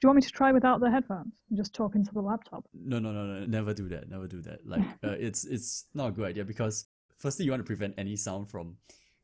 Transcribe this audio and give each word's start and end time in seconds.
Do 0.00 0.06
you 0.06 0.10
want 0.10 0.16
me 0.16 0.22
to 0.22 0.32
try 0.32 0.52
without 0.52 0.80
the 0.80 0.90
headphones 0.90 1.34
and 1.48 1.58
just 1.58 1.74
talk 1.74 1.96
into 1.96 2.14
the 2.14 2.20
laptop? 2.20 2.64
No, 2.72 3.00
no, 3.00 3.10
no, 3.10 3.24
no. 3.26 3.46
Never 3.46 3.74
do 3.74 3.88
that. 3.88 4.08
Never 4.08 4.28
do 4.28 4.40
that. 4.42 4.64
Like, 4.64 4.82
uh, 5.04 5.16
it's 5.18 5.44
it's 5.44 5.86
not 5.92 6.08
a 6.08 6.12
good 6.12 6.26
idea 6.26 6.44
because 6.44 6.86
firstly, 7.16 7.44
you 7.44 7.50
want 7.50 7.60
to 7.60 7.66
prevent 7.66 7.94
any 7.98 8.14
sound 8.14 8.48
from 8.48 8.76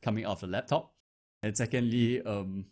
coming 0.02 0.26
off 0.26 0.40
the 0.40 0.48
laptop, 0.48 0.92
and 1.42 1.56
secondly, 1.56 2.22
um, 2.22 2.66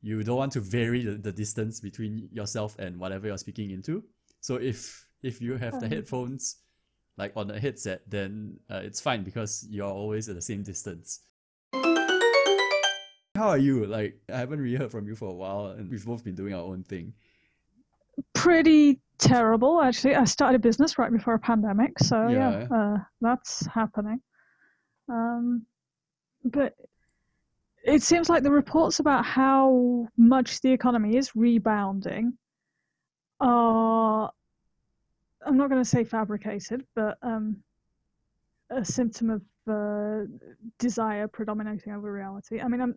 you 0.00 0.22
don't 0.22 0.36
want 0.36 0.52
to 0.52 0.60
vary 0.60 1.04
the, 1.04 1.12
the 1.12 1.32
distance 1.32 1.80
between 1.80 2.28
yourself 2.32 2.78
and 2.78 2.98
whatever 2.98 3.26
you're 3.26 3.38
speaking 3.38 3.72
into. 3.72 4.04
So 4.40 4.56
if 4.56 5.06
if 5.22 5.42
you 5.42 5.56
have 5.56 5.80
the 5.80 5.88
headphones 5.88 6.56
like 7.18 7.32
on 7.36 7.50
a 7.50 7.60
headset, 7.60 8.02
then 8.08 8.60
uh, 8.70 8.80
it's 8.84 9.00
fine 9.00 9.24
because 9.24 9.66
you're 9.68 9.90
always 9.90 10.28
at 10.28 10.36
the 10.36 10.42
same 10.42 10.62
distance. 10.62 11.20
How 13.38 13.48
are 13.50 13.58
you? 13.58 13.86
Like 13.86 14.18
I 14.32 14.38
haven't 14.38 14.60
really 14.60 14.76
heard 14.76 14.90
from 14.90 15.06
you 15.06 15.14
for 15.14 15.28
a 15.28 15.32
while, 15.32 15.66
and 15.66 15.90
we've 15.90 16.04
both 16.04 16.24
been 16.24 16.34
doing 16.34 16.54
our 16.54 16.62
own 16.62 16.82
thing. 16.82 17.12
Pretty 18.34 19.00
terrible, 19.18 19.80
actually. 19.80 20.16
I 20.16 20.24
started 20.24 20.56
a 20.56 20.58
business 20.58 20.98
right 20.98 21.12
before 21.12 21.34
a 21.34 21.38
pandemic, 21.38 21.98
so 22.00 22.28
yeah, 22.28 22.66
Yeah. 22.70 22.76
uh, 22.76 22.96
that's 23.20 23.66
happening. 23.66 24.20
Um, 25.08 25.64
but 26.44 26.74
it 27.84 28.02
seems 28.02 28.28
like 28.28 28.42
the 28.42 28.50
reports 28.50 28.98
about 28.98 29.24
how 29.24 30.08
much 30.16 30.60
the 30.60 30.72
economy 30.72 31.16
is 31.16 31.34
rebounding 31.36 32.36
are, 33.40 34.30
I'm 35.46 35.56
not 35.56 35.70
going 35.70 35.82
to 35.82 35.88
say 35.88 36.04
fabricated, 36.04 36.84
but 36.94 37.18
um, 37.22 37.62
a 38.70 38.84
symptom 38.84 39.30
of 39.30 39.42
uh, 39.68 40.26
desire 40.78 41.28
predominating 41.28 41.92
over 41.92 42.12
reality. 42.12 42.60
I 42.60 42.68
mean, 42.68 42.80
I'm 42.80 42.94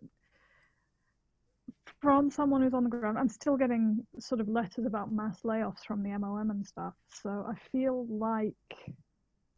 from 2.00 2.30
someone 2.30 2.62
who's 2.62 2.74
on 2.74 2.84
the 2.84 2.90
ground. 2.90 3.18
I'm 3.18 3.28
still 3.28 3.56
getting 3.56 4.04
sort 4.18 4.40
of 4.40 4.48
letters 4.48 4.86
about 4.86 5.12
mass 5.12 5.42
layoffs 5.42 5.84
from 5.86 6.02
the 6.02 6.16
MOM 6.18 6.50
and 6.50 6.66
stuff. 6.66 6.94
So 7.08 7.46
I 7.48 7.54
feel 7.70 8.06
like 8.08 8.54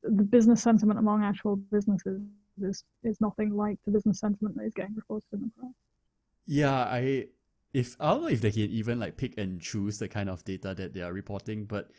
the 0.03 0.23
business 0.23 0.63
sentiment 0.63 0.99
among 0.99 1.25
actual 1.25 1.57
businesses 1.57 2.21
is 2.63 2.85
is 3.03 3.21
nothing 3.21 3.55
like 3.55 3.79
the 3.85 3.91
business 3.91 4.21
sentiment 4.21 4.57
that 4.57 4.65
is 4.65 4.75
getting 4.75 4.95
reported 4.95 5.33
in 5.33 5.41
the 5.41 5.51
press. 5.59 5.73
Yeah, 6.47 6.75
I 6.75 7.29
if 7.73 7.97
I 7.99 8.11
don't 8.11 8.23
know 8.23 8.29
if 8.29 8.41
they 8.41 8.53
can 8.53 8.71
even 8.71 9.01
like 9.01 9.17
pick 9.17 9.39
and 9.39 9.61
choose 9.61 9.99
the 9.99 10.09
kind 10.09 10.29
of 10.29 10.45
data 10.45 10.75
that 10.75 10.93
they 10.93 11.01
are 11.01 11.13
reporting, 11.13 11.65
but 11.65 11.91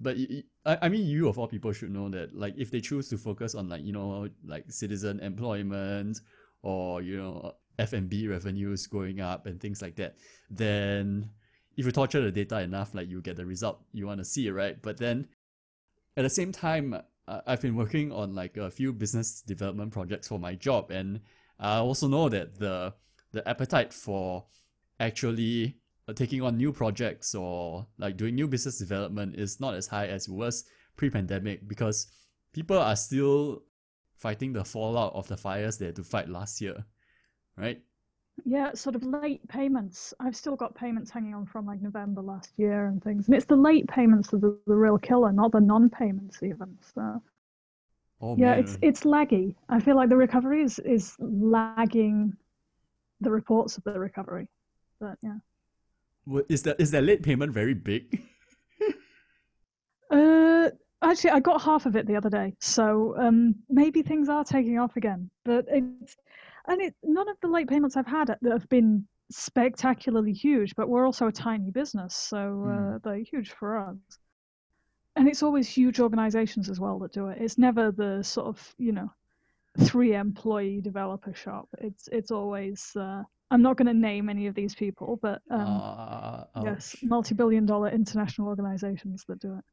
but 0.00 0.16
I, 0.64 0.78
I 0.82 0.88
mean 0.88 1.06
you 1.06 1.28
of 1.28 1.38
all 1.38 1.48
people 1.48 1.72
should 1.72 1.90
know 1.90 2.08
that 2.10 2.34
like 2.34 2.54
if 2.56 2.70
they 2.70 2.80
choose 2.80 3.08
to 3.10 3.18
focus 3.18 3.54
on 3.54 3.68
like 3.68 3.84
you 3.84 3.92
know 3.92 4.28
like 4.46 4.70
citizen 4.70 5.20
employment 5.20 6.20
or 6.62 7.02
you 7.02 7.16
know 7.16 7.52
F&B 7.78 8.28
revenues 8.28 8.86
going 8.86 9.20
up 9.20 9.46
and 9.46 9.60
things 9.60 9.82
like 9.82 9.96
that, 9.96 10.16
then 10.50 11.30
if 11.76 11.84
you 11.84 11.92
torture 11.92 12.20
the 12.20 12.30
data 12.30 12.60
enough, 12.60 12.94
like 12.94 13.08
you 13.08 13.20
get 13.20 13.36
the 13.36 13.46
result 13.46 13.80
you 13.92 14.06
want 14.06 14.18
to 14.18 14.24
see, 14.24 14.50
right? 14.50 14.80
But 14.80 14.98
then 14.98 15.28
at 16.16 16.22
the 16.22 16.30
same 16.30 16.52
time, 16.52 16.96
I've 17.26 17.60
been 17.60 17.74
working 17.74 18.12
on 18.12 18.34
like 18.34 18.56
a 18.56 18.70
few 18.70 18.92
business 18.92 19.40
development 19.40 19.92
projects 19.92 20.28
for 20.28 20.38
my 20.38 20.54
job, 20.54 20.90
and 20.90 21.20
I 21.58 21.78
also 21.78 22.06
know 22.06 22.28
that 22.28 22.58
the 22.58 22.94
the 23.32 23.46
appetite 23.48 23.92
for 23.92 24.44
actually 25.00 25.78
uh, 26.06 26.12
taking 26.12 26.42
on 26.42 26.56
new 26.56 26.72
projects 26.72 27.34
or 27.34 27.86
like 27.98 28.16
doing 28.16 28.34
new 28.34 28.46
business 28.46 28.78
development 28.78 29.34
is 29.34 29.58
not 29.58 29.74
as 29.74 29.88
high 29.88 30.06
as 30.06 30.28
it 30.28 30.32
was 30.32 30.64
pre-pandemic 30.96 31.66
because 31.66 32.06
people 32.52 32.78
are 32.78 32.94
still 32.94 33.62
fighting 34.16 34.52
the 34.52 34.64
fallout 34.64 35.12
of 35.14 35.26
the 35.28 35.36
fires 35.36 35.78
they 35.78 35.86
had 35.86 35.96
to 35.96 36.04
fight 36.04 36.28
last 36.28 36.60
year, 36.60 36.84
right? 37.56 37.80
Yeah, 38.44 38.72
sort 38.74 38.94
of 38.96 39.02
late 39.04 39.46
payments. 39.48 40.12
I've 40.20 40.36
still 40.36 40.56
got 40.56 40.74
payments 40.74 41.10
hanging 41.10 41.34
on 41.34 41.46
from 41.46 41.66
like 41.66 41.80
November 41.80 42.20
last 42.20 42.52
year 42.56 42.86
and 42.86 43.02
things. 43.02 43.26
And 43.26 43.36
it's 43.36 43.46
the 43.46 43.56
late 43.56 43.86
payments 43.88 44.28
that 44.30 44.44
are 44.44 44.58
the 44.66 44.74
real 44.74 44.98
killer, 44.98 45.32
not 45.32 45.52
the 45.52 45.60
non-payments 45.60 46.42
even. 46.42 46.76
So 46.94 47.22
Oh 48.20 48.36
yeah, 48.36 48.54
man, 48.54 48.60
it's 48.60 48.78
it's 48.82 49.04
laggy. 49.04 49.54
I 49.68 49.80
feel 49.80 49.96
like 49.96 50.08
the 50.08 50.16
recovery 50.16 50.62
is 50.62 50.78
is 50.80 51.16
lagging 51.20 52.36
the 53.20 53.30
reports 53.30 53.78
of 53.78 53.84
the 53.84 53.98
recovery. 53.98 54.48
But 55.00 55.18
yeah. 55.22 55.38
Wha- 56.26 56.42
is 56.48 56.62
that 56.62 56.80
is 56.80 56.90
that 56.90 57.04
late 57.04 57.22
payment 57.22 57.52
very 57.52 57.74
big? 57.74 58.22
Uh, 60.10 60.70
actually, 61.02 61.30
I 61.30 61.40
got 61.40 61.62
half 61.62 61.86
of 61.86 61.96
it 61.96 62.06
the 62.06 62.16
other 62.16 62.30
day, 62.30 62.54
so 62.60 63.16
um, 63.18 63.54
maybe 63.68 64.02
things 64.02 64.28
are 64.28 64.44
taking 64.44 64.78
off 64.78 64.96
again. 64.96 65.30
But 65.44 65.66
it's 65.68 66.16
and 66.68 66.80
it 66.82 66.94
none 67.02 67.28
of 67.28 67.36
the 67.40 67.48
late 67.48 67.68
payments 67.68 67.96
I've 67.96 68.06
had 68.06 68.28
that 68.28 68.52
have 68.52 68.68
been 68.68 69.06
spectacularly 69.30 70.32
huge. 70.32 70.74
But 70.76 70.88
we're 70.88 71.06
also 71.06 71.26
a 71.28 71.32
tiny 71.32 71.70
business, 71.70 72.14
so 72.14 72.64
uh, 72.64 72.98
they're 73.04 73.18
huge 73.18 73.50
for 73.52 73.78
us. 73.78 73.96
And 75.16 75.28
it's 75.28 75.42
always 75.42 75.68
huge 75.68 76.00
organizations 76.00 76.68
as 76.68 76.80
well 76.80 76.98
that 77.00 77.12
do 77.12 77.28
it. 77.28 77.38
It's 77.40 77.56
never 77.58 77.92
the 77.92 78.22
sort 78.22 78.48
of 78.48 78.74
you 78.78 78.92
know 78.92 79.10
three 79.80 80.14
employee 80.14 80.80
developer 80.80 81.34
shop. 81.34 81.68
It's 81.78 82.08
it's 82.12 82.30
always. 82.30 82.92
Uh, 82.96 83.22
I'm 83.50 83.62
not 83.62 83.76
going 83.76 83.86
to 83.86 83.94
name 83.94 84.28
any 84.28 84.46
of 84.48 84.54
these 84.54 84.74
people, 84.74 85.18
but 85.22 85.40
um, 85.50 85.60
Ah, 85.60 86.46
yes, 86.64 86.96
multi-billion 87.02 87.66
dollar 87.66 87.90
international 87.90 88.48
organizations 88.48 89.24
that 89.28 89.38
do 89.38 89.54
it. 89.54 89.64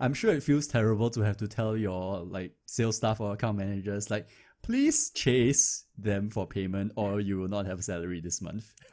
I'm 0.00 0.14
sure 0.14 0.32
it 0.32 0.42
feels 0.42 0.66
terrible 0.66 1.10
to 1.10 1.20
have 1.20 1.36
to 1.38 1.48
tell 1.48 1.76
your 1.76 2.20
like 2.20 2.52
sales 2.66 2.96
staff 2.96 3.20
or 3.20 3.32
account 3.32 3.58
managers 3.58 4.10
like 4.10 4.28
please 4.66 5.10
chase 5.10 5.84
them 5.96 6.28
for 6.28 6.46
payment 6.46 6.92
or 6.96 7.20
you 7.20 7.38
will 7.38 7.48
not 7.48 7.66
have 7.66 7.78
a 7.78 7.82
salary 7.82 8.20
this 8.20 8.42
month. 8.42 8.72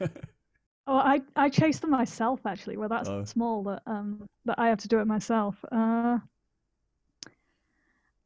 Oh, 0.86 0.96
I 0.96 1.22
I 1.36 1.48
chase 1.48 1.78
them 1.80 1.90
myself 1.90 2.40
actually. 2.46 2.76
Well, 2.76 2.88
that's 2.88 3.08
Oh. 3.08 3.24
small 3.24 3.62
that 3.64 3.82
um 3.86 4.28
that 4.44 4.58
I 4.58 4.68
have 4.68 4.78
to 4.80 4.88
do 4.88 5.00
it 5.00 5.06
myself. 5.06 5.64
Uh, 5.72 6.18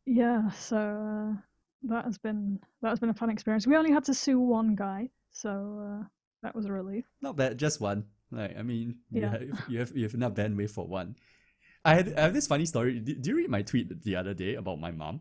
yeah, 0.07 0.51
so 0.51 0.77
uh, 0.77 1.37
that 1.85 2.05
has 2.05 2.19
been 2.19 2.59
that 2.83 2.89
has 2.91 2.99
been 2.99 3.11
a 3.11 3.15
fun 3.15 3.31
experience. 3.31 3.67
We 3.67 3.77
only 3.77 3.93
had 3.93 4.05
to 4.05 4.15
sue 4.15 4.41
one 4.41 4.75
guy, 4.75 5.11
so 5.31 5.51
uh, 5.51 6.05
that 6.43 6.55
was 6.55 6.67
a 6.67 6.73
relief. 6.73 7.05
not 7.21 7.37
bad, 7.37 7.59
just 7.59 7.81
one. 7.81 8.05
Like 8.31 8.57
I 8.59 8.63
mean, 8.63 8.97
you 9.11 9.23
Yeah. 9.23 9.31
have 9.31 9.43
you 9.69 9.79
have 9.79 9.93
you 9.97 10.03
have 10.05 10.15
enough 10.15 10.35
bandwidth 10.35 10.71
for 10.71 10.87
one. 10.87 11.17
I 11.85 11.95
had 11.95 12.15
I 12.15 12.23
have 12.23 12.35
this 12.35 12.47
funny 12.47 12.67
story. 12.67 13.01
Did 13.01 13.27
you 13.27 13.37
read 13.37 13.51
my 13.51 13.63
tweet 13.63 14.03
the 14.03 14.17
other 14.17 14.35
day 14.35 14.55
about 14.57 14.81
my 14.81 14.91
mom? 14.91 15.21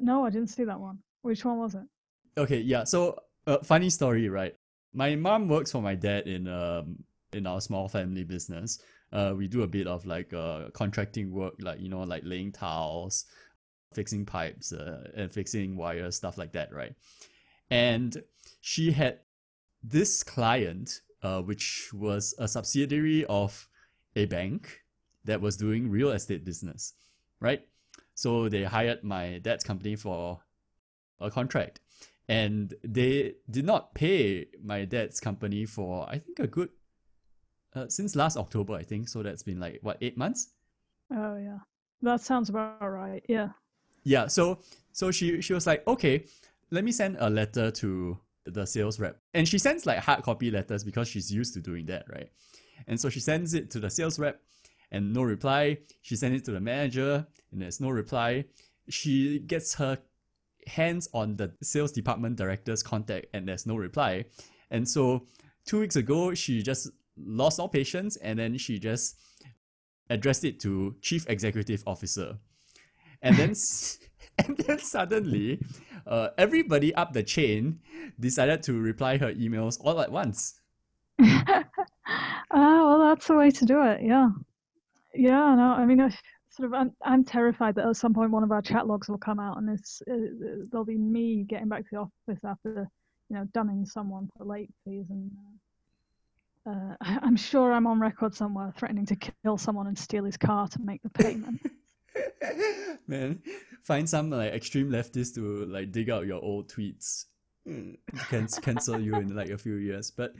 No, 0.00 0.24
I 0.24 0.30
didn't 0.30 0.48
see 0.48 0.64
that 0.64 0.80
one. 0.80 0.98
Which 1.22 1.44
one 1.44 1.58
was 1.58 1.74
it? 1.74 1.82
Okay, 2.38 2.60
yeah. 2.60 2.84
So, 2.84 3.18
uh, 3.46 3.58
funny 3.58 3.90
story, 3.90 4.28
right? 4.28 4.54
My 4.94 5.14
mom 5.14 5.48
works 5.48 5.70
for 5.70 5.82
my 5.82 5.94
dad 5.94 6.26
in 6.26 6.48
um 6.48 7.04
in 7.32 7.46
our 7.46 7.60
small 7.60 7.88
family 7.88 8.24
business. 8.24 8.82
Uh, 9.12 9.34
we 9.36 9.46
do 9.48 9.62
a 9.62 9.66
bit 9.66 9.86
of 9.86 10.06
like 10.06 10.32
uh 10.32 10.70
contracting 10.72 11.30
work, 11.30 11.54
like 11.60 11.80
you 11.80 11.88
know, 11.88 12.00
like 12.00 12.22
laying 12.24 12.52
tiles, 12.52 13.26
fixing 13.92 14.24
pipes, 14.24 14.72
uh, 14.72 15.10
and 15.14 15.30
fixing 15.30 15.76
wires, 15.76 16.16
stuff 16.16 16.38
like 16.38 16.52
that, 16.52 16.72
right? 16.72 16.94
And 17.70 18.22
she 18.60 18.90
had 18.92 19.20
this 19.82 20.22
client, 20.22 21.00
uh, 21.22 21.42
which 21.42 21.90
was 21.92 22.34
a 22.38 22.48
subsidiary 22.48 23.24
of 23.26 23.68
a 24.16 24.24
bank 24.26 24.80
that 25.24 25.40
was 25.40 25.56
doing 25.56 25.90
real 25.90 26.10
estate 26.10 26.44
business, 26.44 26.94
right? 27.40 27.62
So 28.20 28.50
they 28.50 28.64
hired 28.64 29.02
my 29.02 29.38
dad's 29.38 29.64
company 29.64 29.96
for 29.96 30.40
a 31.22 31.30
contract. 31.30 31.80
And 32.28 32.74
they 32.84 33.36
did 33.50 33.64
not 33.64 33.94
pay 33.94 34.48
my 34.62 34.84
dad's 34.84 35.20
company 35.20 35.64
for 35.64 36.06
I 36.06 36.18
think 36.18 36.38
a 36.38 36.46
good 36.46 36.68
uh, 37.74 37.86
since 37.88 38.14
last 38.14 38.36
October 38.36 38.74
I 38.74 38.82
think. 38.82 39.08
So 39.08 39.22
that's 39.22 39.42
been 39.42 39.58
like 39.58 39.78
what 39.80 39.96
eight 40.02 40.18
months? 40.18 40.48
Oh 41.10 41.38
yeah, 41.38 41.60
that 42.02 42.20
sounds 42.20 42.50
about 42.50 42.82
right. 42.82 43.24
Yeah. 43.26 43.48
yeah. 44.04 44.26
So 44.26 44.58
so 44.92 45.10
she 45.10 45.40
she 45.40 45.54
was 45.54 45.66
like 45.66 45.86
okay 45.88 46.24
let 46.70 46.84
me 46.84 46.92
send 46.92 47.16
a 47.20 47.30
letter 47.30 47.70
to 47.70 48.18
the 48.44 48.66
sales 48.66 49.00
rep. 49.00 49.16
And 49.32 49.48
she 49.48 49.56
sends 49.56 49.86
like 49.86 50.00
hard 50.00 50.24
copy 50.24 50.50
letters 50.50 50.84
because 50.84 51.08
she's 51.08 51.32
used 51.32 51.54
to 51.54 51.60
doing 51.60 51.86
that 51.86 52.04
right? 52.12 52.28
And 52.86 53.00
so 53.00 53.08
she 53.08 53.20
sends 53.20 53.54
it 53.54 53.70
to 53.70 53.80
the 53.80 53.88
sales 53.88 54.18
rep 54.18 54.42
and 54.92 55.12
no 55.12 55.22
reply 55.22 55.78
she 56.02 56.16
sends 56.16 56.40
it 56.40 56.44
to 56.44 56.52
the 56.52 56.60
manager 56.60 57.26
and 57.52 57.62
there's 57.62 57.80
no 57.80 57.90
reply 57.90 58.44
she 58.88 59.38
gets 59.40 59.74
her 59.74 59.98
hands 60.66 61.08
on 61.12 61.36
the 61.36 61.52
sales 61.62 61.92
department 61.92 62.36
director's 62.36 62.82
contact 62.82 63.26
and 63.32 63.48
there's 63.48 63.66
no 63.66 63.76
reply. 63.76 64.24
And 64.70 64.88
so 64.88 65.26
two 65.66 65.80
weeks 65.80 65.96
ago, 65.96 66.34
she 66.34 66.62
just 66.62 66.90
lost 67.16 67.60
all 67.60 67.68
patience 67.68 68.16
and 68.16 68.38
then 68.38 68.56
she 68.58 68.78
just 68.78 69.16
addressed 70.08 70.44
it 70.44 70.60
to 70.60 70.96
chief 71.00 71.28
executive 71.28 71.82
officer. 71.86 72.38
And 73.22 73.36
then, 73.36 73.54
and 74.38 74.56
then 74.58 74.78
suddenly, 74.78 75.60
uh, 76.06 76.28
everybody 76.38 76.94
up 76.94 77.12
the 77.12 77.22
chain 77.22 77.80
decided 78.18 78.62
to 78.64 78.78
reply 78.78 79.18
her 79.18 79.32
emails 79.32 79.78
all 79.80 80.00
at 80.00 80.10
once. 80.10 80.60
Ah, 82.52 82.84
well, 82.84 82.98
that's 82.98 83.28
the 83.28 83.36
way 83.36 83.52
to 83.52 83.64
do 83.64 83.80
it. 83.84 84.02
Yeah. 84.02 84.30
Yeah, 85.14 85.54
no, 85.54 85.72
I 85.72 85.84
mean, 85.86 86.00
I 86.00 86.10
sort 86.50 86.66
of, 86.68 86.74
I'm, 86.74 86.92
I'm 87.04 87.24
terrified 87.24 87.74
that 87.76 87.86
at 87.86 87.96
some 87.96 88.14
point 88.14 88.30
one 88.30 88.42
of 88.44 88.52
our 88.52 88.62
chat 88.62 88.86
logs 88.86 89.08
will 89.08 89.18
come 89.18 89.40
out 89.40 89.58
and 89.58 89.68
it's, 89.70 90.02
uh, 90.10 90.14
there'll 90.70 90.84
be 90.84 90.98
me 90.98 91.44
getting 91.48 91.68
back 91.68 91.82
to 91.82 91.88
the 91.92 91.98
office 91.98 92.44
after, 92.44 92.88
you 93.28 93.36
know, 93.36 93.44
dunning 93.52 93.84
someone 93.86 94.28
for 94.36 94.44
late 94.44 94.70
fees 94.84 95.06
and, 95.10 95.30
uh, 96.66 96.70
Uh, 96.70 96.94
I'm 97.00 97.36
sure 97.36 97.72
I'm 97.72 97.86
on 97.86 98.00
record 98.00 98.34
somewhere 98.34 98.72
threatening 98.76 99.06
to 99.06 99.16
kill 99.16 99.58
someone 99.58 99.86
and 99.86 99.98
steal 99.98 100.24
his 100.24 100.36
car 100.36 100.68
to 100.68 100.80
make 100.82 101.02
the 101.02 101.10
payment. 101.10 101.60
Man, 103.06 103.42
find 103.82 104.08
some 104.08 104.30
like 104.30 104.52
extreme 104.52 104.90
leftists 104.90 105.34
to 105.34 105.64
like 105.66 105.92
dig 105.92 106.10
out 106.10 106.26
your 106.26 106.42
old 106.42 106.68
tweets. 106.68 107.26
Mm, 107.66 107.96
Can 108.28 108.46
cancel 108.62 109.00
you 109.00 109.16
in 109.16 109.34
like 109.34 109.50
a 109.50 109.58
few 109.58 109.74
years. 109.76 110.10
But 110.10 110.32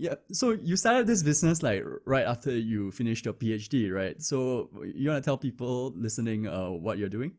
yeah, 0.00 0.14
so 0.32 0.52
you 0.52 0.76
started 0.76 1.06
this 1.06 1.22
business 1.22 1.62
like 1.62 1.84
right 2.06 2.24
after 2.26 2.50
you 2.56 2.90
finished 2.90 3.26
your 3.26 3.34
PhD, 3.34 3.92
right? 3.92 4.20
So 4.22 4.70
you 4.82 5.10
wanna 5.10 5.20
tell 5.20 5.36
people 5.36 5.92
listening 5.94 6.46
uh 6.46 6.70
what 6.70 6.96
you're 6.96 7.10
doing? 7.10 7.32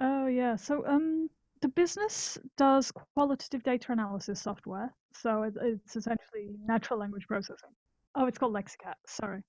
Oh 0.00 0.26
yeah. 0.26 0.56
So 0.56 0.84
um, 0.84 1.30
the 1.62 1.68
business 1.68 2.38
does 2.56 2.90
qualitative 2.90 3.62
data 3.62 3.92
analysis 3.92 4.42
software. 4.42 4.92
So 5.12 5.44
it, 5.44 5.54
it's 5.62 5.94
essentially 5.94 6.56
natural 6.66 6.98
language 6.98 7.28
processing. 7.28 7.70
Oh, 8.16 8.26
it's 8.26 8.36
called 8.36 8.52
Lexicat. 8.52 8.94
Sorry. 9.06 9.44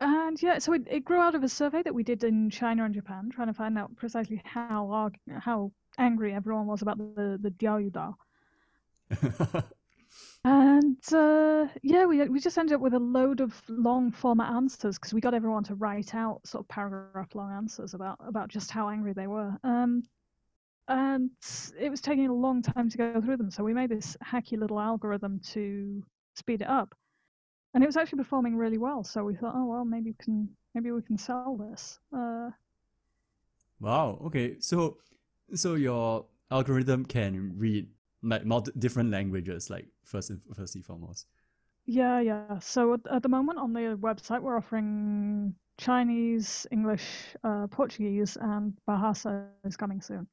And 0.00 0.40
yeah, 0.40 0.58
so 0.58 0.72
it, 0.74 0.82
it 0.88 1.04
grew 1.04 1.18
out 1.18 1.34
of 1.34 1.42
a 1.42 1.48
survey 1.48 1.82
that 1.82 1.94
we 1.94 2.04
did 2.04 2.22
in 2.22 2.48
China 2.48 2.84
and 2.84 2.94
Japan, 2.94 3.28
trying 3.32 3.48
to 3.48 3.54
find 3.54 3.76
out 3.76 3.96
precisely 3.96 4.40
how 4.44 5.10
how 5.40 5.72
angry 5.98 6.32
everyone 6.32 6.66
was 6.66 6.80
about 6.80 6.98
the 6.98 7.40
the 7.42 7.50
Diaoyudao. 7.50 8.14
And 10.44 10.96
uh, 11.12 11.66
yeah, 11.82 12.06
we 12.06 12.26
we 12.28 12.40
just 12.40 12.56
ended 12.56 12.74
up 12.74 12.80
with 12.80 12.94
a 12.94 12.98
load 12.98 13.40
of 13.40 13.62
long 13.68 14.10
format 14.10 14.50
answers 14.52 14.96
because 14.98 15.12
we 15.12 15.20
got 15.20 15.34
everyone 15.34 15.64
to 15.64 15.74
write 15.74 16.14
out 16.14 16.46
sort 16.46 16.64
of 16.64 16.68
paragraph 16.68 17.34
long 17.34 17.52
answers 17.52 17.92
about 17.92 18.16
about 18.26 18.48
just 18.48 18.70
how 18.70 18.88
angry 18.88 19.12
they 19.12 19.26
were. 19.26 19.52
Um, 19.62 20.02
and 20.88 21.30
it 21.78 21.90
was 21.90 22.00
taking 22.00 22.26
a 22.26 22.32
long 22.32 22.62
time 22.62 22.88
to 22.88 22.98
go 22.98 23.20
through 23.20 23.36
them, 23.36 23.50
so 23.50 23.62
we 23.62 23.74
made 23.74 23.90
this 23.90 24.16
hacky 24.24 24.58
little 24.58 24.80
algorithm 24.80 25.40
to 25.52 26.02
speed 26.34 26.62
it 26.62 26.68
up, 26.68 26.94
and 27.74 27.84
it 27.84 27.86
was 27.86 27.98
actually 27.98 28.18
performing 28.18 28.56
really 28.56 28.78
well. 28.78 29.04
So 29.04 29.22
we 29.22 29.34
thought, 29.34 29.54
oh 29.54 29.66
well, 29.66 29.84
maybe 29.84 30.10
we 30.10 30.24
can 30.24 30.48
maybe 30.74 30.90
we 30.90 31.02
can 31.02 31.18
sell 31.18 31.56
this. 31.56 31.98
Uh, 32.16 32.50
wow. 33.78 34.18
Okay. 34.24 34.58
So 34.58 34.96
so 35.54 35.74
your 35.74 36.24
algorithm 36.50 37.04
can 37.04 37.52
read 37.56 37.88
like 38.22 38.44
multi- 38.44 38.72
different 38.78 39.10
languages, 39.10 39.70
like 39.70 39.86
first 40.04 40.30
and 40.30 40.40
first 40.54 40.74
and 40.74 40.84
foremost. 40.84 41.26
Yeah, 41.86 42.20
yeah. 42.20 42.58
So 42.60 42.94
at, 42.94 43.00
at 43.10 43.22
the 43.22 43.28
moment 43.28 43.58
on 43.58 43.72
the 43.72 43.98
website, 44.00 44.42
we're 44.42 44.56
offering 44.56 45.54
Chinese, 45.78 46.66
English, 46.70 47.04
uh, 47.42 47.66
Portuguese, 47.68 48.36
and 48.40 48.74
Bahasa 48.86 49.46
is 49.64 49.76
coming 49.76 50.00
soon. 50.00 50.26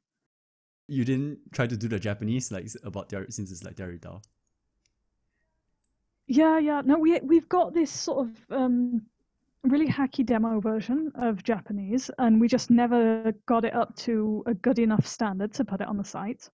You 0.86 1.04
didn't 1.04 1.38
try 1.52 1.66
to 1.66 1.76
do 1.76 1.88
the 1.88 1.98
Japanese 1.98 2.52
like 2.52 2.68
about 2.84 3.08
their 3.08 3.26
since 3.30 3.50
it's 3.50 3.64
like 3.64 3.76
their 3.76 3.98
Yeah, 6.26 6.58
yeah. 6.58 6.82
No, 6.84 6.98
we 6.98 7.18
we've 7.20 7.48
got 7.48 7.74
this 7.74 7.90
sort 7.90 8.28
of 8.28 8.56
um, 8.56 9.02
really 9.64 9.88
hacky 9.88 10.24
demo 10.24 10.60
version 10.60 11.12
of 11.14 11.42
Japanese, 11.42 12.10
and 12.18 12.40
we 12.40 12.48
just 12.48 12.70
never 12.70 13.32
got 13.46 13.64
it 13.64 13.74
up 13.74 13.96
to 13.96 14.42
a 14.46 14.54
good 14.54 14.78
enough 14.78 15.06
standard 15.06 15.52
to 15.54 15.64
put 15.64 15.80
it 15.80 15.88
on 15.88 15.96
the 15.96 16.04
site. 16.04 16.48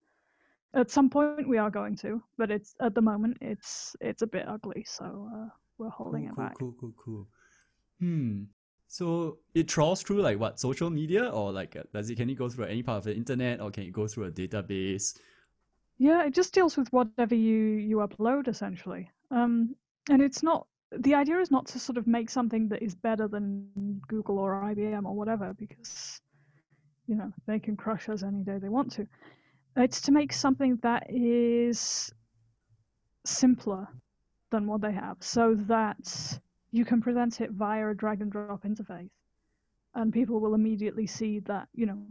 At 0.75 0.91
some 0.91 1.09
point, 1.09 1.49
we 1.49 1.59
are 1.59 1.71
going 1.71 1.97
to, 1.99 2.23
but 2.37 2.51
it's 2.51 2.75
at 2.81 2.95
the 2.95 3.01
moment 3.01 3.39
it's 3.41 3.95
it's 4.01 4.23
a 4.23 4.27
bit 4.27 4.47
ugly, 4.49 4.85
so 4.87 5.31
uh, 5.35 5.49
we're 5.79 5.89
holding 5.89 6.23
cool, 6.23 6.31
it 6.31 6.35
cool, 6.35 6.45
back. 6.45 6.59
Cool, 6.59 6.75
cool, 6.81 6.93
cool. 6.97 7.29
Hmm. 8.01 8.43
So 8.89 9.39
it 9.55 9.69
trawls 9.69 10.03
through 10.03 10.23
like 10.23 10.39
what 10.39 10.61
social 10.61 10.91
media, 10.91 11.29
or 11.29 11.53
like 11.53 11.77
uh, 11.77 11.83
does 11.93 12.11
it 12.11 12.17
can 12.17 12.29
it 12.29 12.35
go 12.35 12.49
through 12.49 12.67
any 12.67 12.83
part 12.83 12.99
of 12.99 13.05
the 13.05 13.15
internet, 13.15 13.61
or 13.61 13.71
can 13.71 13.85
it 13.85 13.93
go 13.93 14.07
through 14.07 14.25
a 14.25 14.31
database? 14.31 15.19
Yeah, 15.99 16.25
it 16.25 16.35
just 16.35 16.53
deals 16.53 16.77
with 16.77 16.93
whatever 16.93 17.35
you 17.35 17.55
you 17.55 17.97
upload 17.99 18.49
essentially. 18.49 19.11
Um, 19.31 19.75
and 20.11 20.21
it's 20.21 20.43
not 20.43 20.67
the 20.99 21.15
idea 21.15 21.39
is 21.39 21.51
not 21.51 21.67
to 21.67 21.79
sort 21.79 21.99
of 21.99 22.07
make 22.07 22.31
something 22.31 22.69
that 22.69 22.83
is 22.83 22.95
better 22.95 23.29
than 23.29 24.01
Google 24.09 24.39
or 24.39 24.63
IBM 24.63 25.05
or 25.05 25.15
whatever 25.15 25.55
because 25.55 26.21
you 27.07 27.15
know 27.15 27.33
they 27.47 27.59
can 27.59 27.77
crush 27.77 28.09
us 28.09 28.23
any 28.23 28.43
day 28.43 28.59
they 28.59 28.69
want 28.69 28.93
to. 28.93 29.07
It's 29.77 30.01
to 30.03 30.13
make 30.13 30.33
something 30.33 30.77
that 30.83 31.07
is 31.09 32.13
simpler 33.25 33.89
than 34.51 34.67
what 34.67 34.81
they 34.81 34.93
have, 34.93 35.17
so 35.21 35.55
that 35.55 36.39
you 36.71 36.85
can 36.85 37.01
present 37.01 37.41
it 37.41 37.51
via 37.51 37.89
a 37.89 37.95
drag 37.95 38.21
and 38.21 38.31
drop 38.31 38.63
interface, 38.65 39.11
and 39.95 40.13
people 40.13 40.41
will 40.41 40.55
immediately 40.55 41.07
see 41.07 41.41
that 41.41 41.69
you 41.75 41.87
know 41.87 42.07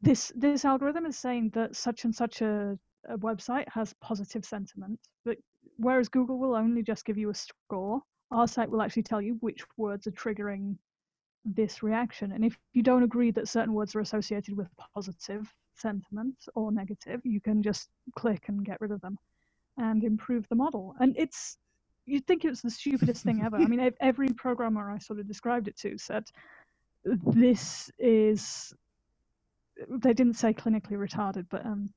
this 0.00 0.32
this 0.34 0.64
algorithm 0.64 1.06
is 1.06 1.18
saying 1.18 1.50
that 1.50 1.76
such 1.76 2.04
and 2.04 2.14
such 2.14 2.40
a, 2.40 2.78
a 3.08 3.18
website 3.18 3.68
has 3.68 3.94
positive 4.00 4.44
sentiment, 4.44 4.98
but 5.24 5.36
whereas 5.76 6.08
Google 6.08 6.38
will 6.38 6.54
only 6.54 6.82
just 6.82 7.04
give 7.04 7.18
you 7.18 7.30
a 7.30 7.34
score, 7.34 8.00
our 8.30 8.48
site 8.48 8.70
will 8.70 8.82
actually 8.82 9.02
tell 9.02 9.20
you 9.20 9.36
which 9.40 9.62
words 9.76 10.06
are 10.06 10.12
triggering 10.12 10.76
this 11.44 11.82
reaction. 11.82 12.32
And 12.32 12.44
if 12.44 12.56
you 12.72 12.82
don't 12.82 13.02
agree 13.02 13.30
that 13.32 13.48
certain 13.48 13.74
words 13.74 13.94
are 13.94 14.00
associated 14.00 14.56
with 14.56 14.68
positive 14.94 15.52
sentiment 15.76 16.36
or 16.54 16.72
negative, 16.72 17.20
you 17.24 17.40
can 17.40 17.62
just 17.62 17.88
click 18.16 18.44
and 18.48 18.64
get 18.64 18.80
rid 18.80 18.90
of 18.90 19.00
them 19.00 19.18
and 19.76 20.04
improve 20.04 20.46
the 20.48 20.56
model. 20.56 20.94
And 21.00 21.14
it's 21.16 21.58
you'd 22.06 22.26
think 22.26 22.44
it 22.44 22.50
was 22.50 22.60
the 22.60 22.70
stupidest 22.70 23.24
thing 23.24 23.42
ever. 23.44 23.56
I 23.56 23.66
mean, 23.66 23.92
every 24.00 24.28
programmer 24.28 24.90
I 24.90 24.98
sort 24.98 25.20
of 25.20 25.26
described 25.26 25.68
it 25.68 25.76
to 25.78 25.98
said 25.98 26.24
this 27.04 27.90
is. 27.98 28.72
They 29.88 30.12
didn't 30.12 30.36
say 30.36 30.52
clinically 30.52 30.92
retarded, 30.92 31.46
but 31.50 31.66
um, 31.66 31.92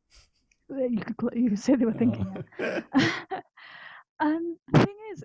you 0.70 1.00
could 1.00 1.16
you 1.34 1.50
could 1.50 1.60
say 1.60 1.76
they 1.76 1.86
were 1.86 1.94
thinking 1.94 2.44
it. 2.58 2.84
and 4.20 4.58
the 4.74 4.80
thing 4.80 4.96
is, 5.14 5.24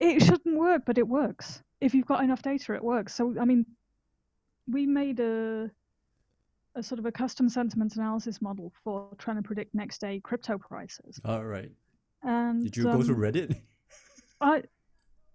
it 0.00 0.22
shouldn't 0.22 0.58
work, 0.58 0.82
but 0.86 0.98
it 0.98 1.06
works. 1.06 1.62
If 1.80 1.94
you've 1.94 2.06
got 2.06 2.24
enough 2.24 2.42
data, 2.42 2.74
it 2.74 2.82
works. 2.82 3.14
So 3.14 3.34
I 3.40 3.44
mean, 3.44 3.64
we 4.68 4.86
made 4.86 5.20
a 5.20 5.70
a 6.74 6.82
sort 6.82 6.98
of 6.98 7.06
a 7.06 7.12
custom 7.12 7.48
sentiment 7.48 7.96
analysis 7.96 8.40
model 8.40 8.72
for 8.84 9.08
trying 9.18 9.36
to 9.36 9.42
predict 9.42 9.74
next 9.74 10.00
day 10.00 10.20
crypto 10.20 10.58
prices. 10.58 11.20
All 11.24 11.44
right. 11.44 11.70
And 12.22 12.62
Did 12.62 12.76
you 12.76 12.84
go 12.84 13.02
through 13.02 13.14
um, 13.14 13.32
Reddit? 13.32 13.60
I, 14.40 14.62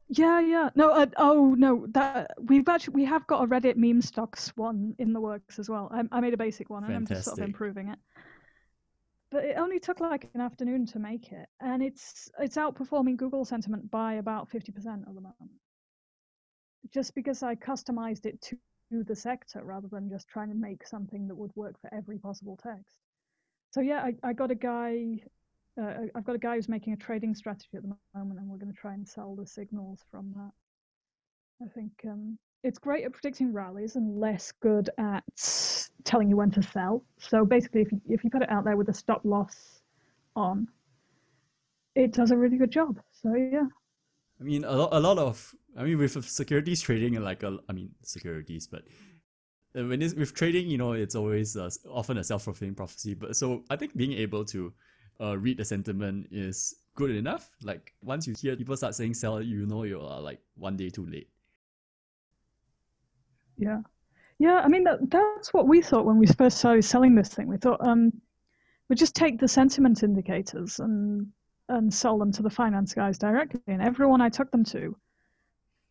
yeah, 0.09 0.39
yeah. 0.39 0.69
No, 0.75 0.91
uh, 0.91 1.05
oh 1.17 1.55
no, 1.57 1.87
that 1.91 2.31
we've 2.41 2.67
actually 2.67 2.95
we 2.95 3.05
have 3.05 3.25
got 3.27 3.43
a 3.43 3.47
Reddit 3.47 3.77
meme 3.77 4.01
stocks 4.01 4.51
one 4.55 4.95
in 4.99 5.13
the 5.13 5.21
works 5.21 5.59
as 5.59 5.69
well. 5.69 5.89
I, 5.91 6.03
I 6.11 6.19
made 6.19 6.33
a 6.33 6.37
basic 6.37 6.69
one 6.69 6.83
and 6.83 6.95
I'm 6.95 7.07
just 7.07 7.25
sort 7.25 7.39
of 7.39 7.45
improving 7.45 7.89
it. 7.89 7.99
But 9.31 9.45
it 9.45 9.57
only 9.57 9.79
took 9.79 9.99
like 9.99 10.29
an 10.35 10.41
afternoon 10.41 10.85
to 10.87 10.99
make 10.99 11.31
it, 11.31 11.47
and 11.59 11.81
it's 11.81 12.29
it's 12.39 12.55
outperforming 12.57 13.17
Google 13.17 13.45
sentiment 13.45 13.89
by 13.89 14.15
about 14.15 14.49
fifty 14.49 14.71
percent 14.71 15.01
at 15.07 15.15
the 15.15 15.21
moment. 15.21 15.51
Just 16.93 17.15
because 17.15 17.41
I 17.41 17.55
customized 17.55 18.25
it 18.25 18.39
to 18.41 18.57
the 19.01 19.15
sector 19.15 19.63
rather 19.63 19.87
than 19.87 20.09
just 20.09 20.27
trying 20.27 20.49
to 20.49 20.55
make 20.55 20.85
something 20.85 21.27
that 21.27 21.35
would 21.35 21.55
work 21.55 21.79
for 21.81 21.91
every 21.93 22.19
possible 22.19 22.59
text. 22.61 22.99
So 23.71 23.79
yeah, 23.79 24.01
I, 24.03 24.13
I 24.29 24.33
got 24.33 24.51
a 24.51 24.55
guy 24.55 25.21
uh, 25.81 25.93
I've 26.15 26.25
got 26.25 26.35
a 26.35 26.39
guy 26.39 26.55
who's 26.55 26.69
making 26.69 26.93
a 26.93 26.97
trading 26.97 27.33
strategy 27.33 27.69
at 27.75 27.81
the 27.81 27.95
moment, 28.13 28.39
and 28.39 28.47
we're 28.47 28.57
going 28.57 28.71
to 28.71 28.79
try 28.79 28.93
and 28.93 29.07
sell 29.07 29.35
the 29.35 29.45
signals 29.45 30.03
from 30.11 30.31
that. 30.35 30.51
I 31.65 31.69
think 31.69 31.91
um, 32.07 32.37
it's 32.63 32.77
great 32.77 33.05
at 33.05 33.13
predicting 33.13 33.51
rallies 33.51 33.95
and 33.95 34.19
less 34.19 34.51
good 34.51 34.89
at 34.97 35.23
telling 36.03 36.29
you 36.29 36.37
when 36.37 36.51
to 36.51 36.61
sell. 36.61 37.03
So 37.17 37.45
basically, 37.45 37.81
if 37.81 37.91
you, 37.91 38.01
if 38.07 38.23
you 38.23 38.29
put 38.29 38.43
it 38.43 38.51
out 38.51 38.65
there 38.65 38.77
with 38.77 38.89
a 38.89 38.93
stop 38.93 39.21
loss 39.23 39.81
on, 40.35 40.67
it 41.95 42.11
does 42.11 42.31
a 42.31 42.37
really 42.37 42.57
good 42.57 42.71
job. 42.71 42.99
So 43.11 43.33
yeah, 43.33 43.65
I 44.43 44.45
mean, 44.45 44.65
a 44.65 44.75
lot, 44.75 44.89
a 44.91 44.99
lot 44.99 45.17
of, 45.17 45.55
I 45.77 45.83
mean, 45.83 45.97
with 45.97 46.25
securities 46.29 46.81
trading 46.81 47.15
and 47.15 47.23
like, 47.23 47.43
a, 47.43 47.57
I 47.69 47.71
mean, 47.71 47.91
securities, 48.03 48.67
but 48.67 48.83
uh, 49.77 49.85
when 49.85 50.01
it's 50.01 50.13
with 50.15 50.33
trading, 50.33 50.67
you 50.69 50.77
know, 50.77 50.91
it's 50.91 51.15
always 51.15 51.55
uh, 51.55 51.69
often 51.89 52.17
a 52.17 52.23
self 52.25 52.43
fulfilling 52.43 52.75
prophecy. 52.75 53.13
But 53.13 53.37
so 53.37 53.63
I 53.69 53.77
think 53.77 53.95
being 53.95 54.11
able 54.11 54.43
to 54.45 54.73
uh, 55.21 55.37
read 55.37 55.57
the 55.57 55.65
sentiment 55.65 56.27
is 56.29 56.75
good 56.95 57.11
enough. 57.11 57.49
Like 57.63 57.93
once 58.01 58.27
you 58.27 58.35
hear 58.37 58.57
people 58.57 58.75
start 58.75 58.95
saying 58.95 59.13
sell, 59.13 59.41
you 59.41 59.65
know 59.65 59.83
you 59.83 60.01
are 60.01 60.19
like 60.19 60.41
one 60.55 60.75
day 60.75 60.89
too 60.89 61.05
late. 61.05 61.29
yeah, 63.57 63.79
yeah. 64.39 64.61
I 64.63 64.67
mean, 64.67 64.83
that, 64.83 65.09
that's 65.09 65.53
what 65.53 65.67
we 65.67 65.81
thought 65.81 66.05
when 66.05 66.17
we 66.17 66.27
first 66.27 66.57
started 66.57 66.83
selling 66.83 67.15
this 67.15 67.29
thing. 67.29 67.47
We 67.47 67.57
thought 67.57 67.79
um, 67.85 68.11
we'd 68.89 68.99
just 68.99 69.15
take 69.15 69.39
the 69.39 69.47
sentiment 69.47 70.03
indicators 70.03 70.79
and 70.79 71.27
and 71.69 71.93
sell 71.93 72.17
them 72.17 72.31
to 72.31 72.41
the 72.41 72.49
finance 72.49 72.93
guys 72.93 73.17
directly. 73.17 73.61
And 73.67 73.81
everyone 73.81 74.21
I 74.21 74.29
took 74.29 74.51
them 74.51 74.63
to 74.65 74.95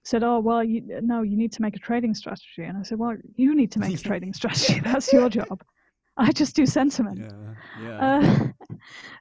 said, 0.05 0.23
"Oh, 0.23 0.41
well, 0.41 0.63
you, 0.63 1.01
no, 1.03 1.23
you 1.23 1.37
need 1.37 1.53
to 1.53 1.63
make 1.63 1.77
a 1.77 1.79
trading 1.79 2.15
strategy." 2.15 2.65
And 2.65 2.77
I 2.77 2.83
said, 2.83 2.99
"Well, 2.99 3.17
you 3.37 3.55
need 3.55 3.73
to 3.73 3.79
make 3.79 3.95
a 3.95 4.03
trading 4.11 4.33
strategy. 4.33 4.81
That's 4.85 5.13
your 5.13 5.29
job. 5.29 5.63
I 6.17 6.33
just 6.33 6.57
do 6.57 6.67
sentiment." 6.67 7.21
Yeah, 7.21 7.55
yeah. 7.81 8.19
Uh, 8.19 8.49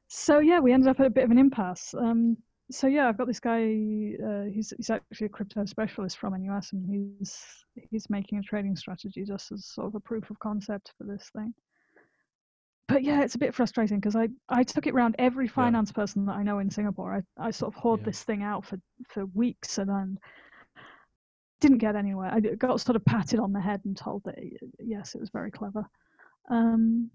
so 0.08 0.40
yeah, 0.40 0.60
we 0.60 0.74
ended 0.74 0.90
up 0.90 1.00
at 1.00 1.06
a 1.06 1.10
bit 1.10 1.24
of 1.24 1.32
an 1.32 1.38
impasse. 1.38 1.94
Um, 1.98 2.38
so 2.72 2.88
yeah, 2.88 3.08
I've 3.08 3.18
got 3.18 3.28
this 3.28 3.40
guy. 3.40 4.16
Uh, 4.24 4.44
he's 4.52 4.74
he's 4.78 4.90
actually 4.90 5.28
a 5.28 5.30
crypto 5.30 5.66
specialist 5.66 6.18
from 6.18 6.34
NUS, 6.42 6.74
and 6.74 6.90
he's 6.90 7.44
he's 7.90 8.10
making 8.10 8.40
a 8.40 8.42
trading 8.42 8.76
strategy 8.76 9.24
just 9.24 9.52
as 9.52 9.66
sort 9.66 9.88
of 9.88 9.96
a 9.96 10.00
proof 10.00 10.30
of 10.30 10.40
concept 10.40 10.94
for 10.98 11.04
this 11.04 11.30
thing. 11.36 11.54
But 12.92 13.04
yeah, 13.04 13.22
it's 13.22 13.36
a 13.36 13.40
bit 13.40 13.56
frustrating 13.56 14.00
because 14.00 14.16
I, 14.16 14.28
I 14.50 14.64
took 14.64 14.88
it 14.88 14.94
around 14.94 15.16
every 15.18 15.48
finance 15.48 15.92
yeah. 15.92 16.02
person 16.02 16.26
that 16.26 16.36
I 16.36 16.44
know 16.44 16.60
in 16.60 16.70
Singapore. 16.70 17.24
I, 17.38 17.48
I 17.48 17.52
sort 17.52 17.74
of 17.74 17.80
hoard 17.80 18.02
yeah. 18.02 18.06
this 18.08 18.24
thing 18.24 18.44
out 18.44 18.66
for, 18.66 18.80
for 19.08 19.26
weeks 19.28 19.78
and 19.78 19.90
then 19.90 20.18
didn't 21.62 21.78
get 21.78 21.96
anywhere. 21.96 22.32
I 22.34 22.40
got 22.40 22.82
sort 22.82 22.96
of 22.96 23.06
patted 23.06 23.40
on 23.40 23.54
the 23.54 23.62
head 23.62 23.82
and 23.86 23.96
told 23.96 24.24
that 24.26 24.36
yes, 24.80 25.16
it 25.16 25.22
was 25.22 25.30
very 25.30 25.52
clever. 25.52 25.86
Um, 26.50 27.10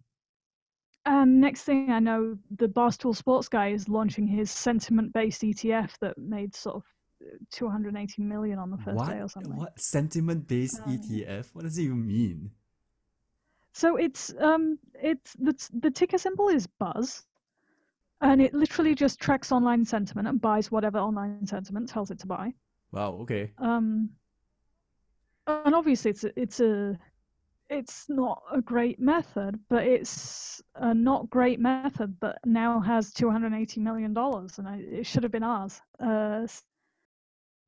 and 1.04 1.40
next 1.40 1.62
thing 1.62 1.90
I 1.90 2.00
know, 2.00 2.36
the 2.56 2.68
Barstool 2.68 3.14
Sports 3.14 3.48
guy 3.48 3.68
is 3.68 3.88
launching 3.88 4.26
his 4.26 4.50
sentiment-based 4.50 5.42
ETF 5.42 5.92
that 6.00 6.18
made 6.18 6.54
sort 6.54 6.76
of 6.76 6.82
280 7.52 8.22
million 8.22 8.58
on 8.58 8.70
the 8.70 8.78
first 8.78 8.96
what? 8.96 9.10
day 9.10 9.20
or 9.20 9.28
something. 9.28 9.56
What 9.56 9.78
sentiment-based 9.78 10.80
um, 10.84 10.98
ETF? 10.98 11.46
What 11.52 11.64
does 11.64 11.78
it 11.78 11.82
even 11.82 12.06
mean? 12.06 12.50
So 13.76 13.96
it's 13.96 14.32
um 14.40 14.78
it's 14.94 15.34
the 15.34 15.54
the 15.80 15.90
ticker 15.90 16.16
symbol 16.16 16.48
is 16.48 16.66
Buzz, 16.66 17.22
and 18.22 18.40
it 18.40 18.54
literally 18.54 18.94
just 18.94 19.20
tracks 19.20 19.52
online 19.52 19.84
sentiment 19.84 20.26
and 20.26 20.40
buys 20.40 20.70
whatever 20.70 20.98
online 20.98 21.46
sentiment 21.46 21.86
tells 21.86 22.10
it 22.10 22.18
to 22.20 22.26
buy. 22.26 22.54
Wow. 22.92 23.18
Okay. 23.20 23.52
Um. 23.58 24.08
And 25.46 25.74
obviously, 25.74 26.10
it's 26.10 26.24
a, 26.24 26.40
it's 26.40 26.60
a 26.60 26.98
it's 27.68 28.06
not 28.08 28.42
a 28.50 28.62
great 28.62 28.98
method, 28.98 29.60
but 29.68 29.84
it's 29.86 30.62
a 30.76 30.94
not 30.94 31.28
great 31.28 31.60
method 31.60 32.16
that 32.22 32.38
now 32.46 32.80
has 32.80 33.12
two 33.12 33.30
hundred 33.30 33.52
eighty 33.52 33.80
million 33.80 34.14
dollars, 34.14 34.58
and 34.58 34.66
I, 34.66 34.76
it 34.78 35.04
should 35.04 35.22
have 35.22 35.32
been 35.32 35.42
ours. 35.42 35.82
Uh, 36.00 36.46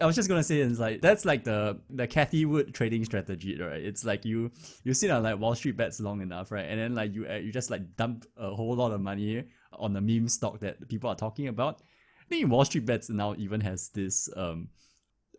I 0.01 0.07
was 0.07 0.15
just 0.15 0.29
gonna 0.29 0.45
say 0.45 0.61
it's 0.61 0.79
like 0.79 1.01
that's 1.01 1.25
like 1.25 1.43
the 1.43 1.81
the 1.91 2.07
Cathie 2.07 2.45
Wood 2.45 2.73
trading 2.73 3.05
strategy, 3.05 3.61
right? 3.61 3.83
It's 3.83 4.05
like 4.05 4.25
you 4.25 4.53
you 4.85 4.95
sit 4.95 5.11
on 5.11 5.25
like 5.25 5.39
Wall 5.39 5.55
Street 5.57 5.77
bets 5.77 5.99
long 5.99 6.21
enough, 6.21 6.53
right? 6.53 6.67
And 6.67 6.79
then 6.79 6.95
like 6.95 7.15
you 7.15 7.29
you 7.29 7.53
just 7.53 7.71
like 7.71 7.97
dump 7.97 8.25
a 8.37 8.55
whole 8.55 8.77
lot 8.77 8.93
of 8.93 9.01
money 9.01 9.45
on 9.73 9.93
the 9.93 10.01
meme 10.01 10.29
stock 10.29 10.61
that 10.61 10.89
people 10.89 11.11
are 11.11 11.17
talking 11.17 11.49
about. 11.49 11.83
I 12.21 12.25
think 12.29 12.49
Wall 12.49 12.65
Street 12.65 12.87
bets 12.87 13.11
now 13.11 13.35
even 13.39 13.61
has 13.63 13.89
this 13.89 14.29
um 14.37 14.69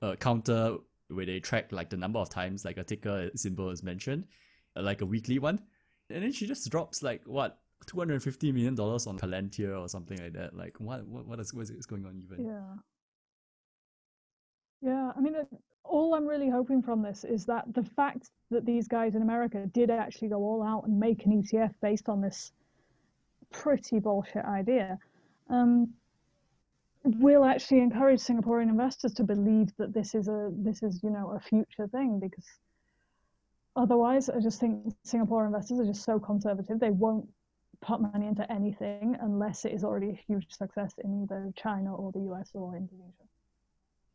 uh, 0.02 0.16
counter 0.16 0.78
where 1.08 1.26
they 1.26 1.40
track 1.40 1.72
like 1.72 1.90
the 1.90 1.98
number 1.98 2.20
of 2.20 2.30
times 2.30 2.66
like 2.66 2.78
a 2.78 2.84
ticker 2.84 3.30
symbol 3.36 3.70
is 3.70 3.82
mentioned, 3.82 4.26
uh, 4.76 4.82
like 4.82 5.02
a 5.02 5.06
weekly 5.06 5.40
one, 5.40 5.60
and 6.10 6.22
then 6.22 6.34
she 6.34 6.46
just 6.46 6.70
drops 6.70 7.02
like 7.02 7.22
what 7.26 7.60
two 7.86 7.98
hundred 7.98 8.22
fifty 8.22 8.52
million 8.52 8.76
dollars 8.76 9.08
on 9.08 9.18
Palantir 9.18 9.80
or 9.80 9.88
something 9.88 10.18
like 10.22 10.34
that. 10.34 10.54
Like 10.54 10.80
what 10.80 11.08
what 11.08 11.26
what 11.26 11.40
is 11.40 11.54
what 11.54 11.70
is 11.70 11.86
going 11.86 12.06
on 12.06 12.18
even? 12.22 12.46
Yeah. 12.46 12.76
Yeah, 14.82 15.12
I 15.16 15.20
mean, 15.20 15.36
all 15.84 16.14
I'm 16.14 16.28
really 16.28 16.50
hoping 16.50 16.82
from 16.82 17.02
this 17.02 17.24
is 17.24 17.46
that 17.46 17.66
the 17.74 17.84
fact 17.84 18.30
that 18.52 18.66
these 18.66 18.88
guys 18.88 19.16
in 19.16 19.22
America 19.22 19.66
did 19.74 19.90
actually 19.90 20.30
go 20.30 20.38
all 20.38 20.64
out 20.64 20.86
and 20.86 21.00
make 21.00 21.26
an 21.26 21.44
ETF 21.44 21.74
based 21.82 22.08
on 22.08 22.22
this 22.22 22.52
pretty 23.52 24.00
bullshit 24.00 24.46
idea 24.46 24.98
um, 25.50 25.90
will 27.04 27.44
actually 27.44 27.80
encourage 27.80 28.20
Singaporean 28.20 28.70
investors 28.70 29.14
to 29.16 29.24
believe 29.24 29.76
that 29.78 29.94
this 29.94 30.14
is 30.14 30.28
a 30.28 30.52
this 30.54 30.84
is 30.84 31.02
you 31.04 31.10
know 31.10 31.32
a 31.32 31.40
future 31.40 31.88
thing 31.88 32.20
because 32.20 32.46
otherwise 33.76 34.30
I 34.30 34.40
just 34.40 34.60
think 34.60 34.94
Singapore 35.04 35.46
investors 35.46 35.80
are 35.80 35.86
just 35.86 36.04
so 36.04 36.20
conservative 36.20 36.80
they 36.80 36.92
won't 36.92 37.28
put 37.82 38.02
money 38.02 38.28
into 38.28 38.50
anything 38.52 39.16
unless 39.22 39.66
it 39.66 39.72
is 39.72 39.84
already 39.84 40.10
a 40.10 40.24
huge 40.28 40.52
success 40.52 40.94
in 41.04 41.24
either 41.24 41.52
China 41.56 41.96
or 41.96 42.12
the 42.12 42.20
US 42.32 42.52
or 42.54 42.76
Indonesia. 42.76 43.26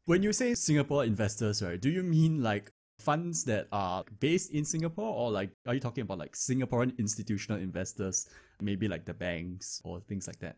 When 0.06 0.22
you 0.22 0.32
say 0.34 0.54
Singapore 0.54 1.04
investors, 1.04 1.62
right, 1.62 1.80
do 1.80 1.88
you 1.88 2.02
mean 2.02 2.42
like 2.42 2.70
funds 2.98 3.44
that 3.44 3.68
are 3.72 4.04
based 4.20 4.52
in 4.52 4.64
Singapore 4.64 5.14
or 5.14 5.30
like 5.30 5.50
are 5.66 5.74
you 5.74 5.80
talking 5.80 6.02
about 6.02 6.18
like 6.18 6.32
Singaporean 6.32 6.96
institutional 6.98 7.60
investors, 7.60 8.28
maybe 8.60 8.86
like 8.86 9.06
the 9.06 9.14
banks 9.14 9.80
or 9.82 10.00
things 10.00 10.26
like 10.26 10.38
that? 10.40 10.56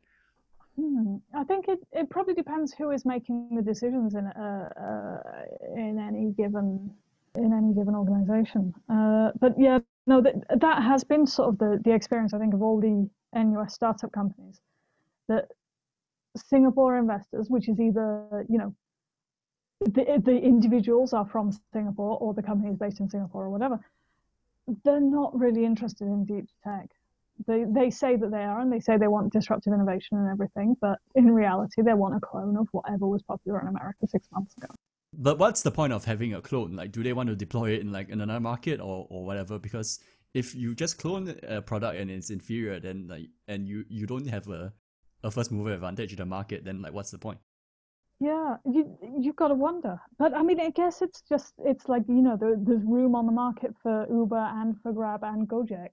Hmm. 0.74 1.16
I 1.32 1.44
think 1.44 1.68
it, 1.68 1.78
it 1.92 2.10
probably 2.10 2.34
depends 2.34 2.74
who 2.74 2.90
is 2.90 3.06
making 3.06 3.54
the 3.54 3.62
decisions 3.62 4.14
in 4.14 4.26
uh, 4.26 4.68
uh, 4.76 5.76
in 5.76 5.98
any 5.98 6.32
given 6.32 6.90
in 7.36 7.52
any 7.52 7.72
given 7.72 7.94
organization. 7.94 8.74
Uh, 8.88 9.30
but 9.40 9.54
yeah, 9.56 9.78
no, 10.08 10.20
that 10.22 10.34
that 10.60 10.82
has 10.82 11.04
been 11.04 11.24
sort 11.24 11.50
of 11.50 11.58
the 11.58 11.80
the 11.84 11.94
experience 11.94 12.34
I 12.34 12.38
think 12.38 12.52
of 12.52 12.62
all 12.62 12.80
the 12.80 13.08
NUS 13.32 13.74
startup 13.74 14.10
companies 14.10 14.60
that 15.28 15.46
Singapore 16.36 16.98
investors, 16.98 17.46
which 17.48 17.68
is 17.68 17.78
either 17.80 18.44
you 18.48 18.58
know 18.58 18.74
the, 19.80 20.22
the 20.24 20.36
individuals 20.36 21.12
are 21.12 21.26
from 21.26 21.52
Singapore 21.72 22.18
or 22.18 22.34
the 22.34 22.42
company 22.42 22.70
is 22.70 22.76
based 22.76 23.00
in 23.00 23.08
Singapore 23.08 23.44
or 23.44 23.50
whatever, 23.50 23.80
they're 24.84 25.00
not 25.00 25.38
really 25.38 25.64
interested 25.64 26.06
in 26.06 26.24
deep 26.24 26.48
tech. 26.64 26.90
They, 27.46 27.64
they 27.68 27.90
say 27.90 28.16
that 28.16 28.30
they 28.30 28.42
are 28.42 28.60
and 28.60 28.72
they 28.72 28.80
say 28.80 28.96
they 28.96 29.08
want 29.08 29.32
disruptive 29.32 29.72
innovation 29.72 30.16
and 30.16 30.28
everything, 30.28 30.74
but 30.80 30.98
in 31.14 31.30
reality, 31.30 31.82
they 31.82 31.92
want 31.92 32.16
a 32.16 32.20
clone 32.20 32.56
of 32.56 32.66
whatever 32.72 33.06
was 33.06 33.22
popular 33.22 33.60
in 33.60 33.68
America 33.68 34.06
six 34.06 34.26
months 34.32 34.56
ago. 34.56 34.68
But 35.12 35.38
what's 35.38 35.62
the 35.62 35.70
point 35.70 35.92
of 35.92 36.04
having 36.04 36.34
a 36.34 36.40
clone? 36.40 36.74
Like, 36.74 36.92
do 36.92 37.02
they 37.02 37.12
want 37.12 37.28
to 37.28 37.36
deploy 37.36 37.70
it 37.70 37.80
in 37.80 37.92
like 37.92 38.08
in 38.08 38.20
another 38.20 38.40
market 38.40 38.80
or, 38.80 39.06
or 39.10 39.24
whatever? 39.24 39.58
Because 39.58 40.00
if 40.34 40.54
you 40.54 40.74
just 40.74 40.98
clone 40.98 41.34
a 41.46 41.60
product 41.60 41.98
and 41.98 42.10
it's 42.10 42.30
inferior, 42.30 42.80
then 42.80 43.06
like, 43.08 43.28
and 43.48 43.68
you, 43.68 43.84
you 43.88 44.06
don't 44.06 44.28
have 44.28 44.48
a, 44.48 44.72
a 45.22 45.30
first 45.30 45.52
mover 45.52 45.72
advantage 45.72 46.12
in 46.12 46.18
the 46.18 46.26
market, 46.26 46.64
then 46.64 46.82
like, 46.82 46.92
what's 46.92 47.10
the 47.10 47.18
point? 47.18 47.38
Yeah, 48.18 48.56
you 48.64 48.96
you've 49.20 49.36
got 49.36 49.48
to 49.48 49.54
wonder. 49.54 50.00
But 50.18 50.34
I 50.34 50.42
mean, 50.42 50.58
I 50.58 50.70
guess 50.70 51.02
it's 51.02 51.20
just 51.20 51.52
it's 51.58 51.88
like 51.88 52.02
you 52.08 52.22
know 52.22 52.36
there, 52.36 52.56
there's 52.56 52.82
room 52.82 53.14
on 53.14 53.26
the 53.26 53.32
market 53.32 53.74
for 53.82 54.06
Uber 54.10 54.50
and 54.54 54.74
for 54.82 54.92
Grab 54.92 55.22
and 55.22 55.46
Gojek, 55.46 55.90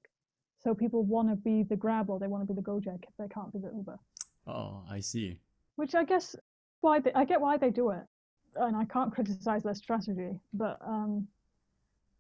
so 0.64 0.74
people 0.74 1.04
want 1.04 1.30
to 1.30 1.36
be 1.36 1.64
the 1.64 1.76
Grab 1.76 2.10
or 2.10 2.20
they 2.20 2.28
want 2.28 2.48
to 2.48 2.54
be 2.54 2.56
the 2.56 2.66
Gojek 2.66 3.04
if 3.04 3.14
they 3.20 3.28
can't 3.28 3.52
be 3.52 3.60
the 3.60 3.72
Uber. 3.76 4.00
Oh, 4.48 4.84
I 4.90 5.02
see. 5.02 5.38
Which 5.76 5.96
I 5.96 6.06
guess 6.06 6.36
why 6.80 7.00
they, 7.00 7.12
I 7.14 7.26
get 7.26 7.42
why 7.42 7.58
they 7.58 7.72
do 7.72 7.90
it, 7.90 8.04
and 8.56 8.76
I 8.76 8.86
can't 8.86 9.12
criticize 9.12 9.64
their 9.64 9.76
strategy, 9.76 10.32
but 10.54 10.80
um, 10.86 11.28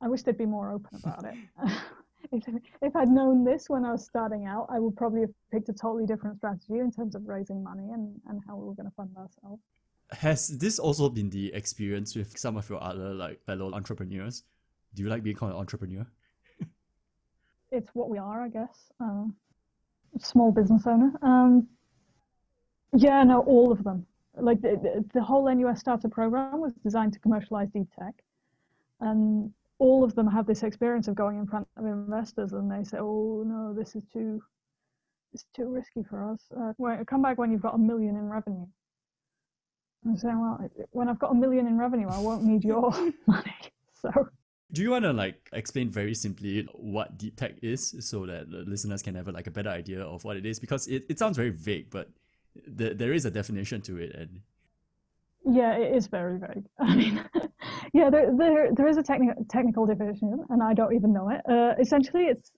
I 0.01 0.09
wish 0.09 0.23
they'd 0.23 0.37
be 0.37 0.45
more 0.45 0.71
open 0.71 0.99
about 1.01 1.23
it. 1.23 1.35
if 2.33 2.43
if 2.81 2.95
I'd 2.95 3.09
known 3.09 3.45
this 3.45 3.69
when 3.69 3.85
I 3.85 3.93
was 3.93 4.03
starting 4.03 4.47
out, 4.47 4.67
I 4.69 4.79
would 4.79 4.97
probably 4.97 5.21
have 5.21 5.33
picked 5.49 5.69
a 5.69 5.73
totally 5.73 6.05
different 6.05 6.37
strategy 6.37 6.79
in 6.79 6.91
terms 6.91 7.15
of 7.15 7.25
raising 7.25 7.63
money 7.63 7.91
and 7.93 8.19
and 8.27 8.41
how 8.45 8.57
we 8.57 8.67
were 8.67 8.75
going 8.75 8.89
to 8.89 8.95
fund 8.95 9.15
ourselves 9.15 9.61
has 10.13 10.47
this 10.47 10.79
also 10.79 11.09
been 11.09 11.29
the 11.29 11.53
experience 11.53 12.15
with 12.15 12.37
some 12.37 12.57
of 12.57 12.69
your 12.69 12.81
other 12.83 13.13
like 13.13 13.43
fellow 13.45 13.73
entrepreneurs? 13.73 14.43
Do 14.93 15.03
you 15.03 15.09
like 15.09 15.23
being 15.23 15.35
called 15.35 15.51
an 15.53 15.57
entrepreneur? 15.57 16.05
it's 17.71 17.89
what 17.93 18.09
we 18.09 18.17
are, 18.17 18.43
I 18.43 18.49
guess. 18.49 18.91
Uh, 18.99 19.25
small 20.19 20.51
business 20.51 20.85
owner. 20.85 21.11
Um, 21.21 21.67
yeah, 22.95 23.23
no, 23.23 23.41
all 23.41 23.71
of 23.71 23.83
them. 23.83 24.05
Like 24.35 24.61
the, 24.61 25.05
the 25.13 25.21
whole 25.21 25.53
NUS 25.53 25.79
starter 25.79 26.09
program 26.09 26.59
was 26.59 26.73
designed 26.83 27.13
to 27.13 27.19
commercialize 27.19 27.69
deep 27.69 27.87
tech, 27.97 28.15
and 28.99 29.51
all 29.77 30.03
of 30.03 30.15
them 30.15 30.27
have 30.27 30.47
this 30.47 30.63
experience 30.63 31.07
of 31.07 31.15
going 31.15 31.37
in 31.37 31.45
front 31.45 31.67
of 31.77 31.85
investors, 31.85 32.53
and 32.53 32.71
they 32.71 32.83
say, 32.83 32.97
"Oh 32.99 33.43
no, 33.45 33.73
this 33.73 33.95
is 33.95 34.03
too, 34.11 34.41
it's 35.33 35.45
too 35.55 35.69
risky 35.69 36.03
for 36.09 36.31
us. 36.31 36.39
Uh, 36.55 37.03
come 37.05 37.21
back 37.21 37.37
when 37.37 37.51
you've 37.51 37.61
got 37.61 37.75
a 37.75 37.77
million 37.77 38.15
in 38.15 38.27
revenue." 38.27 38.65
I'm 40.05 40.17
saying, 40.17 40.39
well, 40.39 40.69
when 40.91 41.09
I've 41.09 41.19
got 41.19 41.31
a 41.31 41.35
million 41.35 41.67
in 41.67 41.77
revenue, 41.77 42.07
I 42.09 42.19
won't 42.19 42.43
need 42.43 42.63
your 42.63 42.91
money. 43.27 43.55
So. 44.01 44.11
Do 44.71 44.81
you 44.81 44.89
want 44.89 45.05
to 45.05 45.13
like 45.13 45.49
explain 45.53 45.89
very 45.89 46.15
simply 46.15 46.67
what 46.73 47.17
deep 47.17 47.35
tech 47.37 47.55
is 47.61 47.95
so 47.99 48.25
that 48.25 48.49
the 48.49 48.63
listeners 48.67 49.03
can 49.03 49.15
have 49.15 49.27
like 49.27 49.47
a 49.47 49.51
better 49.51 49.69
idea 49.69 50.01
of 50.01 50.23
what 50.23 50.35
it 50.35 50.45
is? 50.45 50.59
Because 50.59 50.87
it, 50.87 51.05
it 51.09 51.19
sounds 51.19 51.37
very 51.37 51.51
vague, 51.51 51.89
but 51.91 52.09
th- 52.77 52.97
there 52.97 53.13
is 53.13 53.25
a 53.25 53.31
definition 53.31 53.81
to 53.81 53.97
it. 53.97 54.15
And 54.15 54.41
yeah, 55.45 55.77
it 55.77 55.95
is 55.95 56.07
very 56.07 56.39
vague. 56.39 56.65
I 56.79 56.95
mean, 56.95 57.23
yeah, 57.93 58.09
there, 58.09 58.35
there, 58.35 58.69
there 58.73 58.87
is 58.87 58.97
a 58.97 59.03
technical 59.03 59.45
technical 59.49 59.85
definition, 59.85 60.43
and 60.49 60.63
I 60.63 60.73
don't 60.73 60.95
even 60.95 61.13
know 61.13 61.29
it. 61.29 61.41
Uh, 61.47 61.75
essentially, 61.79 62.23
it's 62.23 62.51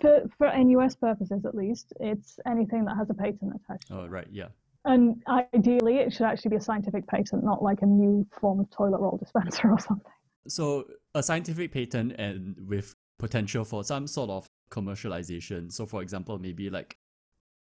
for 0.00 0.22
for 0.36 0.52
NUS 0.56 0.96
purposes 0.96 1.44
at 1.44 1.54
least, 1.54 1.92
it's 2.00 2.38
anything 2.46 2.84
that 2.86 2.96
has 2.96 3.08
a 3.10 3.14
patent 3.14 3.52
attached. 3.54 3.90
Oh, 3.90 4.06
right, 4.06 4.26
yeah. 4.30 4.48
And 4.84 5.22
ideally, 5.54 5.96
it 5.96 6.12
should 6.12 6.26
actually 6.26 6.50
be 6.50 6.56
a 6.56 6.60
scientific 6.60 7.06
patent, 7.06 7.42
not 7.42 7.62
like 7.62 7.80
a 7.82 7.86
new 7.86 8.26
form 8.38 8.60
of 8.60 8.70
toilet 8.70 9.00
roll 9.00 9.16
dispenser 9.16 9.70
or 9.72 9.78
something. 9.78 10.12
So, 10.46 10.84
a 11.14 11.22
scientific 11.22 11.72
patent 11.72 12.12
and 12.18 12.56
with 12.68 12.94
potential 13.18 13.64
for 13.64 13.82
some 13.82 14.06
sort 14.06 14.28
of 14.28 14.48
commercialization. 14.70 15.72
So, 15.72 15.86
for 15.86 16.02
example, 16.02 16.38
maybe 16.38 16.68
like 16.68 16.98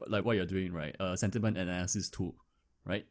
like 0.05 0.25
what 0.25 0.35
you're 0.35 0.45
doing, 0.45 0.71
right? 0.71 0.95
A 0.99 1.17
sentiment 1.17 1.57
analysis 1.57 2.09
tool, 2.09 2.35
right? 2.85 3.05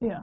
Yeah, 0.00 0.22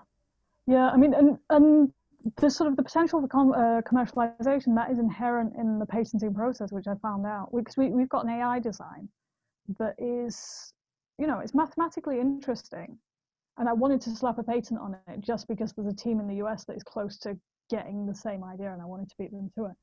yeah. 0.65 0.89
I 0.89 0.97
mean, 0.97 1.13
and 1.13 1.37
and 1.51 1.93
the 2.37 2.49
sort 2.49 2.69
of 2.69 2.75
the 2.75 2.83
potential 2.83 3.21
for 3.21 3.27
com- 3.27 3.53
uh, 3.53 3.81
commercialization 3.81 4.75
that 4.75 4.91
is 4.91 4.97
inherent 4.97 5.53
in 5.57 5.77
the 5.77 5.85
patenting 5.85 6.33
process, 6.33 6.71
which 6.71 6.87
I 6.87 6.95
found 7.01 7.27
out 7.27 7.49
because 7.55 7.77
we 7.77 7.89
we've 7.89 8.09
got 8.09 8.25
an 8.25 8.31
AI 8.31 8.59
design 8.59 9.09
that 9.77 9.95
is 9.99 10.73
you 11.21 11.27
know, 11.27 11.39
it's 11.39 11.53
mathematically 11.53 12.19
interesting. 12.19 12.97
And 13.59 13.69
I 13.69 13.73
wanted 13.73 14.01
to 14.01 14.09
slap 14.09 14.39
a 14.39 14.43
patent 14.43 14.79
on 14.79 14.97
it 15.07 15.19
just 15.19 15.47
because 15.47 15.71
there's 15.71 15.93
a 15.93 15.95
team 15.95 16.19
in 16.19 16.27
the 16.27 16.43
US 16.43 16.65
that 16.65 16.75
is 16.75 16.83
close 16.83 17.19
to 17.19 17.37
getting 17.69 18.07
the 18.07 18.15
same 18.15 18.43
idea 18.43 18.73
and 18.73 18.81
I 18.81 18.85
wanted 18.85 19.07
to 19.09 19.15
beat 19.19 19.29
them 19.31 19.51
to 19.55 19.65
it. 19.65 19.77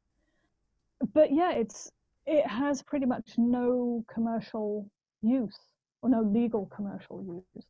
But 1.14 1.32
yeah, 1.32 1.52
it's 1.52 1.92
it 2.26 2.44
has 2.44 2.82
pretty 2.82 3.06
much 3.06 3.34
no 3.38 4.04
commercial 4.12 4.90
use 5.22 5.56
or 6.02 6.10
no 6.10 6.22
legal 6.22 6.66
commercial 6.74 7.22
use. 7.22 7.66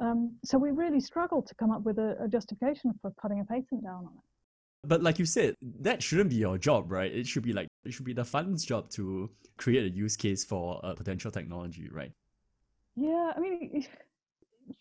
Um, 0.00 0.34
so 0.44 0.58
we 0.58 0.72
really 0.72 1.00
struggled 1.00 1.46
to 1.46 1.54
come 1.54 1.70
up 1.70 1.82
with 1.82 1.98
a, 1.98 2.16
a 2.24 2.26
justification 2.26 2.92
for 3.00 3.12
putting 3.22 3.38
a 3.38 3.44
patent 3.44 3.84
down 3.84 4.06
on 4.06 4.12
it. 4.18 4.88
But 4.88 5.00
like 5.00 5.20
you 5.20 5.26
said, 5.26 5.54
that 5.80 6.02
shouldn't 6.02 6.30
be 6.30 6.36
your 6.36 6.58
job, 6.58 6.90
right? 6.90 7.10
It 7.10 7.28
should 7.28 7.44
be 7.44 7.52
like 7.52 7.68
it 7.84 7.92
should 7.92 8.04
be 8.04 8.14
the 8.14 8.24
fund's 8.24 8.64
job 8.64 8.90
to 8.90 9.30
create 9.58 9.84
a 9.84 9.94
use 9.94 10.16
case 10.16 10.44
for 10.44 10.80
a 10.82 10.96
potential 10.96 11.30
technology, 11.30 11.88
right? 11.88 12.10
Yeah, 12.96 13.32
I 13.36 13.40
mean, 13.40 13.84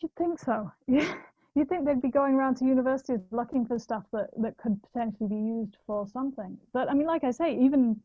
you'd 0.02 0.16
think 0.16 0.40
so. 0.40 0.72
you'd 0.88 1.70
think 1.70 1.86
they'd 1.86 2.02
be 2.02 2.10
going 2.10 2.36
around 2.36 2.58
to 2.58 2.66
universities 2.66 3.20
looking 3.32 3.66
for 3.66 3.78
stuff 3.80 4.04
that, 4.14 4.30
that 4.38 4.58
could 4.58 4.80
potentially 4.84 5.30
be 5.30 5.36
used 5.36 5.78
for 5.86 6.08
something. 6.08 6.58
But 6.74 6.90
I 6.90 6.94
mean, 6.94 7.08
like 7.08 7.24
I 7.24 7.32
say, 7.32 7.58
even 7.58 8.00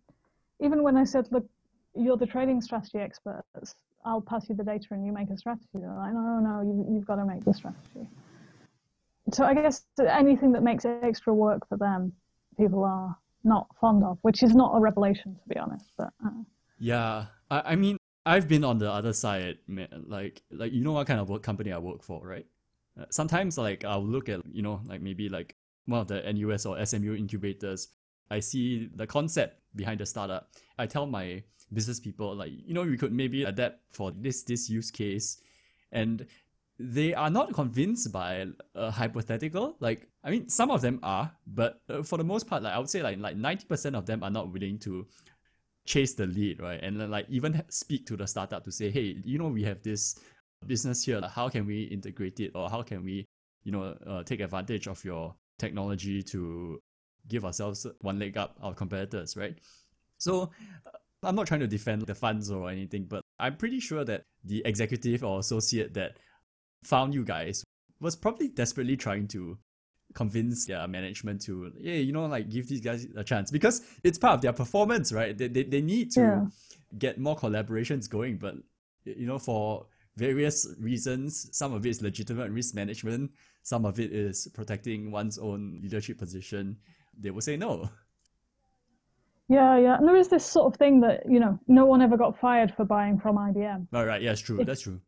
even 0.60 0.82
when 0.82 0.96
I 0.96 1.04
said, 1.04 1.28
look, 1.30 1.46
you're 1.94 2.16
the 2.16 2.26
trading 2.26 2.60
strategy 2.60 2.98
experts, 2.98 3.74
I'll 4.04 4.20
pass 4.20 4.48
you 4.48 4.56
the 4.56 4.64
data 4.64 4.86
and 4.90 5.06
you 5.06 5.12
make 5.12 5.30
a 5.30 5.36
strategy. 5.36 5.68
They're 5.74 5.94
like, 5.94 6.12
no, 6.12 6.40
no, 6.40 6.62
you, 6.62 6.94
you've 6.94 7.06
got 7.06 7.16
to 7.16 7.24
make 7.24 7.44
the 7.44 7.54
strategy. 7.54 8.08
So 9.32 9.44
I 9.44 9.54
guess 9.54 9.84
anything 10.00 10.52
that 10.52 10.62
makes 10.62 10.84
extra 10.84 11.34
work 11.34 11.68
for 11.68 11.76
them, 11.76 12.12
people 12.56 12.82
are 12.84 13.16
not 13.44 13.68
fond 13.80 14.02
of, 14.04 14.18
which 14.22 14.42
is 14.42 14.54
not 14.54 14.74
a 14.74 14.80
revelation 14.80 15.34
to 15.34 15.48
be 15.48 15.58
honest. 15.58 15.84
But 15.96 16.10
uh. 16.24 16.30
yeah, 16.78 17.26
I, 17.50 17.72
I 17.72 17.76
mean, 17.76 17.97
I've 18.28 18.46
been 18.46 18.64
on 18.64 18.78
the 18.78 18.90
other 18.92 19.12
side. 19.12 19.58
Like, 20.06 20.42
like 20.50 20.72
you 20.72 20.82
know 20.82 20.92
what 20.92 21.06
kind 21.06 21.20
of 21.20 21.28
work 21.28 21.42
company 21.42 21.72
I 21.72 21.78
work 21.78 22.02
for, 22.02 22.26
right? 22.26 22.46
Uh, 23.00 23.04
sometimes, 23.10 23.56
like, 23.56 23.84
I'll 23.84 24.04
look 24.04 24.28
at 24.28 24.40
you 24.52 24.62
know, 24.62 24.80
like 24.84 25.00
maybe 25.00 25.28
like 25.28 25.56
one 25.86 26.00
of 26.00 26.08
the 26.08 26.20
NUS 26.32 26.66
or 26.66 26.84
SMU 26.84 27.14
incubators. 27.14 27.88
I 28.30 28.40
see 28.40 28.90
the 28.94 29.06
concept 29.06 29.60
behind 29.74 30.00
the 30.00 30.06
startup. 30.06 30.50
I 30.78 30.86
tell 30.86 31.06
my 31.06 31.42
business 31.72 32.00
people 32.00 32.34
like 32.34 32.52
you 32.66 32.74
know 32.74 32.82
we 32.82 32.96
could 32.96 33.12
maybe 33.12 33.44
adapt 33.44 33.80
for 33.90 34.10
this 34.10 34.42
this 34.42 34.70
use 34.70 34.90
case 34.90 35.40
and 35.92 36.26
they 36.78 37.12
are 37.12 37.30
not 37.30 37.52
convinced 37.52 38.12
by 38.12 38.46
a 38.74 38.90
hypothetical 38.90 39.76
like 39.80 40.08
i 40.24 40.30
mean 40.30 40.48
some 40.48 40.70
of 40.70 40.80
them 40.80 40.98
are 41.02 41.30
but 41.46 41.82
uh, 41.90 42.02
for 42.02 42.16
the 42.16 42.24
most 42.24 42.46
part 42.46 42.62
like 42.62 42.72
i 42.72 42.78
would 42.78 42.88
say 42.88 43.02
like 43.02 43.18
like 43.18 43.36
90% 43.36 43.94
of 43.94 44.06
them 44.06 44.22
are 44.22 44.30
not 44.30 44.52
willing 44.52 44.78
to 44.78 45.06
chase 45.88 46.14
the 46.14 46.26
lead 46.26 46.60
right? 46.60 46.80
And 46.82 47.10
like 47.10 47.26
even 47.30 47.62
speak 47.70 48.06
to 48.06 48.16
the 48.16 48.26
startup 48.26 48.62
to 48.64 48.72
say 48.72 48.90
hey 48.90 49.16
you 49.24 49.38
know 49.38 49.48
we 49.48 49.64
have 49.64 49.82
this 49.82 50.20
business 50.66 51.04
here. 51.04 51.20
How 51.22 51.48
can 51.48 51.66
we 51.66 51.84
integrate 51.84 52.38
it? 52.40 52.52
Or 52.54 52.68
how 52.68 52.82
can 52.82 53.02
we 53.04 53.24
you 53.64 53.72
know 53.72 53.96
uh, 54.06 54.22
take 54.22 54.40
advantage 54.40 54.86
of 54.86 55.02
your 55.04 55.34
technology 55.58 56.22
to 56.22 56.78
give 57.26 57.44
ourselves 57.44 57.86
one 58.02 58.18
leg 58.18 58.36
up 58.36 58.56
our 58.62 58.74
competitors 58.74 59.36
right? 59.36 59.56
So 60.18 60.50
I'm 61.22 61.34
not 61.34 61.46
trying 61.46 61.60
to 61.60 61.66
defend 61.66 62.02
the 62.02 62.14
funds 62.14 62.50
or 62.50 62.70
anything, 62.70 63.04
but 63.04 63.22
I'm 63.38 63.56
pretty 63.56 63.80
sure 63.80 64.04
that 64.04 64.22
the 64.44 64.62
executive 64.64 65.24
or 65.24 65.40
associate 65.40 65.94
that 65.94 66.18
found 66.84 67.14
you 67.14 67.24
guys 67.24 67.64
was 68.00 68.14
probably 68.14 68.48
desperately 68.48 68.96
trying 68.96 69.26
to 69.28 69.58
convince 70.14 70.66
their 70.66 70.86
management 70.88 71.40
to, 71.42 71.72
yeah, 71.78 71.94
you 71.94 72.12
know, 72.12 72.26
like 72.26 72.48
give 72.48 72.68
these 72.68 72.80
guys 72.80 73.06
a 73.16 73.24
chance 73.24 73.50
because 73.50 73.82
it's 74.02 74.18
part 74.18 74.34
of 74.34 74.40
their 74.40 74.52
performance, 74.52 75.12
right? 75.12 75.36
They, 75.36 75.48
they, 75.48 75.64
they 75.64 75.80
need 75.80 76.10
to 76.12 76.20
yeah. 76.20 76.46
get 76.98 77.18
more 77.18 77.36
collaborations 77.36 78.08
going, 78.08 78.38
but, 78.38 78.54
you 79.04 79.26
know, 79.26 79.38
for 79.38 79.86
various 80.16 80.66
reasons, 80.80 81.48
some 81.52 81.72
of 81.72 81.86
it 81.86 81.90
is 81.90 82.02
legitimate 82.02 82.50
risk 82.50 82.74
management, 82.74 83.30
some 83.62 83.84
of 83.84 84.00
it 84.00 84.12
is 84.12 84.48
protecting 84.54 85.10
one's 85.10 85.38
own 85.38 85.78
leadership 85.82 86.18
position. 86.18 86.76
They 87.18 87.30
will 87.30 87.40
say 87.40 87.56
no. 87.56 87.90
Yeah, 89.48 89.78
yeah. 89.78 89.96
And 89.96 90.06
there 90.06 90.16
is 90.16 90.28
this 90.28 90.44
sort 90.44 90.72
of 90.72 90.78
thing 90.78 91.00
that, 91.00 91.22
you 91.28 91.40
know, 91.40 91.58
no 91.68 91.86
one 91.86 92.02
ever 92.02 92.16
got 92.16 92.38
fired 92.38 92.74
for 92.76 92.84
buying 92.84 93.18
from 93.18 93.36
IBM. 93.36 93.86
All 93.94 94.04
right, 94.04 94.20
yeah, 94.20 94.32
it's 94.32 94.40
true. 94.40 94.60
If, 94.60 94.66
That's 94.66 94.82
true. 94.82 95.00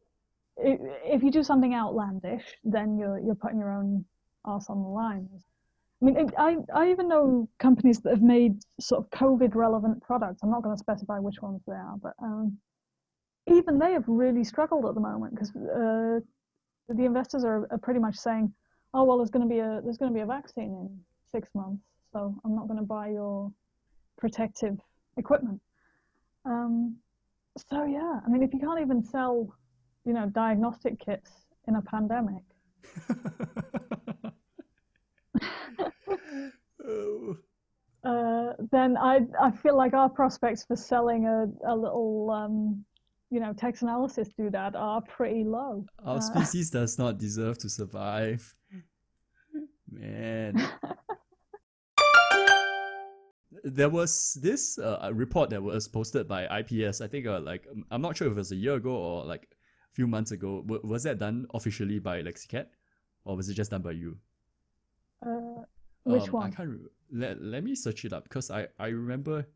If 0.57 1.23
you 1.23 1.30
do 1.30 1.42
something 1.42 1.75
outlandish, 1.75 2.45
then 2.64 2.99
you're 2.99 3.19
you're 3.19 3.35
putting 3.35 3.59
your 3.59 3.73
own 3.73 4.04
ass 4.47 4.68
on 4.68 4.82
the 4.82 4.88
line. 4.88 5.28
I 6.00 6.04
mean, 6.04 6.30
I, 6.38 6.56
I 6.75 6.90
even 6.90 7.08
know 7.08 7.49
companies 7.58 8.00
that 8.00 8.10
have 8.10 8.23
made 8.23 8.62
sort 8.80 9.04
of 9.04 9.10
COVID 9.10 9.54
relevant 9.54 10.02
products. 10.02 10.41
I'm 10.43 10.50
not 10.50 10.62
going 10.62 10.75
to 10.75 10.80
specify 10.80 11.19
which 11.19 11.43
ones 11.43 11.60
they 11.67 11.75
are, 11.75 11.97
but 12.02 12.15
um, 12.23 12.56
even 13.47 13.78
they 13.78 13.93
have 13.93 14.04
really 14.06 14.45
struggled 14.45 14.86
at 14.86 14.95
the 14.95 15.00
moment 15.00 15.34
because 15.34 15.50
uh, 15.54 16.21
the 16.88 17.04
investors 17.04 17.45
are, 17.45 17.69
are 17.71 17.78
pretty 17.78 18.00
much 18.00 18.17
saying, 18.17 18.52
"Oh 18.95 19.04
well, 19.04 19.19
there's 19.19 19.30
going 19.30 19.47
to 19.47 19.54
be 19.54 19.60
a 19.60 19.80
there's 19.84 19.99
going 19.99 20.10
to 20.10 20.15
be 20.15 20.23
a 20.23 20.26
vaccine 20.26 20.73
in 20.73 21.00
six 21.30 21.49
months, 21.54 21.82
so 22.12 22.34
I'm 22.45 22.54
not 22.54 22.67
going 22.67 22.80
to 22.80 22.86
buy 22.86 23.08
your 23.08 23.52
protective 24.19 24.78
equipment. 25.17 25.60
Um, 26.45 26.97
so 27.71 27.84
yeah, 27.84 28.21
I 28.25 28.28
mean, 28.28 28.43
if 28.43 28.54
you 28.54 28.60
can't 28.60 28.80
even 28.80 29.02
sell, 29.02 29.54
you 30.04 30.12
know, 30.12 30.26
diagnostic 30.26 30.99
kits 30.99 31.30
in 31.69 31.76
a 31.76 31.82
pandemic. 31.82 32.43
Uh, 38.04 38.52
then 38.71 38.97
I 38.97 39.21
I 39.40 39.50
feel 39.50 39.76
like 39.76 39.95
our 39.95 40.08
prospects 40.08 40.64
for 40.64 40.76
selling 40.76 41.26
a, 41.26 41.47
a 41.66 41.75
little 41.75 42.30
um, 42.30 42.84
you 43.30 43.40
know 43.40 43.52
text 43.52 43.82
analysis 43.82 44.28
doodad 44.38 44.75
are 44.75 45.02
pretty 45.02 45.45
low. 45.45 45.84
Our 46.04 46.19
uh, 46.19 46.21
species 46.21 46.71
does 46.78 46.99
not 46.99 47.19
deserve 47.19 47.58
to 47.58 47.69
survive. 47.69 48.54
Man 49.90 50.54
there 53.64 53.88
was 53.88 54.38
this 54.40 54.78
uh, 54.78 55.10
report 55.12 55.50
that 55.50 55.62
was 55.62 55.88
posted 55.88 56.28
by 56.28 56.45
IPS. 56.60 57.00
I 57.00 57.08
think 57.08 57.26
uh, 57.26 57.40
like 57.40 57.66
um, 57.71 57.84
I'm 57.90 58.02
not 58.02 58.16
sure 58.16 58.26
if 58.26 58.32
it 58.32 58.36
was 58.36 58.52
a 58.52 58.56
year 58.56 58.75
ago 58.75 58.90
or 58.90 59.25
like 59.25 59.49
few 59.93 60.07
months 60.07 60.31
ago. 60.31 60.63
W- 60.63 60.81
was 60.85 61.03
that 61.05 61.19
done 61.19 61.47
officially 61.55 61.99
by 61.99 62.23
Lexicat, 62.23 62.67
or 63.25 63.37
was 63.37 63.49
it 63.49 63.55
just 63.55 63.71
done 63.71 63.83
by 63.83 63.93
you? 63.93 64.17
Uh, 65.25 65.63
which 66.05 66.25
um, 66.25 66.33
one? 66.33 66.53
I 66.53 66.55
can't. 66.55 66.69
Re- 66.71 66.89
let 67.13 67.43
Let 67.43 67.65
me 67.65 67.75
search 67.75 68.05
it 68.05 68.13
up 68.13 68.25
because 68.25 68.50
I 68.50 68.69
I 68.79 68.89
remember. 68.89 69.47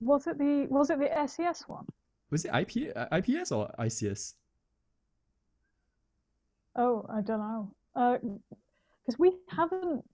Was 0.00 0.26
it 0.26 0.38
the 0.38 0.66
Was 0.70 0.90
it 0.90 0.98
the 0.98 1.10
SES 1.26 1.64
one? 1.66 1.86
Was 2.30 2.44
it 2.44 2.52
IP 2.54 2.92
uh, 2.96 3.06
IPS 3.16 3.52
or 3.52 3.70
ICS? 3.78 4.34
Oh, 6.76 7.06
I 7.08 7.20
don't 7.20 7.38
know. 7.38 7.70
Because 7.94 9.14
uh, 9.14 9.18
we 9.18 9.32
haven't 9.48 10.04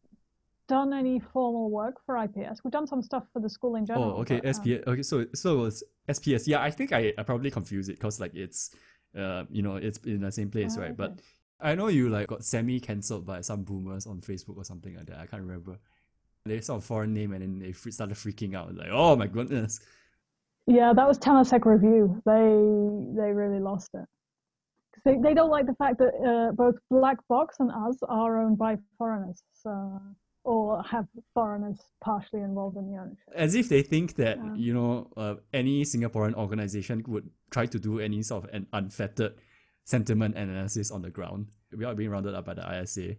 done 0.70 0.92
any 0.92 1.18
formal 1.32 1.70
work 1.70 1.96
for 2.06 2.16
IPS. 2.16 2.62
We've 2.62 2.70
done 2.70 2.86
some 2.86 3.02
stuff 3.02 3.24
for 3.32 3.40
the 3.40 3.50
school 3.50 3.76
in 3.76 3.84
general. 3.84 4.14
Oh, 4.16 4.20
okay, 4.20 4.40
but, 4.42 4.54
SPS. 4.54 4.86
Um, 4.86 4.92
okay, 4.92 5.02
so 5.02 5.26
so 5.34 5.58
it 5.58 5.62
was 5.62 5.84
SPS. 6.08 6.46
Yeah, 6.46 6.62
I 6.62 6.70
think 6.70 6.92
I, 6.92 7.12
I 7.18 7.22
probably 7.22 7.50
confused 7.50 7.90
it 7.90 7.96
because 7.96 8.20
like 8.20 8.34
it's, 8.34 8.74
uh, 9.16 9.44
you 9.50 9.62
know, 9.62 9.76
it's 9.76 9.98
in 9.98 10.20
the 10.20 10.32
same 10.32 10.50
place, 10.50 10.76
oh, 10.76 10.80
right? 10.80 10.90
Okay. 10.90 10.96
But 10.96 11.20
I 11.60 11.74
know 11.74 11.88
you 11.88 12.08
like 12.08 12.28
got 12.28 12.44
semi 12.44 12.80
cancelled 12.80 13.26
by 13.26 13.40
some 13.40 13.62
boomers 13.64 14.06
on 14.06 14.20
Facebook 14.20 14.56
or 14.56 14.64
something 14.64 14.96
like 14.96 15.06
that. 15.06 15.18
I 15.18 15.26
can't 15.26 15.42
remember. 15.42 15.78
They 16.46 16.60
saw 16.60 16.76
a 16.76 16.80
foreign 16.80 17.12
name 17.12 17.32
and 17.32 17.42
then 17.42 17.58
they 17.58 17.72
started 17.72 18.16
freaking 18.16 18.54
out, 18.54 18.74
like, 18.74 18.88
oh 18.90 19.14
my 19.16 19.26
goodness. 19.26 19.80
Yeah, 20.66 20.92
that 20.94 21.06
was 21.06 21.18
Temasek 21.18 21.64
Review. 21.64 22.22
They 22.24 23.20
they 23.20 23.32
really 23.32 23.60
lost 23.60 23.90
it. 23.94 24.06
They, 25.04 25.16
they 25.16 25.34
don't 25.34 25.50
like 25.50 25.66
the 25.66 25.74
fact 25.74 25.98
that 25.98 26.12
uh, 26.14 26.52
both 26.52 26.76
Black 26.90 27.16
Box 27.28 27.56
and 27.58 27.70
us 27.70 27.96
are 28.08 28.40
owned 28.40 28.58
by 28.58 28.76
foreigners. 28.98 29.42
So 29.52 30.00
or 30.44 30.82
have 30.82 31.06
foreigners 31.34 31.78
partially 32.00 32.40
involved 32.40 32.76
in 32.76 32.90
the 32.90 32.98
ownership. 32.98 33.28
As 33.34 33.54
if 33.54 33.68
they 33.68 33.82
think 33.82 34.16
that 34.16 34.38
yeah. 34.38 34.54
you 34.54 34.74
know 34.74 35.08
uh, 35.16 35.34
any 35.52 35.84
Singaporean 35.84 36.34
organization 36.34 37.04
would 37.06 37.28
try 37.50 37.66
to 37.66 37.78
do 37.78 38.00
any 38.00 38.22
sort 38.22 38.44
of 38.44 38.50
an 38.54 38.66
unfettered 38.72 39.34
sentiment 39.84 40.36
analysis 40.36 40.90
on 40.90 41.02
the 41.02 41.10
ground 41.10 41.48
without 41.72 41.96
being 41.96 42.10
rounded 42.10 42.34
up 42.34 42.46
by 42.46 42.54
the 42.54 42.80
ISA. 42.80 43.16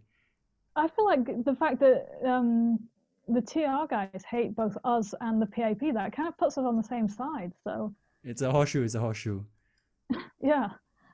I 0.75 0.87
feel 0.87 1.05
like 1.05 1.43
the 1.43 1.55
fact 1.55 1.79
that 1.81 2.07
um, 2.25 2.79
the 3.27 3.41
TR 3.41 3.87
guys 3.89 4.23
hate 4.29 4.55
both 4.55 4.77
us 4.83 5.13
and 5.21 5.41
the 5.41 5.45
PAP 5.45 5.93
that 5.93 6.15
kind 6.15 6.27
of 6.27 6.37
puts 6.37 6.57
us 6.57 6.63
on 6.65 6.77
the 6.77 6.83
same 6.83 7.07
side. 7.07 7.51
So 7.63 7.93
it's 8.23 8.41
a 8.41 8.51
horseshoe. 8.51 8.83
It's 8.83 8.95
a 8.95 8.99
horseshoe. 8.99 9.43
yeah. 10.41 10.69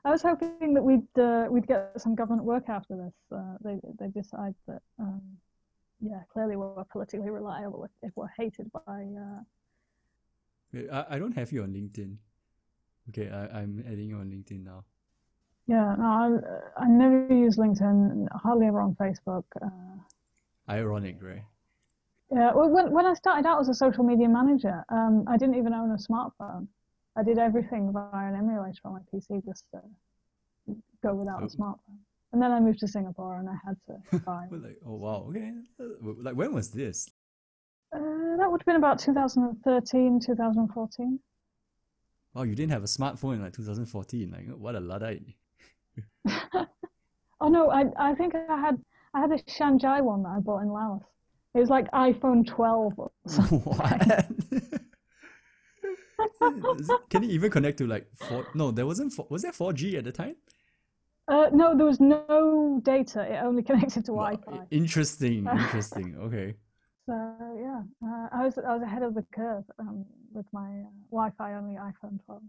I 0.05 0.11
was 0.11 0.21
hoping 0.21 0.73
that 0.73 0.83
we'd 0.83 1.19
uh, 1.19 1.47
we'd 1.49 1.67
get 1.67 1.99
some 1.99 2.15
government 2.15 2.45
work 2.45 2.69
after 2.69 2.95
this. 2.95 3.13
Uh, 3.29 3.57
they 3.63 3.77
they 3.99 4.07
decide 4.07 4.55
that 4.67 4.81
um, 4.99 5.21
yeah, 6.01 6.21
clearly 6.31 6.55
we're 6.55 6.83
politically 6.85 7.29
reliable 7.29 7.83
if, 7.83 7.91
if 8.01 8.11
we're 8.15 8.27
hated 8.37 8.71
by. 8.71 9.05
Uh... 9.19 9.41
I, 10.91 11.15
I 11.15 11.19
don't 11.19 11.33
have 11.33 11.51
you 11.51 11.63
on 11.63 11.69
LinkedIn. 11.69 12.15
Okay, 13.09 13.29
I, 13.29 13.59
I'm 13.59 13.83
adding 13.87 14.09
you 14.09 14.17
on 14.17 14.29
LinkedIn 14.29 14.63
now. 14.63 14.83
Yeah, 15.67 15.95
no, 15.97 16.05
I, 16.05 16.83
I 16.83 16.87
never 16.87 17.27
use 17.33 17.57
LinkedIn, 17.57 18.27
hardly 18.31 18.67
ever 18.67 18.81
on 18.81 18.95
Facebook. 18.95 19.43
Uh... 19.61 19.69
Ironic, 20.69 21.17
right? 21.21 21.43
Yeah, 22.31 22.51
well, 22.53 22.69
when, 22.69 22.91
when 22.91 23.05
I 23.05 23.13
started 23.13 23.47
out 23.47 23.59
as 23.61 23.69
a 23.69 23.73
social 23.73 24.03
media 24.03 24.27
manager, 24.27 24.83
um, 24.89 25.23
I 25.27 25.37
didn't 25.37 25.55
even 25.55 25.73
own 25.73 25.91
a 25.91 25.97
smartphone. 25.97 26.67
I 27.15 27.23
did 27.23 27.37
everything 27.37 27.91
via 27.91 28.27
an 28.27 28.35
emulator 28.35 28.79
on 28.85 28.93
my 28.93 28.99
PC 29.13 29.43
just 29.45 29.65
to 29.71 29.81
go 31.01 31.15
without 31.15 31.41
oh. 31.41 31.45
a 31.45 31.49
smartphone. 31.49 31.96
And 32.33 32.41
then 32.41 32.51
I 32.51 32.59
moved 32.59 32.79
to 32.79 32.87
Singapore 32.87 33.37
and 33.39 33.49
I 33.49 33.55
had 33.65 33.77
to 33.87 34.19
buy. 34.25 34.47
like, 34.51 34.77
oh 34.85 34.95
wow, 34.95 35.27
okay. 35.29 35.53
Like 36.01 36.35
when 36.35 36.53
was 36.53 36.71
this? 36.71 37.09
Uh, 37.95 37.99
that 38.37 38.51
would 38.51 38.61
have 38.61 38.65
been 38.65 38.75
about 38.75 38.99
2013, 38.99 40.19
2014. 40.19 41.19
Oh, 42.35 42.43
you 42.43 42.53
didn't 42.53 42.71
have 42.71 42.83
a 42.83 42.87
smartphone 42.87 43.35
in 43.35 43.41
like 43.41 43.53
2014. 43.53 44.29
Like, 44.29 44.57
what 44.57 44.75
a 44.75 44.79
luddite. 44.79 45.23
oh 47.41 47.47
no, 47.47 47.71
I 47.71 47.85
I 47.97 48.13
think 48.13 48.35
I 48.35 48.57
had 48.59 48.77
I 49.13 49.21
had 49.21 49.31
a 49.31 49.37
Shanzhai 49.43 50.01
one 50.03 50.23
that 50.23 50.29
I 50.29 50.39
bought 50.39 50.61
in 50.61 50.69
Laos. 50.69 51.01
It 51.55 51.59
was 51.59 51.69
like 51.69 51.89
iPhone 51.91 52.45
12. 52.45 52.93
what? 53.63 54.27
Can 57.09 57.23
it 57.23 57.29
even 57.29 57.49
connect 57.49 57.79
to 57.79 57.87
like 57.87 58.07
four? 58.15 58.47
No, 58.53 58.69
there 58.71 58.85
wasn't. 58.85 59.13
Four, 59.13 59.27
was 59.29 59.41
there 59.41 59.51
4G 59.51 59.95
at 59.95 60.03
the 60.03 60.11
time? 60.11 60.35
Uh, 61.27 61.49
no, 61.51 61.75
there 61.75 61.85
was 61.85 61.99
no 61.99 62.79
data. 62.83 63.21
It 63.21 63.43
only 63.43 63.63
connected 63.69 64.05
to 64.05 64.11
Wi-Fi. 64.13 64.59
Interesting. 64.71 65.47
Interesting. 65.51 66.15
Okay. 66.19 66.55
So 67.05 67.13
yeah, 67.59 67.81
uh, 68.05 68.27
I 68.33 68.43
was 68.43 68.57
I 68.57 68.73
was 68.73 68.81
ahead 68.83 69.01
of 69.01 69.13
the 69.13 69.25
curve 69.33 69.63
um, 69.79 70.05
with 70.33 70.45
my 70.51 70.67
uh, 70.67 70.89
Wi-Fi 71.11 71.53
only 71.53 71.75
iPhone 71.75 72.23
12. 72.25 72.41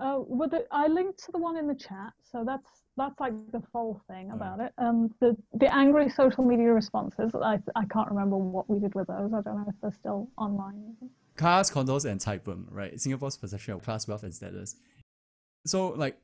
Oh, 0.00 0.26
well, 0.28 0.48
the, 0.48 0.64
I 0.72 0.88
linked 0.88 1.22
to 1.24 1.32
the 1.32 1.38
one 1.38 1.56
in 1.56 1.68
the 1.68 1.74
chat, 1.74 2.12
so 2.32 2.42
that's 2.44 2.66
that's 2.96 3.18
like 3.20 3.32
the 3.52 3.62
full 3.70 4.02
thing 4.08 4.30
oh. 4.32 4.36
about 4.36 4.60
it. 4.60 4.72
Um, 4.78 5.14
the 5.20 5.36
the 5.52 5.72
angry 5.74 6.08
social 6.08 6.44
media 6.44 6.72
responses. 6.72 7.32
I 7.34 7.58
I 7.76 7.84
can't 7.86 8.08
remember 8.08 8.36
what 8.36 8.68
we 8.68 8.78
did 8.78 8.94
with 8.94 9.08
those. 9.08 9.32
I 9.32 9.42
don't 9.42 9.56
know 9.56 9.66
if 9.68 9.74
they're 9.80 9.92
still 9.92 10.30
online. 10.36 10.96
Cars, 11.36 11.70
condos, 11.70 12.04
and 12.04 12.20
Taipum, 12.20 12.66
right? 12.70 12.98
Singapore's 13.00 13.36
perception 13.36 13.74
of 13.74 13.82
class 13.82 14.06
wealth 14.06 14.22
and 14.22 14.34
status. 14.34 14.76
So, 15.66 15.88
like, 15.90 16.16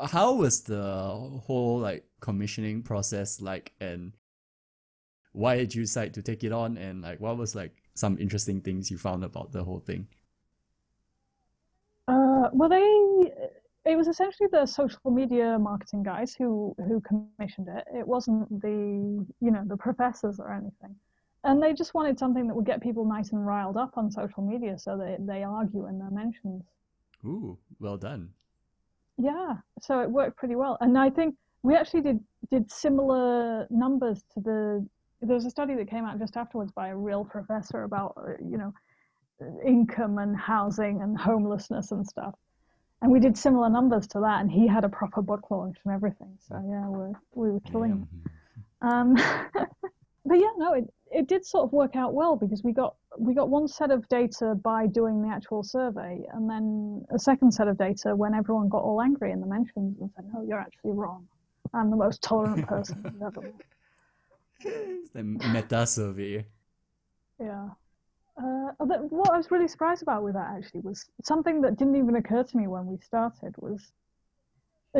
how 0.00 0.34
was 0.34 0.62
the 0.62 0.82
whole 1.46 1.78
like 1.78 2.04
commissioning 2.20 2.82
process 2.82 3.40
like, 3.40 3.72
and 3.80 4.12
why 5.32 5.56
did 5.56 5.74
you 5.74 5.82
decide 5.82 6.14
to 6.14 6.22
take 6.22 6.44
it 6.44 6.52
on? 6.52 6.76
And 6.76 7.02
like 7.02 7.20
what 7.20 7.36
was 7.36 7.54
like 7.54 7.74
some 7.94 8.18
interesting 8.18 8.60
things 8.60 8.90
you 8.90 8.98
found 8.98 9.24
about 9.24 9.52
the 9.52 9.64
whole 9.64 9.80
thing? 9.80 10.06
Uh, 12.08 12.48
well 12.52 12.68
they 12.68 13.32
it 13.84 13.96
was 13.96 14.08
essentially 14.08 14.48
the 14.50 14.66
social 14.66 15.10
media 15.10 15.58
marketing 15.58 16.02
guys 16.02 16.34
who 16.34 16.74
who 16.88 17.00
commissioned 17.00 17.68
it. 17.68 17.84
It 17.94 18.06
wasn't 18.06 18.48
the 18.60 19.24
you 19.40 19.50
know 19.50 19.62
the 19.66 19.76
professors 19.76 20.38
or 20.38 20.52
anything. 20.52 20.94
And 21.44 21.62
they 21.62 21.72
just 21.72 21.94
wanted 21.94 22.18
something 22.18 22.48
that 22.48 22.54
would 22.54 22.66
get 22.66 22.82
people 22.82 23.04
nice 23.04 23.30
and 23.30 23.46
riled 23.46 23.76
up 23.76 23.96
on 23.96 24.10
social 24.10 24.42
media 24.42 24.76
so 24.78 24.98
they, 24.98 25.16
they 25.20 25.44
argue 25.44 25.86
in 25.86 25.98
their 25.98 26.10
mentions. 26.10 26.64
Ooh 27.24 27.58
well 27.78 27.96
done 27.96 28.30
yeah 29.18 29.54
so 29.80 30.00
it 30.00 30.10
worked 30.10 30.36
pretty 30.36 30.56
well. 30.56 30.76
And 30.80 30.96
i 30.98 31.10
think 31.10 31.34
we 31.62 31.74
actually 31.74 32.02
did 32.02 32.20
did 32.50 32.70
similar 32.70 33.66
numbers 33.70 34.22
to 34.34 34.40
the 34.40 34.86
there 35.22 35.34
was 35.34 35.46
a 35.46 35.50
study 35.50 35.74
that 35.74 35.88
came 35.88 36.04
out 36.04 36.18
just 36.18 36.36
afterwards 36.36 36.70
by 36.72 36.88
a 36.88 36.96
real 36.96 37.24
professor 37.24 37.84
about 37.84 38.14
uh, 38.16 38.32
you 38.44 38.58
know 38.58 38.72
income 39.64 40.18
and 40.18 40.36
housing 40.36 41.02
and 41.02 41.18
homelessness 41.18 41.92
and 41.92 42.06
stuff. 42.06 42.34
And 43.02 43.12
we 43.12 43.20
did 43.20 43.36
similar 43.36 43.68
numbers 43.68 44.06
to 44.08 44.20
that 44.20 44.40
and 44.40 44.50
he 44.50 44.66
had 44.66 44.84
a 44.84 44.88
proper 44.88 45.20
book 45.20 45.50
launch 45.50 45.76
and 45.84 45.94
everything. 45.94 46.38
So 46.48 46.54
yeah. 46.54 46.88
we're, 46.88 47.12
we 47.34 47.50
were 47.50 47.60
killing 47.60 48.08
yeah. 48.82 49.00
um, 49.00 49.16
but 50.26 50.34
yeah 50.34 50.50
no 50.56 50.74
it, 50.74 50.84
it 51.10 51.28
did 51.28 51.44
sort 51.44 51.64
of 51.64 51.72
work 51.72 51.96
out 51.96 52.14
well 52.14 52.36
because 52.36 52.62
we 52.62 52.72
got 52.72 52.94
we 53.18 53.34
got 53.34 53.48
one 53.48 53.66
set 53.66 53.90
of 53.90 54.06
data 54.08 54.54
by 54.62 54.86
doing 54.86 55.22
the 55.22 55.28
actual 55.28 55.62
survey 55.62 56.20
and 56.34 56.50
then 56.50 57.02
a 57.14 57.18
second 57.18 57.52
set 57.52 57.68
of 57.68 57.78
data 57.78 58.14
when 58.14 58.34
everyone 58.34 58.68
got 58.68 58.82
all 58.82 59.00
angry 59.00 59.32
in 59.32 59.40
the 59.40 59.46
mentions 59.46 59.98
and 60.00 60.10
said 60.14 60.24
no 60.34 60.44
you're 60.46 60.60
actually 60.60 60.92
wrong 60.92 61.26
i'm 61.74 61.90
the 61.90 61.96
most 61.96 62.22
tolerant 62.22 62.66
person 62.66 63.00
you've 63.04 63.22
ever 63.22 63.40
met 63.40 63.52
it's 64.60 65.10
the 65.14 65.22
meta 65.22 65.86
survey. 65.86 66.44
Yeah. 67.40 67.68
Uh, 68.38 68.72
what 68.78 69.32
I 69.32 69.36
was 69.36 69.50
really 69.50 69.68
surprised 69.68 70.02
about 70.02 70.22
with 70.22 70.34
that 70.34 70.54
actually 70.56 70.80
was 70.80 71.06
something 71.22 71.62
that 71.62 71.76
didn't 71.76 71.96
even 71.96 72.16
occur 72.16 72.42
to 72.42 72.56
me 72.56 72.66
when 72.66 72.86
we 72.86 72.98
started 72.98 73.54
was 73.58 73.92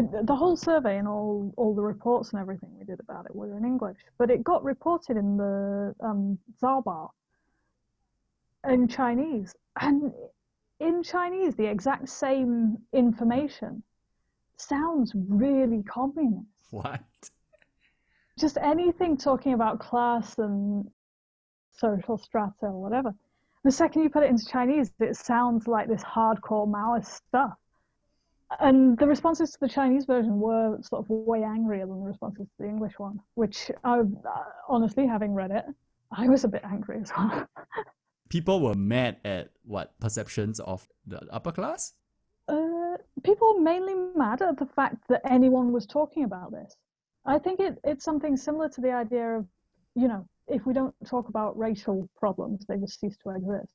the 0.03 0.35
whole 0.35 0.57
survey 0.57 0.99
and 0.99 1.09
all 1.09 1.53
all 1.57 1.75
the 1.75 1.83
reports 1.83 2.33
and 2.33 2.41
everything 2.41 2.71
we 2.79 2.85
did 2.85 3.01
about 3.01 3.27
it 3.27 3.35
were 3.35 3.57
in 3.57 3.65
English, 3.65 3.99
but 4.19 4.31
it 4.31 4.45
got 4.45 4.63
reported 4.63 5.17
in 5.17 5.37
the 5.37 5.95
um, 6.01 6.39
in 8.69 8.89
Chinese, 8.89 9.55
and 9.81 10.13
in 10.81 11.03
Chinese 11.03 11.55
the 11.55 11.67
exact 11.67 12.09
same 12.09 12.79
information 12.93 13.83
sounds 14.57 15.13
really 15.15 15.83
communist. 15.83 16.47
What? 16.71 17.01
just 18.39 18.59
anything 18.59 19.17
talking 19.17 19.55
about 19.55 19.81
class 19.81 20.39
and 20.39 20.87
social 21.73 22.19
strata 22.19 22.53
or 22.63 22.81
whatever. 22.83 23.15
The 23.65 23.71
second 23.71 24.03
you 24.03 24.11
put 24.11 24.23
it 24.23 24.31
into 24.31 24.45
Chinese, 24.47 24.93
it 25.01 25.17
sounds 25.17 25.67
like 25.67 25.89
this 25.89 26.03
hardcore 26.03 26.69
Maoist 26.69 27.07
stuff. 27.07 27.55
And 28.61 28.97
the 28.99 29.07
responses 29.07 29.51
to 29.53 29.59
the 29.61 29.69
Chinese 29.69 30.05
version 30.05 30.39
were 30.39 30.79
sort 30.81 31.05
of 31.05 31.11
way 31.11 31.43
angrier 31.43 31.87
than 31.87 32.01
the 32.01 32.07
responses 32.07 32.47
to 32.47 32.63
the 32.63 32.69
English 32.69 32.99
one, 32.99 33.19
which 33.35 33.71
I, 33.83 33.99
uh, 33.99 34.05
honestly, 34.69 35.07
having 35.07 35.35
read 35.35 35.51
it, 35.51 35.65
I 36.13 36.29
was 36.29 36.45
a 36.45 36.49
bit 36.49 36.63
angry 36.65 37.01
as 37.01 37.11
well. 37.17 37.49
people 38.29 38.61
were 38.61 38.75
mad 38.75 39.17
at 39.25 39.51
what 39.65 39.99
perceptions 40.01 40.61
of 40.61 40.87
the 41.07 41.21
upper 41.33 41.53
class? 41.53 41.95
Uh, 42.49 42.97
people 43.25 43.55
were 43.55 43.61
mainly 43.61 43.95
mad 44.15 44.43
at 44.43 44.59
the 44.59 44.67
fact 44.67 45.09
that 45.09 45.23
anyone 45.29 45.73
was 45.73 45.87
talking 45.87 46.23
about 46.25 46.53
this. 46.53 46.77
I 47.25 47.41
think 47.41 47.59
it, 47.59 47.79
it's 47.83 48.05
something 48.05 48.37
similar 48.37 48.69
to 48.69 48.81
the 48.81 48.93
idea 48.93 49.39
of, 49.39 49.47
you 49.97 50.07
know, 50.07 50.27
if 50.47 50.65
we 50.65 50.73
don't 50.73 50.95
talk 51.05 51.29
about 51.29 51.59
racial 51.59 52.09
problems, 52.17 52.65
they 52.67 52.77
just 52.77 53.01
cease 53.01 53.17
to 53.25 53.31
exist. 53.31 53.75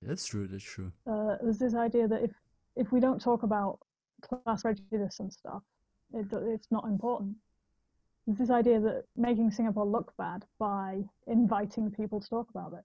That's 0.00 0.24
true. 0.24 0.46
That's 0.46 0.62
true. 0.62 0.92
Uh, 1.10 1.36
there's 1.42 1.58
this 1.58 1.74
idea 1.74 2.06
that 2.08 2.22
if 2.22 2.30
if 2.76 2.90
we 2.90 3.00
don't 3.00 3.20
talk 3.20 3.42
about 3.42 3.78
class 4.22 4.62
prejudice 4.62 5.20
and 5.20 5.32
stuff, 5.32 5.62
it, 6.14 6.26
it's 6.32 6.70
not 6.70 6.84
important. 6.84 7.36
There's 8.26 8.38
this 8.38 8.50
idea 8.50 8.80
that 8.80 9.04
making 9.16 9.50
Singapore 9.50 9.86
look 9.86 10.12
bad 10.16 10.44
by 10.58 11.02
inviting 11.26 11.90
people 11.90 12.20
to 12.20 12.28
talk 12.28 12.48
about 12.50 12.70
this. 12.70 12.84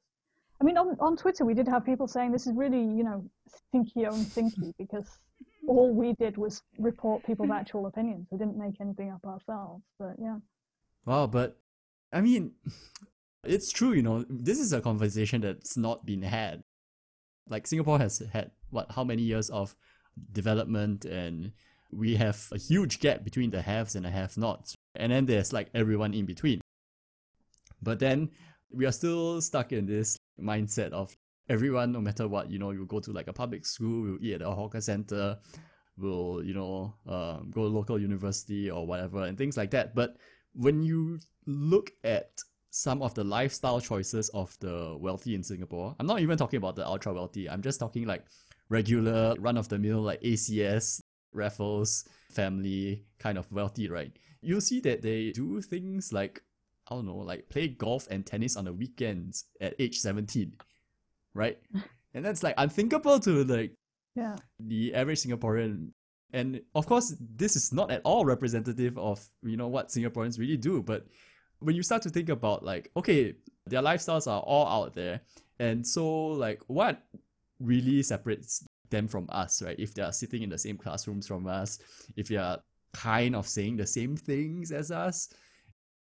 I 0.59 0.63
mean, 0.63 0.77
on, 0.77 0.97
on 0.99 1.15
Twitter, 1.15 1.45
we 1.45 1.53
did 1.53 1.67
have 1.67 1.85
people 1.85 2.07
saying 2.07 2.31
this 2.31 2.47
is 2.47 2.53
really, 2.55 2.79
you 2.79 3.03
know, 3.03 3.23
thinky 3.73 4.07
own 4.07 4.25
thinky 4.25 4.73
because 4.79 5.19
all 5.67 5.93
we 5.93 6.13
did 6.13 6.37
was 6.37 6.63
report 6.79 7.23
people's 7.25 7.51
actual 7.51 7.85
opinions. 7.85 8.27
We 8.31 8.37
didn't 8.39 8.57
make 8.57 8.81
anything 8.81 9.11
up 9.11 9.23
ourselves. 9.25 9.83
But 9.99 10.15
yeah. 10.19 10.37
Wow, 11.05 11.27
but 11.27 11.59
I 12.11 12.21
mean, 12.21 12.53
it's 13.43 13.71
true. 13.71 13.93
You 13.93 14.01
know, 14.01 14.25
this 14.29 14.59
is 14.59 14.73
a 14.73 14.81
conversation 14.81 15.41
that's 15.41 15.77
not 15.77 16.05
been 16.05 16.23
had. 16.23 16.63
Like 17.47 17.67
Singapore 17.67 17.99
has 17.99 18.23
had 18.33 18.51
what? 18.71 18.91
How 18.91 19.03
many 19.03 19.21
years 19.21 19.49
of 19.49 19.75
development, 20.31 21.05
and 21.05 21.51
we 21.91 22.15
have 22.15 22.47
a 22.51 22.57
huge 22.57 22.99
gap 22.99 23.23
between 23.23 23.51
the 23.51 23.61
haves 23.61 23.95
and 23.95 24.05
the 24.05 24.09
have-nots, 24.09 24.75
and 24.95 25.11
then 25.11 25.25
there's 25.25 25.53
like 25.53 25.69
everyone 25.73 26.13
in 26.13 26.25
between. 26.25 26.61
But 27.81 27.99
then 27.99 28.31
we 28.71 28.85
are 28.85 28.91
still 28.91 29.41
stuck 29.41 29.71
in 29.71 29.85
this 29.85 30.17
mindset 30.41 30.91
of 30.91 31.15
everyone, 31.49 31.91
no 31.91 32.01
matter 32.01 32.27
what, 32.27 32.51
you 32.51 32.59
know, 32.59 32.71
you 32.71 32.85
go 32.85 32.99
to 32.99 33.11
like 33.11 33.27
a 33.27 33.33
public 33.33 33.65
school, 33.65 34.07
you 34.07 34.19
eat 34.21 34.33
at 34.33 34.41
a 34.41 34.51
hawker 34.51 34.81
center, 34.81 35.37
will 35.97 36.43
you 36.43 36.53
know 36.53 36.93
um, 37.07 37.51
go 37.51 37.63
to 37.63 37.67
local 37.67 37.99
university 37.99 38.69
or 38.69 38.85
whatever 38.85 39.23
and 39.23 39.37
things 39.37 39.57
like 39.57 39.71
that. 39.71 39.95
But 39.95 40.17
when 40.53 40.83
you 40.83 41.19
look 41.45 41.91
at 42.03 42.29
some 42.69 43.01
of 43.01 43.13
the 43.15 43.23
lifestyle 43.23 43.81
choices 43.81 44.29
of 44.29 44.55
the 44.59 44.95
wealthy 44.99 45.33
in 45.33 45.43
Singapore, 45.43 45.95
I'm 45.99 46.07
not 46.07 46.19
even 46.19 46.37
talking 46.37 46.57
about 46.57 46.75
the 46.75 46.85
ultra 46.85 47.13
wealthy. 47.13 47.49
I'm 47.49 47.61
just 47.61 47.79
talking 47.79 48.05
like 48.05 48.25
regular 48.69 49.35
run 49.39 49.57
of 49.57 49.69
the 49.69 49.79
mill 49.79 50.01
like 50.01 50.21
ACS, 50.21 51.01
Raffles 51.33 52.07
family 52.31 53.03
kind 53.19 53.37
of 53.37 53.51
wealthy, 53.51 53.89
right? 53.89 54.11
You'll 54.41 54.61
see 54.61 54.79
that 54.81 55.01
they 55.01 55.31
do 55.31 55.61
things 55.61 56.13
like 56.13 56.41
I 56.89 56.95
don't 56.95 57.05
know, 57.05 57.17
like 57.17 57.49
play 57.49 57.67
golf 57.67 58.07
and 58.09 58.25
tennis 58.25 58.55
on 58.55 58.65
the 58.65 58.73
weekends 58.73 59.45
at 59.59 59.75
age 59.77 59.99
17 59.99 60.53
right? 61.37 61.57
and 62.13 62.25
that's 62.25 62.43
like 62.43 62.55
unthinkable 62.57 63.19
to 63.21 63.43
like 63.45 63.73
yeah. 64.15 64.35
the 64.59 64.93
average 64.93 65.21
Singaporean. 65.21 65.91
And 66.33 66.61
of 66.75 66.87
course, 66.87 67.15
this 67.19 67.55
is 67.55 67.71
not 67.71 67.91
at 67.91 68.01
all 68.03 68.25
representative 68.25 68.97
of 68.97 69.25
you 69.43 69.55
know 69.55 69.69
what 69.69 69.89
Singaporeans 69.89 70.37
really 70.37 70.57
do. 70.57 70.81
But 70.81 71.05
when 71.59 71.75
you 71.75 71.83
start 71.83 72.01
to 72.01 72.09
think 72.09 72.27
about 72.27 72.65
like, 72.65 72.91
okay, 72.97 73.35
their 73.65 73.81
lifestyles 73.81 74.29
are 74.29 74.41
all 74.41 74.67
out 74.67 74.95
there, 74.95 75.21
and 75.59 75.87
so 75.87 76.27
like, 76.27 76.61
what 76.67 77.01
really 77.59 78.03
separates 78.03 78.65
them 78.89 79.07
from 79.07 79.27
us, 79.29 79.61
right? 79.61 79.79
If 79.79 79.93
they 79.93 80.01
are 80.01 80.13
sitting 80.13 80.43
in 80.43 80.49
the 80.49 80.57
same 80.57 80.77
classrooms 80.77 81.27
from 81.27 81.47
us, 81.47 81.79
if 82.15 82.27
they 82.27 82.37
are 82.37 82.59
kind 82.93 83.35
of 83.35 83.47
saying 83.47 83.77
the 83.77 83.87
same 83.87 84.15
things 84.15 84.71
as 84.71 84.91
us, 84.91 85.29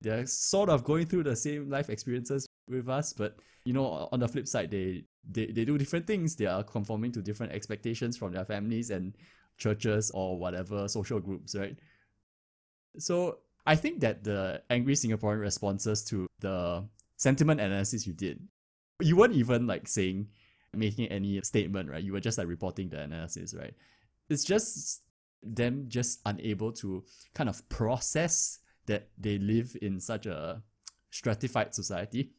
they're 0.01 0.27
sort 0.27 0.69
of 0.69 0.85
going 0.85 1.07
through 1.07 1.25
the 1.25 1.37
same 1.37 1.69
life 1.69 1.91
experiences 1.91 2.47
with 2.69 2.89
us, 2.89 3.13
but 3.13 3.39
you 3.65 3.73
know, 3.73 4.09
on 4.13 4.21
the 4.21 4.29
flip 4.29 4.47
side, 4.47 4.71
they 4.71 5.05
they, 5.31 5.47
they 5.47 5.65
do 5.65 5.77
different 5.77 6.07
things. 6.07 6.37
They 6.37 6.47
are 6.47 6.63
conforming 6.63 7.13
to 7.13 7.21
different 7.21 7.53
expectations 7.53 8.17
from 8.17 8.33
their 8.33 8.45
families 8.45 8.91
and 8.91 9.15
churches 9.59 10.11
or 10.13 10.39
whatever 10.39 10.89
social 10.89 11.21
groups, 11.21 11.55
right? 11.55 11.77
So 12.99 13.41
I 13.67 13.77
think 13.77 14.01
that 14.01 14.25
the 14.25 14.63
angry 14.71 14.95
Singaporean 14.95 15.41
responses 15.41 16.03
to 16.05 16.27
the 16.41 16.89
sentiment 17.17 17.61
analysis 17.61 18.07
you 18.07 18.15
did 18.15 18.41
You 19.03 19.17
weren't 19.17 19.35
even 19.35 19.67
like 19.67 19.87
saying, 19.87 20.29
making 20.75 21.07
any 21.07 21.41
statement, 21.43 21.91
right? 21.91 22.03
You 22.03 22.13
were 22.13 22.21
just 22.21 22.39
like 22.39 22.47
reporting 22.47 22.89
the 22.89 23.01
analysis, 23.01 23.55
right? 23.55 23.75
It's 24.29 24.45
just 24.45 25.03
them 25.43 25.87
just 25.89 26.21
unable 26.27 26.73
to 26.73 27.05
kind 27.35 27.49
of 27.49 27.67
process 27.69 28.59
that 28.87 29.09
they 29.19 29.39
live 29.39 29.77
in 29.81 30.01
such 30.01 30.27
a 30.27 30.63
stratified 31.11 31.75
society. 31.75 32.33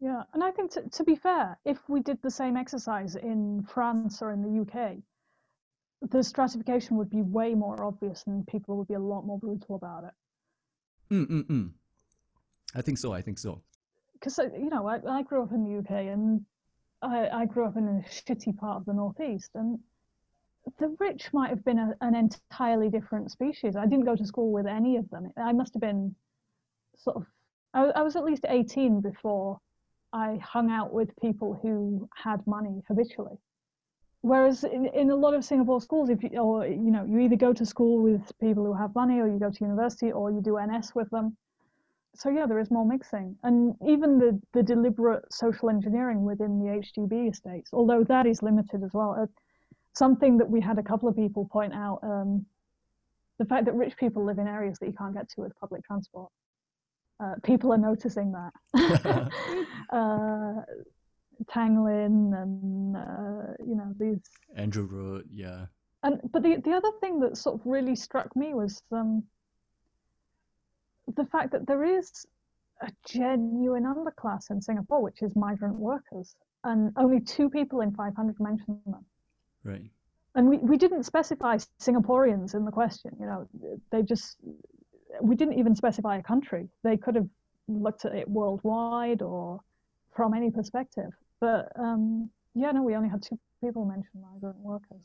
Yeah, 0.00 0.22
and 0.34 0.44
I 0.44 0.50
think 0.50 0.72
to, 0.72 0.88
to 0.88 1.04
be 1.04 1.16
fair, 1.16 1.58
if 1.64 1.78
we 1.88 2.00
did 2.00 2.18
the 2.22 2.30
same 2.30 2.56
exercise 2.56 3.16
in 3.16 3.66
France 3.66 4.20
or 4.20 4.32
in 4.32 4.42
the 4.42 4.60
UK, 4.60 4.96
the 6.10 6.22
stratification 6.22 6.96
would 6.98 7.08
be 7.08 7.22
way 7.22 7.54
more 7.54 7.82
obvious 7.82 8.24
and 8.26 8.46
people 8.46 8.76
would 8.76 8.88
be 8.88 8.94
a 8.94 9.00
lot 9.00 9.24
more 9.24 9.38
brutal 9.38 9.76
about 9.76 10.04
it. 10.04 11.14
Mm, 11.14 11.26
mm, 11.26 11.46
mm. 11.46 11.70
I 12.74 12.82
think 12.82 12.98
so. 12.98 13.12
I 13.12 13.22
think 13.22 13.38
so. 13.38 13.62
Because, 14.12 14.38
uh, 14.38 14.50
you 14.58 14.68
know, 14.68 14.86
I, 14.86 14.98
I 15.08 15.22
grew 15.22 15.42
up 15.42 15.52
in 15.52 15.64
the 15.64 15.78
UK 15.78 16.12
and 16.12 16.44
I, 17.02 17.28
I 17.28 17.44
grew 17.46 17.66
up 17.66 17.76
in 17.76 17.86
a 17.88 18.04
shitty 18.08 18.56
part 18.56 18.78
of 18.78 18.86
the 18.86 18.94
Northeast 18.94 19.50
and 19.54 19.78
the 20.78 20.96
rich 20.98 21.32
might 21.32 21.50
have 21.50 21.64
been 21.64 21.78
a, 21.78 21.94
an 22.00 22.14
entirely 22.14 22.90
different 22.90 23.30
species. 23.30 23.76
I 23.76 23.86
didn't 23.86 24.04
go 24.04 24.16
to 24.16 24.26
school 24.26 24.52
with 24.52 24.66
any 24.66 24.96
of 24.96 25.08
them. 25.10 25.30
I 25.36 25.52
must 25.52 25.74
have 25.74 25.80
been 25.80 26.14
sort 26.96 27.16
of, 27.16 27.26
I, 27.74 27.84
I 27.84 28.02
was 28.02 28.16
at 28.16 28.24
least 28.24 28.44
18 28.48 29.00
before 29.00 29.60
I 30.12 30.40
hung 30.42 30.70
out 30.70 30.92
with 30.92 31.16
people 31.20 31.58
who 31.62 32.08
had 32.14 32.44
money 32.46 32.82
habitually. 32.88 33.36
Whereas 34.22 34.64
in, 34.64 34.86
in 34.86 35.10
a 35.10 35.16
lot 35.16 35.34
of 35.34 35.44
Singapore 35.44 35.80
schools, 35.80 36.08
if 36.08 36.22
you, 36.22 36.30
or 36.38 36.66
you 36.66 36.90
know, 36.90 37.04
you 37.04 37.20
either 37.20 37.36
go 37.36 37.52
to 37.52 37.64
school 37.64 38.02
with 38.02 38.32
people 38.40 38.64
who 38.64 38.72
have 38.72 38.94
money, 38.94 39.20
or 39.20 39.28
you 39.28 39.38
go 39.38 39.50
to 39.50 39.64
university, 39.64 40.10
or 40.10 40.32
you 40.32 40.40
do 40.40 40.58
NS 40.58 40.94
with 40.94 41.08
them. 41.10 41.36
So 42.16 42.30
yeah, 42.30 42.46
there 42.46 42.58
is 42.58 42.70
more 42.70 42.86
mixing, 42.86 43.36
and 43.42 43.74
even 43.86 44.18
the 44.18 44.40
the 44.52 44.62
deliberate 44.62 45.24
social 45.32 45.70
engineering 45.70 46.24
within 46.24 46.58
the 46.58 46.82
HDB 46.82 47.30
estates, 47.30 47.70
although 47.72 48.04
that 48.04 48.26
is 48.26 48.42
limited 48.42 48.82
as 48.82 48.90
well. 48.92 49.16
Uh, 49.20 49.26
something 49.94 50.38
that 50.38 50.48
we 50.48 50.60
had 50.60 50.78
a 50.78 50.82
couple 50.82 51.08
of 51.08 51.16
people 51.16 51.48
point 51.52 51.74
out: 51.74 52.00
um, 52.02 52.46
the 53.38 53.44
fact 53.44 53.66
that 53.66 53.74
rich 53.74 53.96
people 53.96 54.24
live 54.24 54.38
in 54.38 54.48
areas 54.48 54.78
that 54.78 54.86
you 54.86 54.94
can't 54.94 55.14
get 55.14 55.28
to 55.30 55.42
with 55.42 55.52
public 55.60 55.84
transport. 55.84 56.30
Uh, 57.18 57.34
people 57.42 57.72
are 57.72 57.78
noticing 57.78 58.32
that. 58.32 58.52
uh, 59.90 60.62
Tanglin 61.44 62.34
and 62.42 62.96
uh, 62.96 63.52
you 63.64 63.76
know 63.76 63.92
these 63.98 64.20
Andrew 64.54 64.84
Road, 64.84 65.28
yeah. 65.30 65.66
And 66.02 66.20
but 66.32 66.42
the 66.42 66.56
the 66.64 66.72
other 66.72 66.90
thing 67.00 67.20
that 67.20 67.36
sort 67.36 67.60
of 67.60 67.66
really 67.66 67.94
struck 67.94 68.34
me 68.36 68.54
was 68.54 68.82
um, 68.92 69.22
the 71.14 71.24
fact 71.26 71.52
that 71.52 71.66
there 71.66 71.84
is 71.84 72.26
a 72.82 72.90
genuine 73.06 73.84
underclass 73.84 74.50
in 74.50 74.60
Singapore, 74.60 75.02
which 75.02 75.22
is 75.22 75.34
migrant 75.36 75.76
workers, 75.76 76.34
and 76.64 76.92
only 76.96 77.20
two 77.20 77.48
people 77.48 77.80
in 77.80 77.92
500 77.92 78.38
mentioned 78.40 78.80
them. 78.86 79.04
Right. 79.64 79.90
And 80.34 80.48
we, 80.48 80.58
we 80.58 80.76
didn't 80.76 81.04
specify 81.04 81.56
Singaporeans 81.80 82.54
in 82.54 82.64
the 82.64 82.70
question. 82.70 83.12
You 83.18 83.26
know, 83.26 83.48
they 83.90 84.02
just 84.02 84.36
we 85.22 85.34
didn't 85.34 85.58
even 85.58 85.74
specify 85.74 86.18
a 86.18 86.22
country. 86.22 86.68
They 86.82 86.96
could 86.96 87.14
have 87.14 87.28
looked 87.68 88.04
at 88.04 88.14
it 88.14 88.28
worldwide 88.28 89.22
or 89.22 89.60
from 90.14 90.34
any 90.34 90.50
perspective. 90.50 91.10
But 91.40 91.72
um, 91.78 92.30
yeah, 92.54 92.72
no, 92.72 92.82
we 92.82 92.96
only 92.96 93.08
had 93.08 93.22
two 93.22 93.38
people 93.62 93.84
mention 93.84 94.10
migrant 94.20 94.58
workers. 94.58 95.00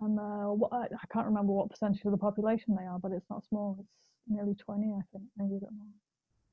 And 0.00 0.18
uh, 0.18 0.52
what, 0.54 0.72
I, 0.72 0.84
I 0.84 1.06
can't 1.12 1.26
remember 1.26 1.52
what 1.52 1.70
percentage 1.70 2.04
of 2.04 2.12
the 2.12 2.18
population 2.18 2.76
they 2.76 2.84
are, 2.84 2.98
but 2.98 3.12
it's 3.12 3.28
not 3.30 3.44
small. 3.48 3.76
It's 3.78 3.88
nearly 4.28 4.54
20, 4.54 4.94
I 4.98 5.02
think, 5.12 5.24
maybe 5.36 5.56
a 5.56 5.60
bit 5.60 5.68
more. 5.76 5.86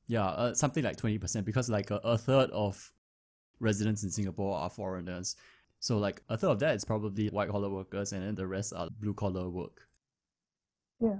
Yeah, 0.08 0.28
uh, 0.28 0.54
something 0.54 0.84
like 0.84 0.98
20%, 0.98 1.46
because 1.46 1.70
like 1.70 1.92
a, 1.92 1.98
a 1.98 2.18
third 2.18 2.50
of 2.52 2.92
residents 3.60 4.04
in 4.04 4.10
Singapore 4.10 4.58
are 4.58 4.70
foreigners. 4.70 5.36
So 5.80 5.98
like 5.98 6.22
a 6.30 6.38
third 6.38 6.52
of 6.52 6.60
that 6.60 6.76
is 6.76 6.84
probably 6.84 7.28
white 7.28 7.50
collar 7.50 7.70
workers, 7.70 8.12
and 8.12 8.24
then 8.24 8.36
the 8.36 8.48
rest 8.48 8.74
are 8.76 8.90
blue 9.00 9.14
collar 9.14 9.50
work. 9.50 9.82
Yeah 11.00 11.16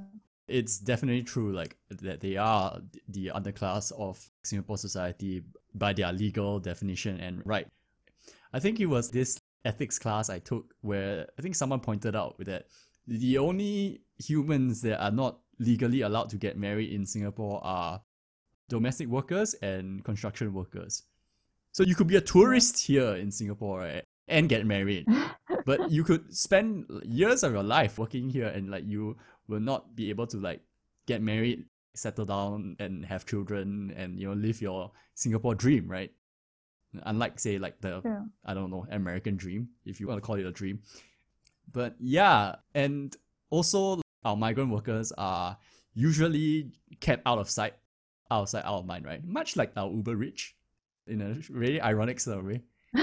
it's 0.50 0.80
definitely 0.80 1.24
true 1.24 1.54
like 1.54 1.78
that 1.90 2.20
they 2.20 2.36
are 2.36 2.82
the 3.08 3.32
underclass 3.34 3.92
of 3.98 4.20
Singapore 4.44 4.78
society 4.78 5.44
by 5.76 5.94
their 5.94 6.12
legal 6.12 6.60
definition 6.60 7.20
and 7.20 7.42
right. 7.46 7.68
I 8.52 8.60
think 8.60 8.80
it 8.80 8.88
was 8.88 9.12
this 9.12 9.40
ethics 9.64 10.00
class 10.00 10.30
I 10.30 10.40
took 10.40 10.74
where 10.82 11.28
I 11.38 11.42
think 11.42 11.56
someone 11.56 11.80
pointed 11.80 12.16
out 12.16 12.36
that 12.40 12.66
the 13.08 13.38
only 13.38 14.02
humans 14.18 14.82
that 14.82 15.02
are 15.02 15.12
not 15.12 15.40
legally 15.60 16.02
allowed 16.02 16.30
to 16.30 16.38
get 16.38 16.58
married 16.58 16.92
in 16.92 17.06
Singapore 17.06 17.62
are 17.64 18.02
domestic 18.70 19.08
workers 19.08 19.54
and 19.56 20.04
construction 20.04 20.54
workers. 20.54 21.04
So 21.72 21.84
you 21.84 21.96
could 21.96 22.08
be 22.08 22.16
a 22.16 22.22
tourist 22.22 22.86
here 22.86 23.16
in 23.16 23.32
Singapore, 23.32 23.80
right? 23.80 24.04
And 24.28 24.50
get 24.50 24.66
married. 24.66 25.06
but 25.66 25.92
you 25.92 26.04
could 26.04 26.34
spend 26.36 26.86
years 27.04 27.44
of 27.44 27.52
your 27.52 27.64
life 27.64 27.98
working 27.98 28.30
here 28.30 28.48
and 28.48 28.70
like 28.70 28.86
you 28.88 29.18
will 29.48 29.60
not 29.60 29.96
be 29.96 30.10
able 30.10 30.28
to 30.28 30.38
like 30.38 30.62
get 31.08 31.22
married, 31.22 31.66
settle 31.96 32.26
down, 32.26 32.76
and 32.80 33.06
have 33.06 33.26
children, 33.26 33.94
and 33.98 34.20
you 34.20 34.28
know 34.28 34.34
live 34.34 34.62
your 34.62 34.92
Singapore 35.16 35.56
dream, 35.56 35.88
right? 35.88 36.12
Unlike 37.04 37.40
say 37.40 37.58
like 37.58 37.82
the 37.82 38.02
yeah. 38.06 38.24
I 38.46 38.54
don't 38.54 38.72
know 38.72 38.86
American 38.92 39.36
dream, 39.36 39.70
if 39.86 40.00
you 40.00 40.08
want 40.08 40.22
to 40.22 40.26
call 40.26 40.36
it 40.36 40.46
a 40.46 40.52
dream. 40.52 40.82
But 41.72 41.96
yeah, 42.00 42.56
and 42.74 43.16
also 43.50 44.02
our 44.24 44.36
migrant 44.36 44.72
workers 44.72 45.12
are 45.18 45.58
usually 45.94 46.72
kept 47.00 47.24
out 47.26 47.40
of 47.40 47.50
sight, 47.50 47.74
out 48.32 48.44
of 48.44 48.50
sight, 48.50 48.66
out 48.66 48.80
of 48.80 48.86
mind, 48.86 49.06
right? 49.06 49.24
Much 49.24 49.56
like 49.56 49.72
our 49.76 49.90
Uber 49.90 50.16
rich, 50.16 50.56
in 51.08 51.22
a 51.22 51.36
really 51.52 51.82
ironic 51.82 52.20
sort 52.20 52.40
of 52.40 52.46
way. 52.46 52.62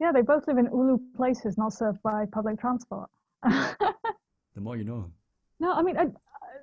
yeah, 0.00 0.12
they 0.12 0.22
both 0.22 0.46
live 0.46 0.58
in 0.58 0.66
ulu 0.66 0.98
places 1.16 1.58
not 1.58 1.72
served 1.72 2.02
by 2.02 2.24
public 2.32 2.58
transport. 2.58 3.08
the 3.42 4.60
more 4.60 4.76
you 4.76 4.84
know. 4.84 5.10
No, 5.60 5.72
I 5.72 5.82
mean, 5.82 5.96
I, 5.96 6.06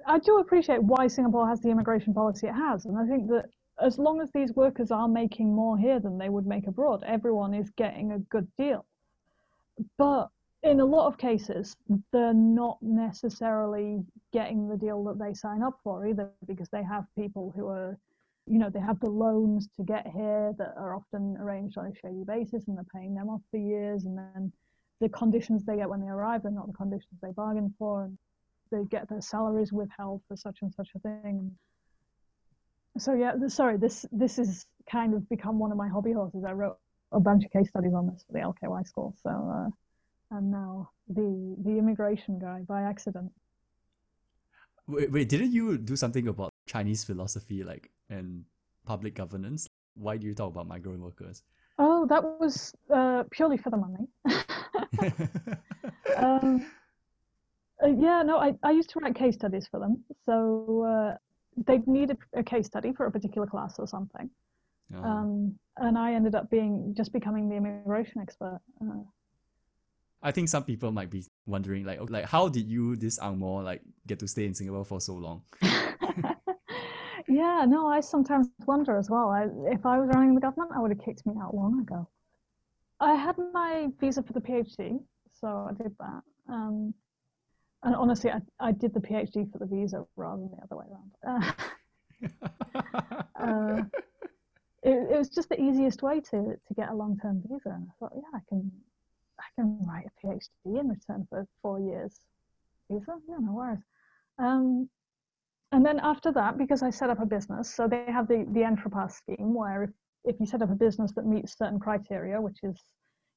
I 0.07 0.19
do 0.19 0.39
appreciate 0.39 0.81
why 0.81 1.07
Singapore 1.07 1.47
has 1.47 1.61
the 1.61 1.69
immigration 1.69 2.13
policy 2.13 2.47
it 2.47 2.53
has. 2.53 2.85
And 2.85 2.97
I 2.97 3.05
think 3.05 3.29
that 3.29 3.45
as 3.79 3.99
long 3.99 4.21
as 4.21 4.31
these 4.31 4.53
workers 4.55 4.89
are 4.89 5.07
making 5.07 5.53
more 5.53 5.77
here 5.77 5.99
than 5.99 6.17
they 6.17 6.29
would 6.29 6.47
make 6.47 6.67
abroad, 6.67 7.03
everyone 7.05 7.53
is 7.53 7.69
getting 7.71 8.11
a 8.11 8.19
good 8.19 8.47
deal. 8.57 8.85
But 9.97 10.29
in 10.63 10.79
a 10.79 10.85
lot 10.85 11.07
of 11.07 11.17
cases, 11.17 11.75
they're 12.11 12.33
not 12.33 12.77
necessarily 12.81 14.03
getting 14.33 14.67
the 14.67 14.77
deal 14.77 15.03
that 15.05 15.19
they 15.19 15.33
sign 15.33 15.61
up 15.61 15.79
for 15.83 16.07
either 16.07 16.29
because 16.47 16.69
they 16.69 16.83
have 16.83 17.05
people 17.17 17.53
who 17.55 17.67
are, 17.67 17.97
you 18.47 18.57
know, 18.57 18.69
they 18.69 18.79
have 18.79 18.99
the 18.99 19.09
loans 19.09 19.69
to 19.77 19.83
get 19.83 20.07
here 20.07 20.53
that 20.57 20.73
are 20.77 20.95
often 20.95 21.37
arranged 21.39 21.77
on 21.77 21.85
a 21.87 21.95
shady 21.95 22.23
basis 22.25 22.67
and 22.67 22.77
they're 22.77 22.85
paying 22.93 23.13
them 23.13 23.29
off 23.29 23.41
for 23.51 23.57
years. 23.57 24.05
And 24.05 24.17
then 24.17 24.51
the 24.99 25.09
conditions 25.09 25.63
they 25.63 25.77
get 25.77 25.89
when 25.89 26.01
they 26.01 26.07
arrive 26.07 26.45
are 26.45 26.51
not 26.51 26.67
the 26.67 26.73
conditions 26.73 27.19
they 27.21 27.31
bargained 27.31 27.73
for. 27.77 28.05
And 28.05 28.17
they 28.71 28.83
get 28.85 29.07
their 29.09 29.21
salaries 29.21 29.71
withheld 29.71 30.21
for 30.27 30.35
such 30.35 30.59
and 30.61 30.73
such 30.73 30.89
a 30.95 30.99
thing. 30.99 31.55
So 32.97 33.13
yeah, 33.13 33.33
sorry, 33.47 33.77
this 33.77 34.05
this 34.11 34.37
has 34.37 34.65
kind 34.89 35.13
of 35.13 35.27
become 35.29 35.59
one 35.59 35.71
of 35.71 35.77
my 35.77 35.87
hobby 35.87 36.13
horses. 36.13 36.43
I 36.43 36.53
wrote 36.53 36.77
a 37.11 37.19
bunch 37.19 37.45
of 37.45 37.51
case 37.51 37.69
studies 37.69 37.93
on 37.93 38.07
this 38.07 38.23
for 38.25 38.33
the 38.33 38.39
LKY 38.39 38.87
school. 38.87 39.15
So 39.21 39.29
uh, 39.29 39.69
and 40.31 40.51
now 40.51 40.89
the 41.07 41.55
the 41.63 41.77
immigration 41.77 42.39
guy 42.39 42.61
by 42.67 42.81
accident. 42.83 43.31
Wait, 44.87 45.11
wait, 45.11 45.29
didn't 45.29 45.51
you 45.51 45.77
do 45.77 45.95
something 45.95 46.27
about 46.27 46.51
Chinese 46.65 47.03
philosophy, 47.03 47.63
like 47.63 47.89
and 48.09 48.45
public 48.85 49.15
governance? 49.15 49.67
Why 49.95 50.17
do 50.17 50.27
you 50.27 50.33
talk 50.33 50.51
about 50.51 50.67
migrant 50.67 51.01
workers? 51.01 51.43
Oh, 51.79 52.05
that 52.07 52.23
was 52.23 52.73
uh, 52.93 53.23
purely 53.31 53.57
for 53.57 53.69
the 53.69 53.77
money. 53.77 54.07
um, 56.17 56.65
uh, 57.83 57.87
yeah, 57.87 58.23
no, 58.23 58.37
I, 58.37 58.53
I 58.63 58.71
used 58.71 58.89
to 58.91 58.99
write 58.99 59.15
case 59.15 59.35
studies 59.35 59.67
for 59.69 59.79
them. 59.79 60.03
So 60.25 60.83
uh, 60.83 61.17
they'd 61.65 61.87
need 61.87 62.11
a, 62.11 62.39
a, 62.39 62.43
case 62.43 62.65
study 62.65 62.93
for 62.93 63.05
a 63.05 63.11
particular 63.11 63.45
class 63.45 63.77
or 63.77 63.87
something. 63.87 64.29
Oh. 64.95 65.03
Um, 65.03 65.59
and 65.77 65.97
I 65.97 66.13
ended 66.13 66.33
up 66.33 66.49
being 66.49 66.93
just 66.97 67.13
becoming 67.13 67.49
the 67.49 67.55
immigration 67.55 68.21
expert. 68.21 68.59
Uh, 68.81 69.03
I 70.27 70.31
think 70.31 70.49
some 70.49 70.65
people 70.65 70.91
might 70.91 71.09
be 71.09 71.23
wondering, 71.45 71.85
like, 71.85 71.99
like 72.09 72.25
how 72.25 72.49
did 72.49 72.67
you, 72.67 72.97
this 72.97 73.17
Angmo, 73.17 73.63
like, 73.63 73.81
get 74.07 74.19
to 74.19 74.27
stay 74.27 74.45
in 74.45 74.53
Singapore 74.53 74.83
for 74.83 74.99
so 74.99 75.13
long? 75.13 75.43
yeah, 77.29 77.63
no, 77.65 77.87
I 77.87 78.01
sometimes 78.01 78.49
wonder 78.65 78.97
as 78.97 79.09
well. 79.09 79.29
I, 79.29 79.45
if 79.71 79.85
I 79.85 79.97
was 79.97 80.09
running 80.09 80.35
the 80.35 80.41
government, 80.41 80.71
I 80.75 80.81
would 80.81 80.91
have 80.91 80.99
kicked 80.99 81.25
me 81.25 81.35
out 81.41 81.55
long 81.55 81.79
ago. 81.79 82.09
I 82.99 83.13
had 83.13 83.37
my 83.53 83.87
visa 84.01 84.21
for 84.21 84.33
the 84.33 84.41
PhD, 84.41 84.99
so 85.31 85.47
I 85.47 85.81
did 85.81 85.95
that. 85.97 86.21
Um, 86.49 86.93
and 87.83 87.95
honestly, 87.95 88.29
I, 88.29 88.41
I 88.59 88.73
did 88.73 88.93
the 88.93 88.99
PhD 88.99 89.49
for 89.49 89.59
the 89.59 89.65
visa 89.65 90.03
rather 90.17 90.41
than 90.41 90.51
the 90.51 90.61
other 90.61 90.75
way 90.75 90.87
around. 90.91 91.11
Uh, 91.25 91.51
uh, 93.39 93.83
it, 94.83 95.13
it 95.13 95.17
was 95.17 95.29
just 95.29 95.47
the 95.47 95.61
easiest 95.61 96.03
way 96.03 96.19
to, 96.19 96.57
to 96.67 96.73
get 96.75 96.89
a 96.89 96.93
long 96.93 97.17
term 97.21 97.41
visa, 97.47 97.69
and 97.69 97.87
I 97.87 97.93
thought, 97.97 98.11
yeah, 98.13 98.37
I 98.37 98.41
can 98.49 98.69
I 99.39 99.43
can 99.55 99.79
write 99.85 100.05
a 100.05 100.27
PhD 100.27 100.79
in 100.79 100.89
return 100.89 101.27
for 101.29 101.47
four 101.61 101.79
years 101.79 102.19
visa. 102.89 103.13
Yeah, 103.27 103.37
no 103.39 103.53
worries. 103.53 103.79
Um, 104.39 104.89
and 105.71 105.85
then 105.85 105.99
after 106.01 106.31
that, 106.31 106.57
because 106.57 106.81
I 106.81 106.89
set 106.89 107.09
up 107.09 107.19
a 107.19 107.25
business, 107.25 107.73
so 107.73 107.87
they 107.87 108.05
have 108.07 108.27
the 108.27 108.45
the 108.51 108.63
Entrepreneur 108.63 109.09
scheme 109.09 109.53
where 109.53 109.83
if 109.83 109.89
if 110.23 110.39
you 110.39 110.45
set 110.45 110.61
up 110.61 110.69
a 110.69 110.75
business 110.75 111.11
that 111.13 111.25
meets 111.25 111.57
certain 111.57 111.79
criteria, 111.79 112.39
which 112.39 112.57
is, 112.63 112.77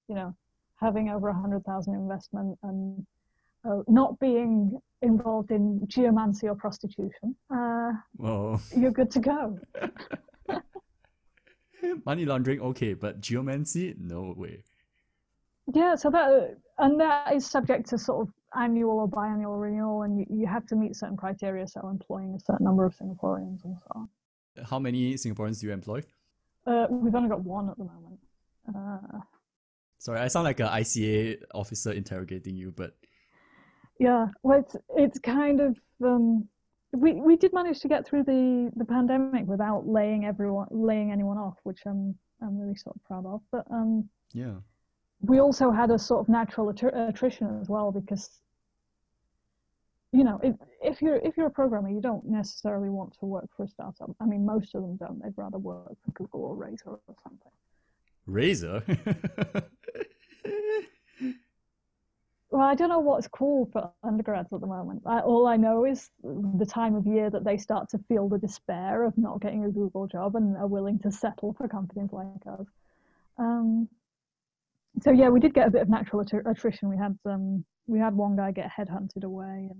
you 0.09 0.15
know, 0.15 0.35
having 0.77 1.09
over 1.09 1.29
a 1.29 1.35
hundred 1.35 1.65
thousand 1.65 1.95
investment 1.95 2.59
and 2.63 3.07
uh, 3.69 3.83
not 3.89 4.19
being 4.19 4.79
involved 5.03 5.51
in 5.51 5.81
geomancy 5.87 6.49
or 6.49 6.55
prostitution, 6.55 7.35
uh, 7.55 7.93
you're 8.77 8.91
good 8.91 9.11
to 9.11 9.21
go. 9.21 9.59
Money 12.05 12.27
laundering, 12.27 12.61
okay, 12.61 12.93
but 12.95 13.21
geomancy, 13.21 13.95
no 13.99 14.35
way. 14.37 14.65
Yeah, 15.75 15.95
so 15.95 16.11
that 16.11 16.57
and 16.79 17.01
that 17.01 17.33
is 17.35 17.47
subject 17.47 17.89
to 17.91 17.99
sort 17.99 18.27
of 18.27 18.35
annual 18.59 18.99
or 18.99 19.09
biannual 19.09 19.61
renewal, 19.61 20.03
and 20.03 20.19
you, 20.19 20.27
you 20.31 20.47
have 20.47 20.67
to 20.67 20.77
meet 20.77 20.97
certain 20.97 21.17
criteria, 21.17 21.67
so 21.67 21.89
employing 21.89 22.35
a 22.35 22.41
certain 22.41 22.65
number 22.65 22.85
of 22.85 22.95
Singaporeans 22.97 23.65
and 23.65 23.77
so 23.79 23.87
on. 23.95 24.09
How 24.69 24.79
many 24.79 25.15
Singaporeans 25.15 25.61
do 25.61 25.67
you 25.67 25.73
employ? 25.73 26.03
Uh, 26.67 26.87
we've 26.91 27.15
only 27.15 27.29
got 27.29 27.43
one 27.45 27.69
at 27.71 27.77
the 27.79 27.85
moment. 27.85 28.19
Uh, 28.69 29.21
Sorry, 29.99 30.19
I 30.19 30.29
sound 30.29 30.45
like 30.45 30.61
an 30.61 30.67
ICA 30.67 31.43
officer 31.55 31.93
interrogating 31.93 32.57
you, 32.57 32.73
but 32.73 32.95
yeah, 33.99 34.29
well, 34.43 34.61
it's 34.61 34.77
it's 34.97 35.19
kind 35.19 35.61
of 35.61 35.79
um, 36.03 36.49
we 36.93 37.13
we 37.13 37.37
did 37.37 37.53
manage 37.53 37.81
to 37.81 37.89
get 37.89 38.07
through 38.07 38.25
the 38.25 38.73
the 38.77 38.85
pandemic 38.87 39.47
without 39.47 39.87
laying 39.87 40.25
everyone 40.25 40.69
laying 40.71 41.13
anyone 41.13 41.37
off, 41.37 41.59
which 41.65 41.81
I'm 41.87 42.15
I'm 42.43 42.59
really 42.59 42.77
sort 42.77 42.97
of 42.97 43.05
proud 43.05 43.27
of. 43.27 43.43
But 43.53 43.67
um, 43.71 44.09
yeah. 44.33 44.55
We 45.23 45.39
also 45.39 45.71
had 45.71 45.91
a 45.91 45.99
sort 45.99 46.21
of 46.21 46.29
natural 46.29 46.73
attr- 46.73 47.09
attrition 47.09 47.61
as 47.61 47.69
well 47.69 47.93
because 47.93 48.41
you 50.13 50.25
know 50.25 50.41
if, 50.43 50.57
if 50.83 51.01
you're 51.03 51.17
if 51.17 51.37
you're 51.37 51.47
a 51.47 51.51
programmer 51.51 51.89
you 51.89 52.01
don't 52.01 52.25
necessarily 52.25 52.89
want 52.89 53.13
to 53.21 53.27
work 53.27 53.49
for 53.57 53.65
a 53.65 53.69
startup. 53.69 54.11
I 54.21 54.25
mean 54.25 54.45
most 54.45 54.75
of 54.75 54.83
them 54.83 54.97
don't. 54.97 55.23
They'd 55.23 55.35
rather 55.37 55.59
work 55.59 55.97
for 56.05 56.11
google 56.13 56.45
or 56.45 56.57
Razer 56.57 56.99
or 57.07 57.15
something. 57.23 57.53
Razer? 58.29 58.83
well 62.51 62.63
i 62.63 62.75
don't 62.75 62.89
know 62.89 62.99
what's 62.99 63.29
cool 63.29 63.69
for 63.73 63.93
undergrads 64.03 64.53
at 64.53 64.61
the 64.61 64.67
moment. 64.67 65.03
I, 65.07 65.21
all 65.21 65.47
i 65.47 65.57
know 65.57 65.85
is 65.85 66.11
the 66.23 66.67
time 66.67 66.97
of 66.97 67.07
year 67.07 67.31
that 67.31 67.45
they 67.45 67.57
start 67.57 67.89
to 67.91 67.99
feel 68.09 68.29
the 68.29 68.39
despair 68.39 69.05
of 69.05 69.17
not 69.17 69.41
getting 69.41 69.65
a 69.65 69.71
google 69.71 70.07
job 70.07 70.35
and 70.35 70.57
are 70.57 70.67
willing 70.67 70.99
to 71.01 71.13
settle 71.13 71.53
for 71.53 71.69
companies 71.69 72.11
like 72.13 72.47
us. 72.47 72.67
Um, 73.39 73.89
so 75.03 75.11
yeah 75.11 75.29
we 75.29 75.41
did 75.41 75.55
get 75.55 75.69
a 75.69 75.71
bit 75.71 75.83
of 75.83 75.89
natural 75.89 76.25
attr- 76.25 76.49
attrition 76.51 76.89
we 76.89 76.97
had 76.97 77.17
um, 77.27 77.65
we 77.87 77.99
had 77.99 78.15
one 78.15 78.37
guy 78.37 78.51
get 78.51 78.71
headhunted 78.77 79.25
away 79.25 79.69
and 79.71 79.79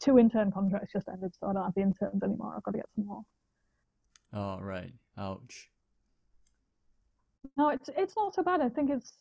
two 0.00 0.18
intern 0.18 0.50
contracts 0.50 0.92
just 0.92 1.08
ended 1.08 1.32
so 1.38 1.46
i 1.48 1.52
don't 1.52 1.64
have 1.64 1.74
the 1.74 1.82
interns 1.82 2.22
anymore 2.22 2.54
i've 2.56 2.62
got 2.62 2.72
to 2.72 2.78
get 2.78 2.86
some 2.94 3.06
more 3.06 3.22
oh, 4.32 4.58
right. 4.60 4.92
Ouch. 5.16 5.70
no 7.56 7.68
it's 7.68 7.88
it's 7.96 8.16
not 8.16 8.34
so 8.34 8.42
bad 8.42 8.60
i 8.60 8.68
think 8.68 8.90
it's 8.90 9.12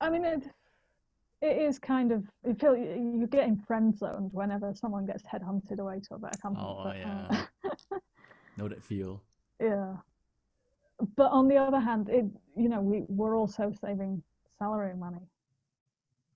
i 0.00 0.08
mean 0.08 0.24
it 0.24 0.44
it 1.42 1.58
is 1.60 1.78
kind 1.78 2.12
of 2.12 2.22
you 2.46 2.54
feel 2.54 2.76
you're 2.76 3.26
getting 3.26 3.56
friend 3.66 3.98
zoned 3.98 4.30
whenever 4.32 4.72
someone 4.74 5.04
gets 5.04 5.22
headhunted 5.24 5.78
away 5.78 6.00
to 6.00 6.14
a 6.14 6.18
better 6.18 6.38
company 6.40 6.66
Oh, 6.66 6.84
but, 6.84 6.96
yeah. 6.96 7.26
uh, 7.30 7.98
Know 8.56 8.68
that 8.68 8.82
feel. 8.84 9.20
yeah 9.60 9.94
but 11.16 11.30
on 11.30 11.48
the 11.48 11.56
other 11.56 11.80
hand 11.80 12.08
it 12.08 12.24
you 12.56 12.68
know 12.68 12.80
we 12.80 13.02
we're 13.08 13.36
also 13.36 13.72
saving 13.80 14.22
salary 14.58 14.94
money. 14.94 15.26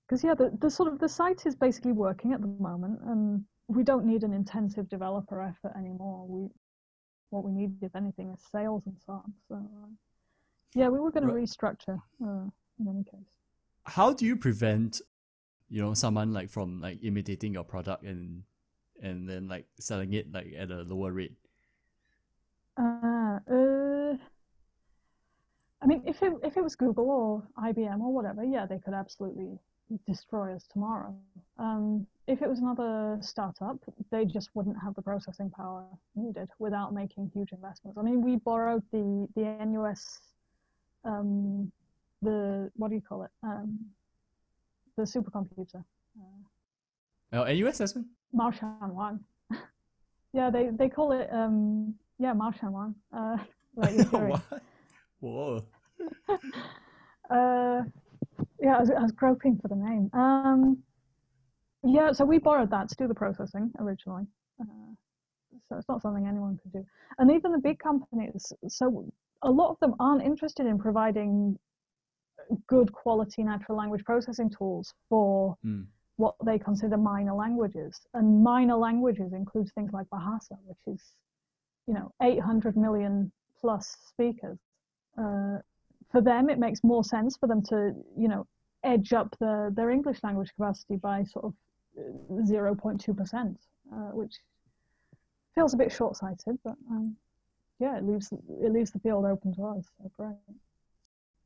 Because 0.07 0.25
yeah 0.25 0.35
the, 0.35 0.51
the 0.61 0.71
sort 0.71 0.93
of 0.93 0.99
the 0.99 1.09
site 1.09 1.47
is 1.47 1.55
basically 1.55 1.93
working 1.93 2.33
at 2.33 2.41
the 2.41 2.47
moment 2.47 2.99
and 3.07 3.45
we 3.69 3.83
don't 3.83 4.05
need 4.05 4.23
an 4.25 4.33
intensive 4.33 4.89
developer 4.89 5.43
effort 5.43 5.77
anymore. 5.77 6.27
We 6.27 6.49
what 7.31 7.45
we 7.45 7.53
need 7.53 7.73
if 7.83 7.95
anything 7.95 8.31
is 8.31 8.41
sales 8.51 8.83
and 8.87 8.97
so 9.05 9.13
on. 9.13 9.33
So 9.49 9.55
uh, 9.57 9.89
yeah 10.75 10.89
we 10.89 10.99
were 10.99 11.11
going 11.11 11.27
to 11.27 11.33
restructure 11.33 12.01
uh, 12.25 12.49
in 12.81 12.89
any 12.89 13.05
case. 13.05 13.29
How 13.85 14.13
do 14.13 14.27
you 14.27 14.37
prevent, 14.37 15.01
you 15.69 15.81
know, 15.83 15.95
someone 15.95 16.33
like 16.33 16.51
from 16.51 16.81
like 16.81 16.99
imitating 17.03 17.55
your 17.55 17.65
product 17.65 18.03
and 18.05 18.43
and 19.03 19.29
then 19.29 19.49
like 19.49 19.67
selling 19.79 20.13
it 20.13 20.33
like 20.33 20.53
at 20.59 20.71
a 20.71 20.83
lower 20.83 21.13
rate? 21.13 21.37
Uh, 22.77 23.39
uh, 23.51 23.68
I 25.83 25.87
mean, 25.87 26.03
if 26.07 26.23
it 26.23 26.33
if 26.43 26.57
it 26.57 26.63
was 26.63 26.75
Google 26.75 27.11
or 27.11 27.43
IBM 27.65 28.01
or 28.01 28.13
whatever, 28.13 28.45
yeah, 28.45 28.67
they 28.67 28.79
could 28.79 28.95
absolutely 28.95 29.59
destroy 30.07 30.55
us 30.55 30.67
tomorrow. 30.73 31.15
Um, 31.59 32.07
if 32.27 32.43
it 32.43 32.49
was 32.49 32.59
another 32.59 33.19
startup, 33.23 33.79
they 34.11 34.25
just 34.25 34.51
wouldn't 34.55 34.77
have 34.83 34.95
the 34.95 35.03
processing 35.03 35.51
power 35.51 35.85
needed 36.15 36.49
without 36.59 36.93
making 36.93 37.31
huge 37.33 37.53
investments. 37.53 37.97
I 37.97 38.03
mean, 38.03 38.23
we 38.23 38.37
borrowed 38.37 38.83
the 38.93 39.29
the 39.35 39.45
NUS, 39.65 40.21
um, 41.05 41.71
the 42.23 42.71
what 42.77 42.89
do 42.89 42.97
you 42.97 43.03
call 43.03 43.23
it? 43.23 43.31
Um, 43.43 43.79
the 44.97 45.05
supercomputer, 45.05 45.85
uh, 46.21 47.39
Oh, 47.41 47.45
NUS 47.45 47.75
assessment? 47.75 48.09
Marshan 48.35 48.93
Wang. 48.93 49.21
yeah, 50.33 50.51
they 50.51 50.71
they 50.71 50.89
call 50.89 51.13
it 51.13 51.29
um, 51.33 51.95
yeah 52.19 52.35
Marshan 52.35 52.73
Wang. 52.73 52.95
Uh, 53.13 53.37
like 53.77 53.95
what? 54.11 54.43
Whoa. 55.21 55.65
Uh, 57.31 57.83
yeah, 58.59 58.77
I 58.77 58.81
was, 58.81 58.91
I 58.91 59.03
was 59.03 59.13
groping 59.13 59.59
for 59.61 59.69
the 59.69 59.77
name. 59.77 60.09
Um, 60.15 60.79
yeah, 61.85 62.11
so 62.13 62.25
we 62.25 62.39
borrowed 62.39 62.71
that 62.71 62.89
to 62.89 62.95
do 62.97 63.07
the 63.07 63.15
processing 63.15 63.71
originally. 63.79 64.25
Uh, 64.59 64.65
so 65.69 65.77
it's 65.77 65.89
not 65.91 66.01
something 66.01 66.27
anyone 66.27 66.59
could 66.63 66.73
do. 66.73 66.85
And 67.19 67.31
even 67.31 67.53
the 67.53 67.59
big 67.59 67.79
companies, 67.81 68.51
so 68.69 69.05
a 69.43 69.51
lot 69.51 69.71
of 69.71 69.79
them 69.81 69.95
aren't 70.01 70.23
interested 70.25 70.65
in 70.65 70.79
providing 70.79 71.59
good 72.67 72.91
quality 72.93 73.43
natural 73.43 73.77
language 73.77 74.05
processing 74.05 74.49
tools 74.51 74.95
for 75.11 75.57
Mm. 75.65 75.87
what 76.17 76.35
they 76.45 76.59
consider 76.59 76.97
minor 76.97 77.35
languages. 77.35 78.01
And 78.15 78.43
minor 78.43 78.77
languages 78.77 79.35
includes 79.35 79.71
things 79.73 79.93
like 79.93 80.09
Bahasa, 80.09 80.57
which 80.65 80.81
is, 80.87 81.15
you 81.87 81.93
know, 81.93 82.11
800 82.23 82.75
million 82.75 83.31
plus 83.61 83.87
speakers. 84.07 84.59
Uh, 85.19 85.59
for 86.11 86.21
them, 86.21 86.49
it 86.49 86.59
makes 86.59 86.83
more 86.85 87.05
sense 87.05 87.37
for 87.37 87.47
them 87.47 87.63
to, 87.63 87.93
you 88.17 88.29
know, 88.29 88.47
edge 88.85 89.13
up 89.13 89.35
the, 89.41 89.73
their 89.75 89.91
English 89.91 90.19
language 90.23 90.51
capacity 90.57 90.97
by 90.97 91.25
sort 91.25 91.47
of 91.47 91.55
uh, 91.99 92.43
0.2%, 92.43 93.57
uh, 93.93 93.97
which 94.13 94.35
feels 95.55 95.75
a 95.75 95.77
bit 95.77 95.91
short-sighted, 95.93 96.59
but 96.65 96.77
um, 96.91 97.17
yeah, 97.81 97.97
it 97.97 98.05
leaves 98.05 98.33
it 98.33 98.73
leaves 98.73 98.91
the 98.91 98.99
field 99.01 99.25
open 99.25 99.55
to 99.55 99.65
us. 99.65 99.85
So 99.99 100.11
great. 100.17 100.37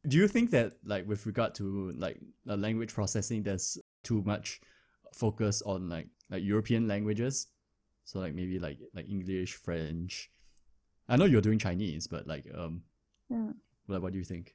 Do 0.08 0.16
you 0.16 0.26
think 0.26 0.50
that 0.50 0.72
like 0.84 1.06
with 1.06 1.26
regard 1.26 1.54
to 1.56 1.92
like 1.96 2.18
uh, 2.48 2.56
language 2.56 2.92
processing, 2.92 3.42
there's 3.42 3.78
too 4.02 4.22
much 4.22 4.60
focus 5.14 5.62
on 5.62 5.88
like 5.88 6.08
like 6.30 6.42
European 6.42 6.88
languages? 6.88 7.48
So 8.04 8.18
like 8.18 8.34
maybe 8.34 8.58
like 8.58 8.78
like 8.94 9.08
English, 9.08 9.54
French. 9.54 10.30
I 11.08 11.16
know 11.16 11.26
you're 11.26 11.40
doing 11.42 11.58
Chinese, 11.58 12.06
but 12.06 12.26
like 12.26 12.46
um, 12.56 12.82
Yeah. 13.32 13.52
like 13.88 14.02
what 14.02 14.12
do 14.12 14.18
you 14.18 14.24
think? 14.24 14.54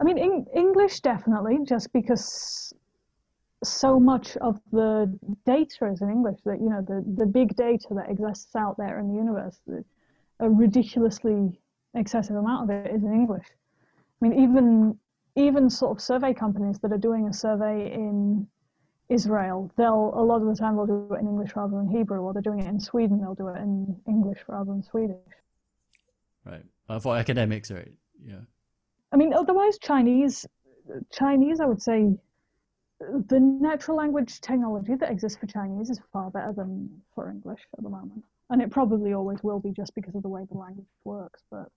I 0.00 0.04
mean, 0.04 0.18
Eng- 0.18 0.46
English 0.54 1.00
definitely, 1.00 1.58
just 1.64 1.92
because 1.92 2.72
so 3.62 4.00
much 4.00 4.36
of 4.38 4.58
the 4.72 5.18
data 5.44 5.86
is 5.86 6.00
in 6.00 6.08
English. 6.10 6.40
That 6.44 6.60
you 6.60 6.70
know, 6.70 6.82
the 6.82 7.04
the 7.16 7.26
big 7.26 7.54
data 7.56 7.88
that 7.94 8.10
exists 8.10 8.56
out 8.56 8.76
there 8.78 8.98
in 9.00 9.08
the 9.08 9.14
universe, 9.14 9.60
the, 9.66 9.84
a 10.38 10.48
ridiculously 10.48 11.60
excessive 11.94 12.36
amount 12.36 12.70
of 12.70 12.76
it 12.76 12.94
is 12.94 13.02
in 13.02 13.12
English. 13.12 13.46
I 14.22 14.28
mean, 14.28 14.40
even 14.40 14.98
even 15.36 15.68
sort 15.68 15.96
of 15.96 16.02
survey 16.02 16.32
companies 16.32 16.78
that 16.80 16.92
are 16.92 16.98
doing 16.98 17.28
a 17.28 17.32
survey 17.32 17.92
in 17.92 18.46
Israel, 19.08 19.70
they'll 19.76 20.12
a 20.14 20.22
lot 20.22 20.40
of 20.40 20.48
the 20.48 20.54
time 20.54 20.76
they'll 20.76 20.86
do 20.86 21.14
it 21.14 21.20
in 21.20 21.26
English 21.26 21.54
rather 21.56 21.76
than 21.76 21.88
Hebrew, 21.88 22.20
or 22.20 22.32
they're 22.32 22.42
doing 22.42 22.60
it 22.60 22.68
in 22.68 22.80
Sweden, 22.80 23.20
they'll 23.20 23.34
do 23.34 23.48
it 23.48 23.58
in 23.58 24.00
English 24.08 24.38
rather 24.48 24.72
than 24.72 24.82
Swedish. 24.82 25.16
Right. 26.46 26.64
Uh, 26.90 26.98
for 26.98 27.16
academics, 27.16 27.70
right? 27.70 27.92
Yeah. 28.20 28.40
I 29.12 29.16
mean, 29.16 29.32
otherwise 29.32 29.78
Chinese, 29.78 30.44
Chinese, 31.12 31.60
I 31.60 31.66
would 31.66 31.80
say, 31.80 32.10
the 32.98 33.38
natural 33.38 33.96
language 33.96 34.40
technology 34.40 34.96
that 34.96 35.08
exists 35.08 35.38
for 35.38 35.46
Chinese 35.46 35.88
is 35.88 36.00
far 36.12 36.32
better 36.32 36.52
than 36.52 36.90
for 37.14 37.30
English 37.30 37.60
at 37.78 37.84
the 37.84 37.88
moment, 37.88 38.24
and 38.50 38.60
it 38.60 38.72
probably 38.72 39.12
always 39.12 39.38
will 39.44 39.60
be 39.60 39.70
just 39.70 39.94
because 39.94 40.16
of 40.16 40.22
the 40.22 40.28
way 40.28 40.42
the 40.50 40.58
language 40.58 40.88
works. 41.04 41.44
But 41.48 41.68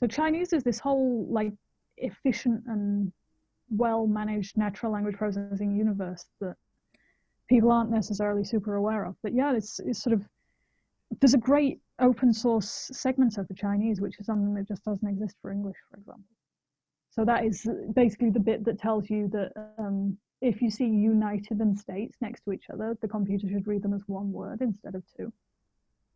so 0.00 0.06
Chinese 0.06 0.52
is 0.52 0.62
this 0.64 0.78
whole 0.78 1.26
like 1.30 1.54
efficient 1.96 2.62
and 2.66 3.10
well 3.70 4.06
managed 4.06 4.58
natural 4.58 4.92
language 4.92 5.16
processing 5.16 5.74
universe 5.74 6.26
that 6.42 6.56
people 7.48 7.72
aren't 7.72 7.90
necessarily 7.90 8.44
super 8.44 8.74
aware 8.74 9.04
of. 9.04 9.16
But 9.22 9.32
yeah, 9.32 9.56
it's 9.56 9.80
it's 9.80 10.02
sort 10.02 10.12
of 10.12 10.22
there's 11.18 11.34
a 11.34 11.38
great 11.38 11.80
open 11.98 12.32
source 12.32 12.90
segment 12.92 13.36
of 13.38 13.48
the 13.48 13.54
Chinese, 13.54 14.00
which 14.00 14.18
is 14.20 14.26
something 14.26 14.54
that 14.54 14.68
just 14.68 14.84
doesn't 14.84 15.08
exist 15.08 15.36
for 15.42 15.50
English, 15.50 15.76
for 15.90 15.98
example. 15.98 16.24
So 17.10 17.24
that 17.24 17.44
is 17.44 17.66
basically 17.94 18.30
the 18.30 18.40
bit 18.40 18.64
that 18.64 18.78
tells 18.78 19.10
you 19.10 19.28
that 19.28 19.52
um, 19.78 20.16
if 20.40 20.62
you 20.62 20.70
see 20.70 20.86
United 20.86 21.58
and 21.58 21.78
States 21.78 22.16
next 22.20 22.42
to 22.44 22.52
each 22.52 22.64
other, 22.72 22.96
the 23.02 23.08
computer 23.08 23.48
should 23.48 23.66
read 23.66 23.82
them 23.82 23.92
as 23.92 24.02
one 24.06 24.32
word 24.32 24.60
instead 24.62 24.94
of 24.94 25.02
two. 25.16 25.32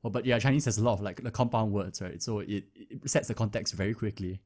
Well, 0.02 0.10
but 0.10 0.24
yeah, 0.24 0.38
Chinese 0.38 0.66
has 0.66 0.78
a 0.78 0.84
lot 0.84 0.94
of 0.94 1.00
like 1.00 1.22
the 1.22 1.30
compound 1.30 1.72
words, 1.72 2.00
right? 2.00 2.22
So 2.22 2.40
it, 2.40 2.64
it 2.74 3.10
sets 3.10 3.26
the 3.28 3.34
context 3.34 3.74
very 3.74 3.94
quickly. 3.94 4.40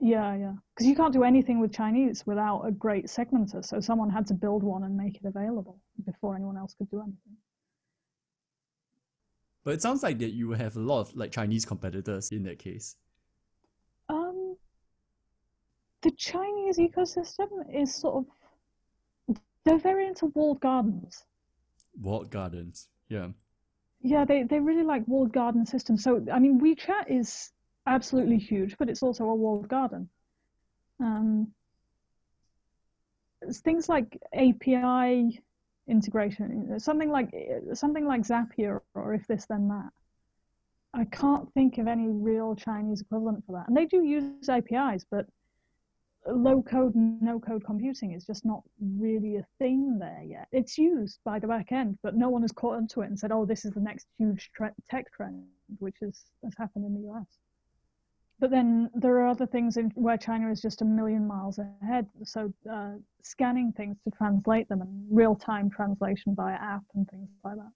Yeah, 0.00 0.34
yeah. 0.34 0.52
Because 0.74 0.88
you 0.88 0.96
can't 0.96 1.12
do 1.12 1.22
anything 1.22 1.60
with 1.60 1.72
Chinese 1.72 2.26
without 2.26 2.62
a 2.62 2.72
great 2.72 3.06
segmenter. 3.06 3.64
So 3.64 3.80
someone 3.80 4.10
had 4.10 4.26
to 4.28 4.34
build 4.34 4.64
one 4.64 4.82
and 4.82 4.96
make 4.96 5.16
it 5.16 5.24
available 5.24 5.78
before 6.04 6.34
anyone 6.34 6.56
else 6.56 6.74
could 6.74 6.90
do 6.90 7.00
anything. 7.00 7.36
But 9.64 9.74
it 9.74 9.82
sounds 9.82 10.02
like 10.02 10.18
that 10.18 10.32
you 10.32 10.50
have 10.52 10.76
a 10.76 10.80
lot 10.80 11.00
of 11.00 11.16
like 11.16 11.30
Chinese 11.30 11.64
competitors 11.64 12.30
in 12.32 12.42
that 12.44 12.58
case. 12.58 12.96
Um, 14.08 14.56
the 16.02 16.10
Chinese 16.12 16.78
ecosystem 16.78 17.48
is 17.72 17.94
sort 17.94 18.26
of 19.28 19.38
they're 19.64 19.78
very 19.78 20.06
into 20.08 20.26
walled 20.26 20.60
gardens. 20.60 21.24
Walled 22.00 22.30
gardens, 22.30 22.88
yeah. 23.08 23.28
Yeah, 24.00 24.24
they, 24.24 24.42
they 24.42 24.58
really 24.58 24.82
like 24.82 25.06
walled 25.06 25.32
garden 25.32 25.64
systems. 25.64 26.02
So 26.02 26.24
I 26.32 26.40
mean, 26.40 26.60
WeChat 26.60 27.08
is 27.08 27.52
absolutely 27.86 28.38
huge, 28.38 28.76
but 28.78 28.90
it's 28.90 29.02
also 29.02 29.24
a 29.24 29.34
walled 29.34 29.68
garden. 29.68 30.08
Um, 30.98 31.52
things 33.50 33.88
like 33.88 34.20
API 34.34 35.40
integration, 35.88 36.78
something 36.78 37.10
like 37.10 37.34
something 37.74 38.06
like 38.06 38.22
Zapier 38.22 38.80
or 38.94 39.14
if 39.14 39.26
this 39.26 39.46
then 39.46 39.68
that. 39.68 39.90
I 40.94 41.04
can't 41.06 41.50
think 41.54 41.78
of 41.78 41.86
any 41.86 42.08
real 42.08 42.54
Chinese 42.54 43.00
equivalent 43.00 43.44
for 43.46 43.52
that. 43.52 43.68
And 43.68 43.76
they 43.76 43.86
do 43.86 44.04
use 44.04 44.48
APIs, 44.48 45.06
but 45.10 45.26
low 46.26 46.62
code, 46.62 46.94
and 46.94 47.20
no 47.20 47.40
code 47.40 47.64
computing 47.64 48.12
is 48.12 48.24
just 48.24 48.44
not 48.44 48.62
really 48.80 49.36
a 49.36 49.46
thing 49.58 49.98
there 49.98 50.22
yet. 50.24 50.48
It's 50.52 50.78
used 50.78 51.18
by 51.24 51.38
the 51.38 51.48
back 51.48 51.72
end, 51.72 51.98
but 52.02 52.14
no 52.14 52.28
one 52.28 52.42
has 52.42 52.52
caught 52.52 52.76
onto 52.76 53.02
it 53.02 53.06
and 53.06 53.18
said, 53.18 53.32
"Oh, 53.32 53.44
this 53.44 53.64
is 53.64 53.72
the 53.72 53.80
next 53.80 54.06
huge 54.18 54.50
tre- 54.52 54.70
tech 54.88 55.10
trend," 55.12 55.46
which 55.78 56.02
is 56.02 56.26
has 56.44 56.54
happened 56.56 56.84
in 56.84 56.94
the 56.94 57.08
US. 57.10 57.26
But 58.42 58.50
then 58.50 58.90
there 58.92 59.18
are 59.18 59.28
other 59.28 59.46
things 59.46 59.76
in, 59.76 59.92
where 59.94 60.16
China 60.16 60.50
is 60.50 60.60
just 60.60 60.82
a 60.82 60.84
million 60.84 61.28
miles 61.28 61.60
ahead. 61.80 62.08
So 62.24 62.52
uh, 62.68 62.94
scanning 63.22 63.72
things 63.76 63.96
to 64.02 64.10
translate 64.10 64.68
them 64.68 64.80
and 64.82 65.06
real-time 65.08 65.70
translation 65.70 66.34
via 66.34 66.56
app 66.56 66.82
and 66.96 67.08
things 67.08 67.28
like 67.44 67.54
that. 67.54 67.70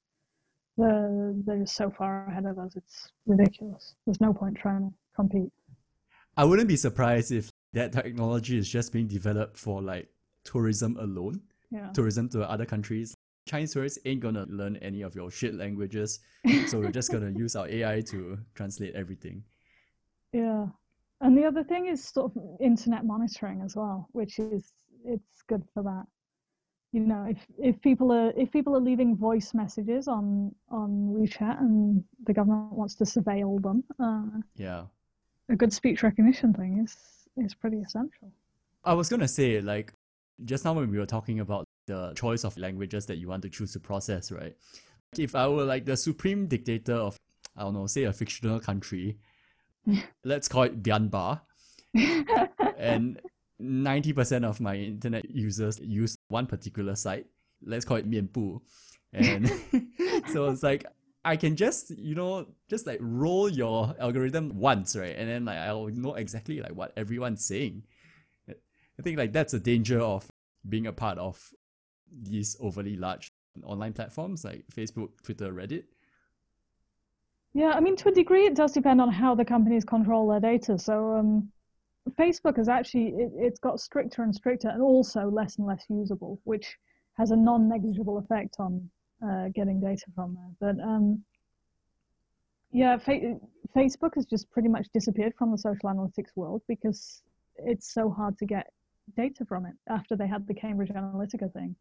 They're, 0.77 1.35
they're 1.47 1.59
just 1.61 1.77
so 1.77 1.89
far 1.97 2.27
ahead 2.27 2.47
of 2.47 2.59
us. 2.59 2.75
It's 2.75 3.13
ridiculous. 3.27 3.95
There's 4.07 4.21
no 4.21 4.35
point 4.35 4.57
trying 4.57 4.91
to 4.91 4.95
compete. 5.15 5.53
I 6.37 6.45
wouldn't 6.45 6.67
be 6.67 6.77
surprised 6.77 7.31
if 7.31 7.49
that 7.73 7.93
technology 7.93 8.59
is 8.59 8.69
just 8.69 8.93
being 8.93 9.07
developed 9.07 9.57
for 9.57 9.81
like 9.81 10.09
tourism 10.43 10.97
alone. 10.99 11.43
Yeah. 11.71 11.91
Tourism 11.93 12.29
to 12.31 12.43
other 12.51 12.67
countries. 12.67 13.15
Chinese 13.49 13.73
tourists 13.73 14.01
ain't 14.05 14.19
gonna 14.19 14.47
learn 14.49 14.79
any 14.79 15.03
of 15.03 15.15
your 15.15 15.31
shit 15.31 15.55
languages, 15.55 16.19
so 16.67 16.81
we're 16.81 16.91
just 16.91 17.13
gonna 17.13 17.31
use 17.31 17.55
our 17.55 17.69
AI 17.69 18.01
to 18.01 18.37
translate 18.57 18.97
everything. 18.97 19.45
Yeah. 20.33 20.67
And 21.21 21.37
the 21.37 21.45
other 21.45 21.65
thing 21.65 21.87
is 21.87 22.05
sort 22.05 22.33
of 22.37 22.43
internet 22.61 23.05
monitoring 23.05 23.63
as 23.63 23.75
well, 23.77 24.09
which 24.13 24.39
is 24.39 24.73
it's 25.05 25.43
good 25.49 25.63
for 25.73 25.83
that. 25.83 26.05
You 26.93 27.01
know, 27.01 27.25
if 27.29 27.39
if 27.59 27.81
people 27.81 28.13
are 28.13 28.33
if 28.37 28.51
people 28.53 28.77
are 28.77 28.81
leaving 28.81 29.17
voice 29.17 29.55
messages 29.55 30.09
on 30.09 30.55
on 30.69 31.15
WeChat 31.19 31.59
and 31.61 32.05
the 32.25 32.33
government 32.33 32.73
wants 32.73 32.95
to 32.97 33.05
surveil 33.05 33.61
them, 33.63 33.85
uh, 33.99 34.41
Yeah. 34.57 34.87
a 35.49 35.57
good 35.57 35.73
speech 35.73 36.03
recognition 36.03 36.53
thing 36.53 36.79
is 36.79 36.97
is 37.37 37.55
pretty 37.55 37.79
essential. 37.81 38.33
I 38.85 38.95
was 38.95 39.09
gonna 39.09 39.29
say, 39.29 39.61
like, 39.61 39.93
just 40.45 40.65
now 40.65 40.75
when 40.75 40.91
we 40.91 40.99
were 40.99 41.07
talking 41.07 41.41
about 41.41 41.65
the 41.87 42.13
choice 42.15 42.45
of 42.45 42.57
languages 42.57 43.07
that 43.07 43.17
you 43.17 43.29
want 43.29 43.43
to 43.43 43.49
choose 43.51 43.73
to 43.73 43.81
process, 43.81 44.31
right? 44.33 44.57
If 45.19 45.35
I 45.35 45.49
were 45.49 45.65
like 45.65 45.85
the 45.87 45.97
supreme 45.97 46.47
dictator 46.47 46.95
of, 46.95 47.17
I 47.57 47.63
don't 47.63 47.75
know, 47.75 47.87
say 47.87 48.05
a 48.05 48.13
fictional 48.13 48.61
country, 48.61 49.19
let's 50.25 50.49
call 50.49 50.65
it 50.65 50.83
Myanmar, 50.83 51.41
and 52.79 53.21
90% 53.61 54.45
of 54.45 54.61
my 54.61 54.77
internet 54.77 55.31
users 55.31 55.81
use 55.81 56.17
one 56.29 56.47
particular 56.47 56.95
site, 56.95 57.27
let's 57.65 57.85
call 57.85 57.97
it 57.97 58.11
Mianbu. 58.11 58.61
And 59.13 59.49
so 60.33 60.47
it's 60.47 60.63
like, 60.63 60.85
I 61.25 61.37
can 61.37 61.57
just, 61.57 61.91
you 61.91 62.15
know, 62.15 62.47
just 62.69 62.87
like 62.87 62.99
roll 63.01 63.49
your 63.49 63.95
algorithm 63.99 64.59
once, 64.59 64.95
right? 64.95 65.17
And 65.17 65.29
then 65.29 65.45
like 65.45 65.59
I'll 65.59 65.89
know 65.89 66.15
exactly 66.15 66.61
like 66.61 66.73
what 66.73 66.93
everyone's 66.97 67.45
saying. 67.45 67.83
I 68.49 69.03
think 69.03 69.19
like 69.19 69.33
that's 69.33 69.53
a 69.53 69.59
danger 69.59 70.01
of 70.01 70.29
being 70.69 70.87
a 70.87 70.93
part 70.93 71.19
of 71.19 71.51
these 72.23 72.57
overly 72.61 72.97
large 72.97 73.29
online 73.65 73.93
platforms 73.93 74.45
like 74.45 74.65
Facebook, 74.75 75.11
Twitter, 75.23 75.53
Reddit. 75.53 75.85
Yeah, 77.57 77.71
I 77.71 77.81
mean, 77.81 77.97
to 77.97 78.11
a 78.11 78.13
degree, 78.13 78.45
it 78.45 78.55
does 78.55 78.73
depend 78.73 79.01
on 79.01 79.11
how 79.11 79.35
the 79.35 79.43
companies 79.43 79.83
control 79.83 80.29
their 80.29 80.41
data. 80.41 80.79
So, 80.79 81.15
um, 81.15 81.51
Facebook 82.19 82.59
has 82.59 82.69
actually 82.69 83.15
it, 83.17 83.33
it's 83.35 83.59
got 83.59 83.81
stricter 83.81 84.23
and 84.23 84.35
stricter, 84.35 84.69
and 84.69 84.83
also 84.83 85.31
less 85.31 85.57
and 85.57 85.67
less 85.67 85.87
usable, 85.89 86.39
which 86.45 86.77
has 87.17 87.31
a 87.31 87.37
non-negligible 87.37 88.19
effect 88.19 88.57
on 88.59 88.91
uh, 89.27 89.49
getting 89.55 89.81
data 89.81 90.05
from 90.15 90.37
there. 90.37 90.75
But 90.75 90.85
um, 90.85 91.25
yeah, 92.73 92.99
fa- 92.99 93.41
Facebook 93.75 94.17
has 94.17 94.27
just 94.27 94.51
pretty 94.51 94.69
much 94.69 94.89
disappeared 94.93 95.33
from 95.39 95.51
the 95.51 95.57
social 95.57 95.89
analytics 95.89 96.37
world 96.37 96.61
because 96.69 97.23
it's 97.57 97.95
so 97.95 98.11
hard 98.11 98.37
to 98.37 98.45
get 98.45 98.67
data 99.17 99.47
from 99.47 99.65
it 99.65 99.73
after 99.89 100.15
they 100.15 100.27
had 100.27 100.47
the 100.47 100.53
Cambridge 100.53 100.91
Analytica 100.91 101.51
thing. 101.55 101.75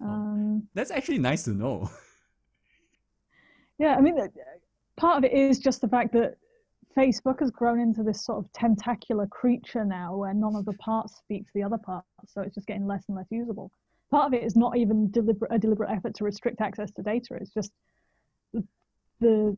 Um, 0.00 0.66
That's 0.72 0.90
actually 0.90 1.18
nice 1.18 1.42
to 1.44 1.50
know. 1.50 1.90
Yeah, 3.78 3.94
I 3.94 4.00
mean, 4.00 4.18
uh, 4.18 4.26
part 4.96 5.18
of 5.18 5.24
it 5.24 5.32
is 5.32 5.58
just 5.58 5.80
the 5.80 5.88
fact 5.88 6.12
that 6.14 6.36
Facebook 6.96 7.40
has 7.40 7.50
grown 7.50 7.78
into 7.78 8.02
this 8.02 8.24
sort 8.24 8.38
of 8.38 8.50
tentacular 8.52 9.26
creature 9.26 9.84
now 9.84 10.16
where 10.16 10.32
none 10.32 10.56
of 10.56 10.64
the 10.64 10.72
parts 10.74 11.16
speak 11.16 11.44
to 11.44 11.50
the 11.54 11.62
other 11.62 11.78
parts, 11.78 12.06
so 12.26 12.40
it's 12.40 12.54
just 12.54 12.66
getting 12.66 12.86
less 12.86 13.04
and 13.08 13.16
less 13.16 13.26
usable. 13.30 13.70
Part 14.10 14.28
of 14.28 14.34
it 14.34 14.44
is 14.44 14.56
not 14.56 14.76
even 14.76 15.10
deliberate, 15.10 15.52
a 15.52 15.58
deliberate 15.58 15.90
effort 15.90 16.14
to 16.14 16.24
restrict 16.24 16.60
access 16.60 16.90
to 16.92 17.02
data, 17.02 17.34
it's 17.40 17.52
just 17.52 17.72
the, 19.20 19.56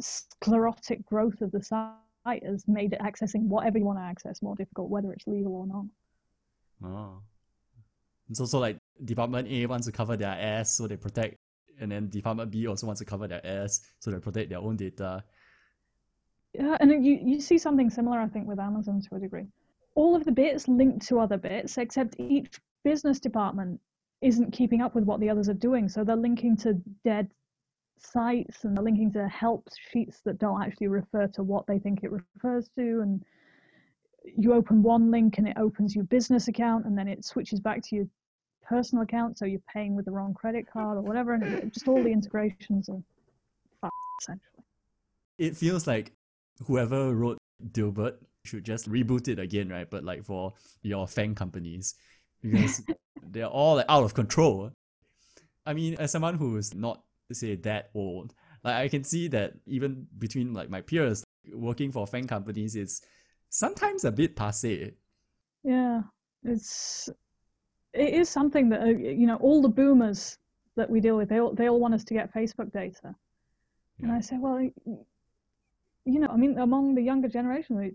sclerotic 0.00 1.06
growth 1.06 1.40
of 1.40 1.52
the 1.52 1.62
site 1.62 2.42
has 2.44 2.64
made 2.66 2.92
it 2.92 2.98
accessing 2.98 3.42
whatever 3.42 3.78
you 3.78 3.84
want 3.84 3.96
to 3.96 4.02
access 4.02 4.42
more 4.42 4.56
difficult, 4.56 4.90
whether 4.90 5.12
it's 5.12 5.24
legal 5.28 5.54
or 5.54 5.66
not. 5.68 5.84
Oh. 6.84 7.22
It's 8.28 8.40
also 8.40 8.58
like 8.58 8.78
Department 9.04 9.46
A 9.48 9.66
wants 9.66 9.86
to 9.86 9.92
cover 9.92 10.16
their 10.16 10.36
ass, 10.36 10.76
so 10.76 10.88
they 10.88 10.96
protect, 10.96 11.36
and 11.80 11.90
then 11.90 12.08
Department 12.08 12.50
B 12.50 12.66
also 12.66 12.86
wants 12.86 13.00
to 13.00 13.04
cover 13.04 13.28
their 13.28 13.44
ass, 13.44 13.80
so 13.98 14.10
they 14.10 14.18
protect 14.18 14.50
their 14.50 14.58
own 14.58 14.76
data. 14.76 15.24
Yeah, 16.54 16.76
and 16.80 17.04
you, 17.04 17.18
you 17.22 17.40
see 17.40 17.58
something 17.58 17.90
similar, 17.90 18.20
I 18.20 18.28
think, 18.28 18.46
with 18.46 18.60
Amazon 18.60 19.00
to 19.08 19.16
a 19.16 19.18
degree. 19.20 19.46
All 19.96 20.14
of 20.14 20.24
the 20.24 20.32
bits 20.32 20.68
link 20.68 21.04
to 21.06 21.18
other 21.18 21.36
bits, 21.36 21.78
except 21.78 22.18
each 22.18 22.60
business 22.84 23.18
department 23.18 23.80
isn't 24.20 24.52
keeping 24.52 24.80
up 24.80 24.94
with 24.94 25.04
what 25.04 25.20
the 25.20 25.28
others 25.28 25.48
are 25.48 25.54
doing. 25.54 25.88
So 25.88 26.04
they're 26.04 26.16
linking 26.16 26.56
to 26.58 26.74
dead 27.04 27.28
sites 27.98 28.64
and 28.64 28.76
they're 28.76 28.84
linking 28.84 29.12
to 29.12 29.28
help 29.28 29.68
sheets 29.90 30.20
that 30.24 30.38
don't 30.38 30.62
actually 30.62 30.88
refer 30.88 31.26
to 31.28 31.42
what 31.42 31.66
they 31.66 31.78
think 31.78 32.00
it 32.02 32.10
refers 32.10 32.68
to. 32.76 33.00
And 33.00 33.22
you 34.24 34.54
open 34.54 34.82
one 34.82 35.10
link 35.10 35.38
and 35.38 35.48
it 35.48 35.56
opens 35.58 35.94
your 35.94 36.04
business 36.04 36.48
account 36.48 36.86
and 36.86 36.96
then 36.96 37.08
it 37.08 37.24
switches 37.24 37.60
back 37.60 37.82
to 37.82 37.96
your 37.96 38.06
personal 38.68 39.04
account. 39.04 39.38
So 39.38 39.44
you're 39.44 39.60
paying 39.72 39.94
with 39.94 40.04
the 40.04 40.10
wrong 40.10 40.34
credit 40.34 40.66
card 40.70 40.98
or 40.98 41.02
whatever. 41.02 41.34
And 41.34 41.72
just 41.72 41.88
all 41.88 42.02
the 42.02 42.10
integrations 42.10 42.88
are 42.88 43.02
fucked, 43.80 43.94
essentially. 44.20 44.64
It 45.38 45.56
feels 45.56 45.86
like 45.86 46.12
whoever 46.66 47.14
wrote 47.14 47.38
Dilbert 47.72 48.16
should 48.44 48.64
just 48.64 48.90
reboot 48.90 49.28
it 49.28 49.38
again, 49.38 49.68
right? 49.68 49.88
But 49.88 50.04
like 50.04 50.24
for 50.24 50.54
your 50.82 51.06
FAANG 51.06 51.36
companies, 51.36 51.94
because 52.42 52.82
they're 53.22 53.46
all 53.46 53.76
like 53.76 53.86
out 53.88 54.04
of 54.04 54.14
control. 54.14 54.70
I 55.66 55.72
mean, 55.72 55.94
as 55.94 56.10
someone 56.10 56.36
who 56.36 56.56
is 56.56 56.74
not 56.74 57.02
say 57.32 57.56
that 57.56 57.90
old, 57.94 58.34
like 58.62 58.76
I 58.76 58.88
can 58.88 59.02
see 59.02 59.28
that 59.28 59.54
even 59.66 60.06
between 60.18 60.52
like 60.52 60.70
my 60.70 60.82
peers 60.82 61.24
working 61.52 61.90
for 61.90 62.06
FAANG 62.06 62.28
companies, 62.28 62.76
it's 62.76 63.00
sometimes 63.48 64.04
a 64.04 64.12
bit 64.12 64.36
passe. 64.36 64.92
Yeah, 65.62 66.02
it's 66.42 67.08
it 67.94 68.14
is 68.14 68.28
something 68.28 68.68
that 68.70 68.82
uh, 68.82 68.86
you 68.86 69.26
know 69.26 69.36
all 69.36 69.62
the 69.62 69.68
boomers 69.68 70.38
that 70.76 70.90
we 70.90 71.00
deal 71.00 71.16
with 71.16 71.28
they 71.28 71.40
all 71.40 71.54
they 71.54 71.68
all 71.68 71.80
want 71.80 71.94
us 71.94 72.04
to 72.04 72.14
get 72.14 72.34
Facebook 72.34 72.72
data, 72.72 73.14
and 74.02 74.10
I 74.10 74.20
say, 74.20 74.36
well, 74.38 74.60
you 74.60 76.20
know, 76.20 76.28
I 76.28 76.36
mean, 76.36 76.58
among 76.58 76.94
the 76.94 77.02
younger 77.02 77.28
generation, 77.28 77.92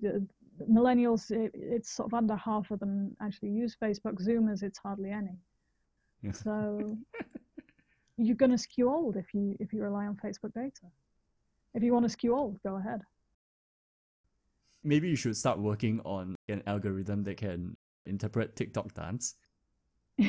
millennials, 0.69 1.31
it, 1.31 1.51
it's 1.53 1.91
sort 1.91 2.07
of 2.07 2.13
under 2.13 2.35
half 2.35 2.71
of 2.71 2.79
them 2.79 3.15
actually 3.21 3.49
use 3.49 3.75
Facebook. 3.81 4.21
Zoomers, 4.25 4.63
it's 4.63 4.79
hardly 4.79 5.11
any. 5.11 5.37
Yeah. 6.21 6.31
So 6.31 6.97
you're 8.17 8.35
going 8.35 8.51
to 8.51 8.57
skew 8.57 8.89
old 8.89 9.17
if 9.17 9.33
you 9.33 9.55
if 9.59 9.73
you 9.73 9.81
rely 9.83 10.05
on 10.05 10.15
Facebook 10.15 10.53
data. 10.53 10.87
If 11.73 11.83
you 11.83 11.93
want 11.93 12.05
to 12.05 12.09
skew 12.09 12.35
old, 12.35 12.61
go 12.63 12.77
ahead. 12.77 13.01
Maybe 14.83 15.09
you 15.09 15.15
should 15.15 15.35
start 15.35 15.59
working 15.59 15.99
on 16.05 16.35
an 16.47 16.63
algorithm 16.65 17.23
that 17.23 17.37
can 17.37 17.75
interpret 18.05 18.55
TikTok 18.55 18.93
dance. 18.93 19.35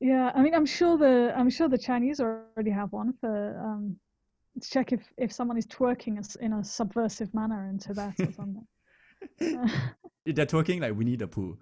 yeah, 0.00 0.32
I 0.34 0.42
mean, 0.42 0.54
I'm 0.54 0.66
sure 0.66 0.96
the 0.96 1.32
I'm 1.36 1.50
sure 1.50 1.68
the 1.68 1.78
Chinese 1.78 2.20
already 2.20 2.70
have 2.70 2.92
one 2.92 3.12
for 3.20 3.58
um, 3.58 3.96
check 4.62 4.92
if 4.92 5.02
if 5.16 5.32
someone 5.32 5.56
is 5.58 5.66
twerking 5.66 6.18
us 6.18 6.36
in 6.36 6.52
a 6.54 6.64
subversive 6.64 7.32
manner 7.34 7.68
in 7.68 7.78
Tibet 7.78 8.14
or 8.20 8.32
something. 8.32 8.66
Uh, 10.24 10.32
They're 10.32 10.46
twerking 10.46 10.80
like 10.80 10.96
Winnie 10.96 11.16
the 11.16 11.26
Pooh. 11.26 11.58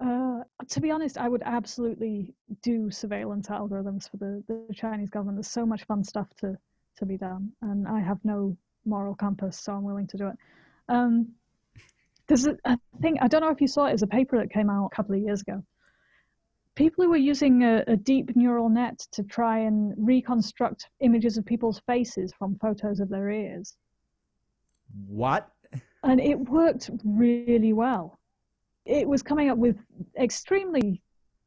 Uh, 0.00 0.44
to 0.68 0.80
be 0.80 0.90
honest, 0.90 1.18
I 1.18 1.28
would 1.28 1.42
absolutely 1.44 2.32
do 2.62 2.90
surveillance 2.90 3.48
algorithms 3.48 4.08
for 4.08 4.16
the, 4.16 4.44
the 4.46 4.72
Chinese 4.72 5.10
government. 5.10 5.36
There's 5.36 5.48
so 5.48 5.66
much 5.66 5.84
fun 5.84 6.04
stuff 6.04 6.28
to, 6.40 6.56
to 6.98 7.06
be 7.06 7.16
done, 7.16 7.50
and 7.62 7.88
I 7.88 8.00
have 8.00 8.18
no 8.24 8.56
moral 8.84 9.14
compass, 9.14 9.58
so 9.58 9.72
I'm 9.72 9.82
willing 9.82 10.06
to 10.06 10.16
do 10.16 10.28
it. 10.28 10.36
Um, 10.88 11.28
there's 12.28 12.46
a, 12.46 12.56
a 12.64 12.78
thing, 13.00 13.18
I 13.20 13.28
don't 13.28 13.40
know 13.40 13.50
if 13.50 13.60
you 13.60 13.68
saw 13.68 13.86
it, 13.86 13.92
as 13.92 14.02
a 14.02 14.06
paper 14.06 14.38
that 14.38 14.50
came 14.50 14.70
out 14.70 14.86
a 14.92 14.94
couple 14.94 15.14
of 15.14 15.20
years 15.20 15.40
ago. 15.40 15.62
People 16.74 17.04
who 17.04 17.10
were 17.10 17.16
using 17.16 17.64
a, 17.64 17.82
a 17.88 17.96
deep 17.96 18.36
neural 18.36 18.68
net 18.68 18.98
to 19.12 19.24
try 19.24 19.58
and 19.58 19.94
reconstruct 19.96 20.88
images 21.00 21.36
of 21.36 21.44
people's 21.44 21.80
faces 21.80 22.32
from 22.38 22.56
photos 22.60 23.00
of 23.00 23.08
their 23.08 23.30
ears. 23.30 23.76
What? 25.08 25.50
And 26.04 26.20
it 26.20 26.38
worked 26.38 26.90
really 27.04 27.72
well 27.72 28.18
it 28.88 29.06
was 29.06 29.22
coming 29.22 29.50
up 29.50 29.58
with 29.58 29.76
extremely, 30.18 31.02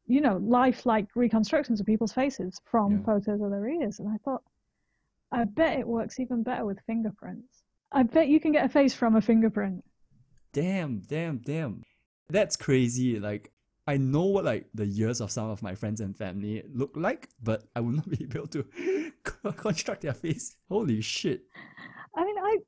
you 0.06 0.20
know, 0.20 0.36
lifelike 0.36 1.08
reconstructions 1.16 1.80
of 1.80 1.86
people's 1.86 2.12
faces 2.12 2.60
from 2.64 2.92
Yeah. 2.92 3.02
photos 3.02 3.40
of 3.40 3.50
their 3.50 3.66
ears. 3.66 3.98
And 3.98 4.08
I 4.08 4.16
thought, 4.18 4.42
I 5.32 5.44
bet 5.44 5.78
it 5.78 5.86
works 5.86 6.20
even 6.20 6.42
better 6.42 6.64
with 6.64 6.78
fingerprints. 6.86 7.64
I 7.90 8.04
bet 8.04 8.28
you 8.28 8.38
can 8.38 8.52
get 8.52 8.64
a 8.64 8.68
face 8.68 8.94
from 8.94 9.16
a 9.16 9.20
fingerprint. 9.20 9.84
Damn, 10.52 11.00
damn, 11.00 11.38
damn. 11.38 11.82
That's 12.28 12.56
crazy. 12.56 13.18
Like, 13.18 13.52
I 13.86 13.96
know 13.96 14.24
what 14.26 14.44
like 14.44 14.68
the 14.74 14.84
ears 14.84 15.20
of 15.20 15.30
some 15.30 15.50
of 15.50 15.62
my 15.62 15.74
friends 15.74 16.00
and 16.00 16.16
family 16.16 16.62
look 16.72 16.92
like, 16.94 17.28
but 17.42 17.64
I 17.74 17.80
will 17.80 17.92
not 18.00 18.08
be 18.08 18.24
able 18.24 18.46
to 18.48 18.64
construct 19.56 20.02
their 20.02 20.14
face. 20.14 20.56
Holy 20.68 21.00
shit. 21.00 21.42
I 22.16 22.24
mean, 22.24 22.38
I 22.38 22.58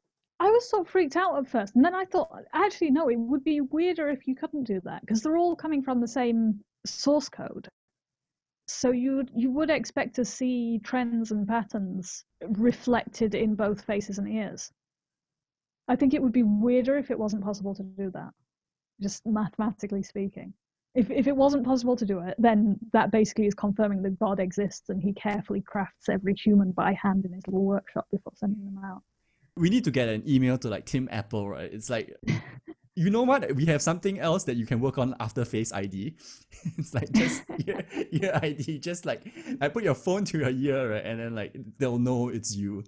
I 0.41 0.51
was 0.51 0.68
so 0.68 0.85
freaked 0.85 1.16
out 1.16 1.39
at 1.39 1.49
first, 1.49 1.76
and 1.76 1.85
then 1.85 1.95
I 1.95 2.05
thought, 2.05 2.30
actually, 2.53 2.91
no, 2.91 3.09
it 3.09 3.16
would 3.16 3.45
be 3.45 3.61
weirder 3.61 4.09
if 4.11 4.26
you 4.26 4.35
couldn't 4.35 4.64
do 4.64 4.80
that 4.85 5.01
because 5.03 5.22
they're 5.22 5.37
all 5.37 5.55
coming 5.55 5.82
from 5.82 6.01
the 6.01 6.09
same 6.09 6.61
source 6.85 7.28
code. 7.28 7.68
So 8.66 8.91
you 8.91 9.24
you 9.35 9.51
would 9.53 9.70
expect 9.70 10.16
to 10.16 10.24
see 10.24 10.80
trends 10.82 11.30
and 11.30 11.47
patterns 11.47 12.24
reflected 12.43 13.35
in 13.35 13.55
both 13.55 13.85
faces 13.85 14.18
and 14.18 14.28
ears. 14.28 14.72
I 15.89 15.97
think 15.97 16.14
it 16.14 16.22
would 16.22 16.32
be 16.32 16.43
weirder 16.43 16.97
if 16.97 17.11
it 17.11 17.18
wasn't 17.18 17.45
possible 17.45 17.74
to 17.74 17.82
do 17.82 18.11
that, 18.12 18.30
just 19.01 19.24
mathematically 19.26 20.03
speaking. 20.03 20.55
If 20.95 21.11
if 21.11 21.26
it 21.26 21.37
wasn't 21.37 21.64
possible 21.64 21.97
to 21.97 22.07
do 22.07 22.20
it, 22.20 22.35
then 22.39 22.78
that 22.93 23.11
basically 23.11 23.47
is 23.47 23.55
confirming 23.55 24.03
that 24.03 24.18
God 24.18 24.39
exists 24.39 24.89
and 24.91 25.03
He 25.03 25.12
carefully 25.12 25.61
crafts 25.61 26.09
every 26.09 26.35
human 26.35 26.70
by 26.70 26.93
hand 26.95 27.24
in 27.24 27.32
His 27.32 27.47
little 27.47 27.64
workshop 27.64 28.07
before 28.12 28.32
sending 28.37 28.64
them 28.64 28.80
out. 28.85 29.03
We 29.57 29.70
need 29.70 29.85
to 29.85 29.91
get 29.91 30.09
an 30.09 30.22
email 30.26 30.57
to 30.59 30.68
like 30.68 30.87
Tim 30.87 31.09
Apple, 31.11 31.49
right? 31.49 31.72
It's 31.72 31.91
like, 31.91 32.14
you 32.97 33.11
know 33.11 33.22
what? 33.22 33.55
We 33.57 33.66
have 33.66 33.82
something 33.82 34.20
else 34.20 34.45
that 34.45 34.57
you 34.57 34.66
can 34.66 34.80
work 34.80 34.99
on 34.99 35.16
after 35.18 35.45
Face 35.45 35.72
ID. 35.72 36.16
it's 36.78 36.95
like 36.95 37.11
just 37.12 37.43
ear, 37.66 37.85
ear 38.12 38.41
ID, 38.43 38.78
just 38.78 39.05
like 39.05 39.26
I 39.61 39.68
put 39.68 39.82
your 39.82 39.95
phone 39.95 40.24
to 40.26 40.39
your 40.39 40.51
ear, 40.51 40.93
right? 40.93 41.05
And 41.05 41.18
then 41.18 41.35
like 41.35 41.57
they'll 41.78 41.99
know 41.99 42.28
it's 42.28 42.55
you. 42.55 42.85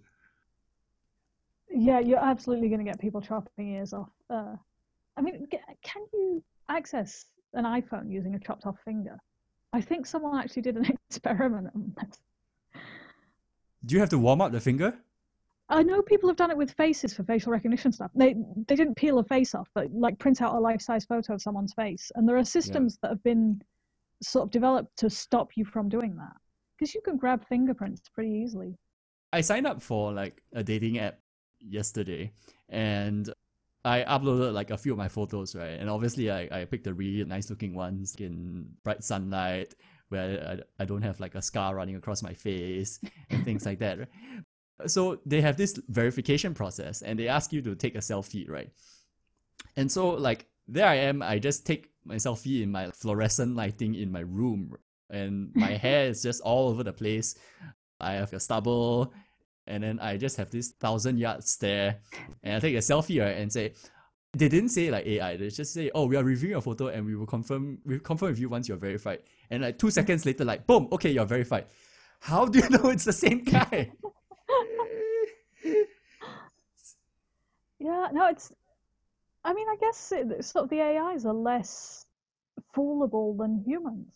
Yeah, 1.78 2.00
you're 2.00 2.24
absolutely 2.24 2.68
going 2.68 2.78
to 2.78 2.90
get 2.90 2.98
people 2.98 3.20
chopping 3.20 3.74
ears 3.74 3.92
off. 3.92 4.08
Uh, 4.30 4.56
I 5.16 5.20
mean, 5.20 5.46
can 5.82 6.02
you 6.12 6.42
access 6.70 7.26
an 7.52 7.64
iPhone 7.64 8.10
using 8.10 8.34
a 8.34 8.38
chopped 8.38 8.64
off 8.64 8.78
finger? 8.82 9.18
I 9.74 9.82
think 9.82 10.06
someone 10.06 10.38
actually 10.38 10.62
did 10.62 10.76
an 10.76 10.86
experiment 11.10 11.68
on 11.74 11.92
this. 12.00 12.18
Do 13.84 13.94
you 13.94 14.00
have 14.00 14.08
to 14.10 14.18
warm 14.18 14.40
up 14.40 14.52
the 14.52 14.60
finger? 14.60 14.94
I 15.68 15.82
know 15.82 16.00
people 16.00 16.30
have 16.30 16.36
done 16.36 16.50
it 16.50 16.56
with 16.56 16.70
faces 16.72 17.12
for 17.12 17.24
facial 17.24 17.52
recognition 17.52 17.92
stuff. 17.92 18.10
They 18.14 18.36
they 18.68 18.76
didn't 18.76 18.94
peel 18.94 19.18
a 19.18 19.24
face 19.24 19.54
off, 19.54 19.68
but 19.74 19.92
like 19.92 20.18
print 20.18 20.40
out 20.40 20.54
a 20.54 20.58
life 20.58 20.80
size 20.80 21.04
photo 21.04 21.34
of 21.34 21.42
someone's 21.42 21.74
face. 21.74 22.10
And 22.14 22.26
there 22.26 22.38
are 22.38 22.44
systems 22.44 22.98
that 23.02 23.08
have 23.10 23.22
been 23.22 23.60
sort 24.22 24.44
of 24.44 24.50
developed 24.50 24.96
to 24.98 25.10
stop 25.10 25.56
you 25.56 25.64
from 25.64 25.88
doing 25.88 26.16
that 26.16 26.36
because 26.78 26.94
you 26.94 27.02
can 27.02 27.16
grab 27.16 27.44
fingerprints 27.48 28.08
pretty 28.08 28.30
easily. 28.30 28.78
I 29.32 29.42
signed 29.42 29.66
up 29.66 29.82
for 29.82 30.12
like 30.12 30.42
a 30.54 30.62
dating 30.62 30.98
app 30.98 31.18
yesterday 31.60 32.32
and 32.68 33.32
I 33.84 34.02
uploaded 34.02 34.52
like 34.52 34.70
a 34.70 34.78
few 34.78 34.92
of 34.92 34.98
my 34.98 35.08
photos, 35.08 35.54
right? 35.54 35.78
And 35.78 35.88
obviously 35.88 36.28
I, 36.30 36.48
I 36.50 36.64
picked 36.64 36.84
the 36.84 36.94
really 36.94 37.24
nice 37.24 37.48
looking 37.50 37.72
ones 37.72 38.16
in 38.18 38.66
bright 38.82 39.04
sunlight 39.04 39.74
where 40.08 40.62
I, 40.78 40.82
I 40.82 40.84
don't 40.84 41.02
have 41.02 41.20
like 41.20 41.36
a 41.36 41.42
scar 41.42 41.76
running 41.76 41.94
across 41.94 42.20
my 42.22 42.32
face 42.32 42.98
and 43.30 43.44
things 43.44 43.64
like 43.64 43.78
that. 43.78 44.00
right? 44.00 44.08
So 44.86 45.20
they 45.24 45.40
have 45.40 45.56
this 45.56 45.78
verification 45.88 46.52
process 46.52 47.02
and 47.02 47.16
they 47.16 47.28
ask 47.28 47.52
you 47.52 47.62
to 47.62 47.76
take 47.76 47.94
a 47.94 47.98
selfie, 47.98 48.50
right? 48.50 48.70
And 49.76 49.90
so 49.90 50.10
like 50.10 50.46
there 50.66 50.86
I 50.86 50.96
am, 50.96 51.22
I 51.22 51.38
just 51.38 51.64
take 51.64 51.90
my 52.04 52.16
selfie 52.16 52.62
in 52.62 52.72
my 52.72 52.90
fluorescent 52.90 53.54
lighting 53.54 53.94
in 53.94 54.10
my 54.10 54.20
room 54.20 54.74
and 55.10 55.52
my 55.54 55.70
hair 55.76 56.08
is 56.08 56.24
just 56.24 56.40
all 56.40 56.70
over 56.70 56.82
the 56.82 56.92
place. 56.92 57.36
I 58.00 58.14
have 58.14 58.32
a 58.32 58.40
stubble 58.40 59.12
and 59.66 59.82
then 59.82 59.98
I 60.00 60.16
just 60.16 60.36
have 60.36 60.50
this 60.50 60.70
thousand 60.72 61.18
yard 61.18 61.44
stare 61.44 61.98
and 62.42 62.56
I 62.56 62.60
take 62.60 62.74
a 62.74 62.78
selfie 62.78 63.20
right, 63.20 63.36
and 63.36 63.52
say 63.52 63.74
they 64.32 64.48
didn't 64.48 64.70
say 64.70 64.90
like 64.90 65.06
AI, 65.06 65.36
they 65.36 65.48
just 65.48 65.72
say, 65.72 65.90
Oh, 65.94 66.06
we 66.06 66.16
are 66.16 66.24
reviewing 66.24 66.52
your 66.52 66.60
photo 66.60 66.88
and 66.88 67.06
we 67.06 67.16
will 67.16 67.26
confirm 67.26 67.78
we 67.84 67.94
will 67.94 68.04
confirm 68.04 68.30
with 68.30 68.38
you 68.38 68.48
once 68.48 68.68
you're 68.68 68.76
verified. 68.76 69.20
And 69.50 69.62
like 69.62 69.78
two 69.78 69.90
seconds 69.90 70.26
later, 70.26 70.44
like 70.44 70.66
boom, 70.66 70.88
okay, 70.92 71.10
you're 71.10 71.24
verified. 71.24 71.66
How 72.20 72.46
do 72.46 72.58
you 72.58 72.68
know 72.70 72.90
it's 72.90 73.04
the 73.04 73.12
same 73.12 73.44
guy? 73.44 73.92
Yeah, 77.78 78.08
no, 78.12 78.26
it's. 78.26 78.52
I 79.44 79.54
mean, 79.54 79.68
I 79.68 79.76
guess 79.80 80.12
it, 80.12 80.44
sort 80.44 80.64
of 80.64 80.70
the 80.70 80.80
AIs 80.80 81.24
are 81.24 81.32
less 81.32 82.04
foolable 82.74 83.38
than 83.38 83.62
humans. 83.64 84.12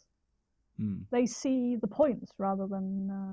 Hmm. 0.77 1.03
They 1.13 1.27
see 1.27 1.77
the 1.77 1.87
points 1.87 2.33
rather 2.37 2.67
than, 2.67 3.11
uh, 3.11 3.33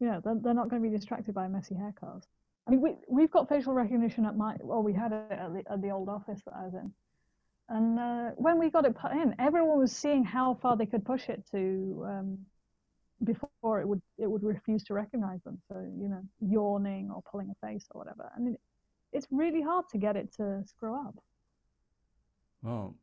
you 0.00 0.06
know, 0.08 0.20
they're, 0.24 0.36
they're 0.42 0.54
not 0.54 0.68
going 0.68 0.82
to 0.82 0.88
be 0.88 0.94
distracted 0.94 1.34
by 1.34 1.48
messy 1.48 1.74
haircuts. 1.74 2.24
I 2.66 2.70
mean, 2.70 2.80
we 2.80 2.94
we've 3.08 3.30
got 3.30 3.48
facial 3.48 3.74
recognition 3.74 4.24
at 4.24 4.36
my, 4.36 4.56
well, 4.60 4.82
we 4.82 4.94
had 4.94 5.12
it 5.12 5.32
at 5.32 5.52
the, 5.52 5.72
at 5.72 5.82
the 5.82 5.90
old 5.90 6.08
office 6.08 6.40
that 6.46 6.54
I 6.54 6.64
was 6.64 6.74
in, 6.74 6.92
and 7.68 7.98
uh, 7.98 8.30
when 8.36 8.58
we 8.58 8.70
got 8.70 8.86
it 8.86 8.96
put 8.96 9.12
in, 9.12 9.34
everyone 9.38 9.78
was 9.78 9.92
seeing 9.92 10.24
how 10.24 10.54
far 10.54 10.76
they 10.76 10.86
could 10.86 11.04
push 11.04 11.28
it 11.28 11.44
to 11.50 12.04
um, 12.08 12.38
before 13.22 13.80
it 13.80 13.88
would 13.88 14.00
it 14.18 14.30
would 14.30 14.42
refuse 14.42 14.82
to 14.84 14.94
recognize 14.94 15.42
them. 15.44 15.58
So 15.68 15.78
you 15.78 16.08
know, 16.08 16.22
yawning 16.40 17.10
or 17.14 17.22
pulling 17.30 17.50
a 17.50 17.66
face 17.66 17.86
or 17.90 18.00
whatever. 18.00 18.30
I 18.34 18.40
mean, 18.40 18.56
it's 19.12 19.26
really 19.30 19.62
hard 19.62 19.88
to 19.90 19.98
get 19.98 20.16
it 20.16 20.32
to 20.36 20.62
screw 20.66 20.94
up. 20.94 21.14
Wow. 22.62 22.94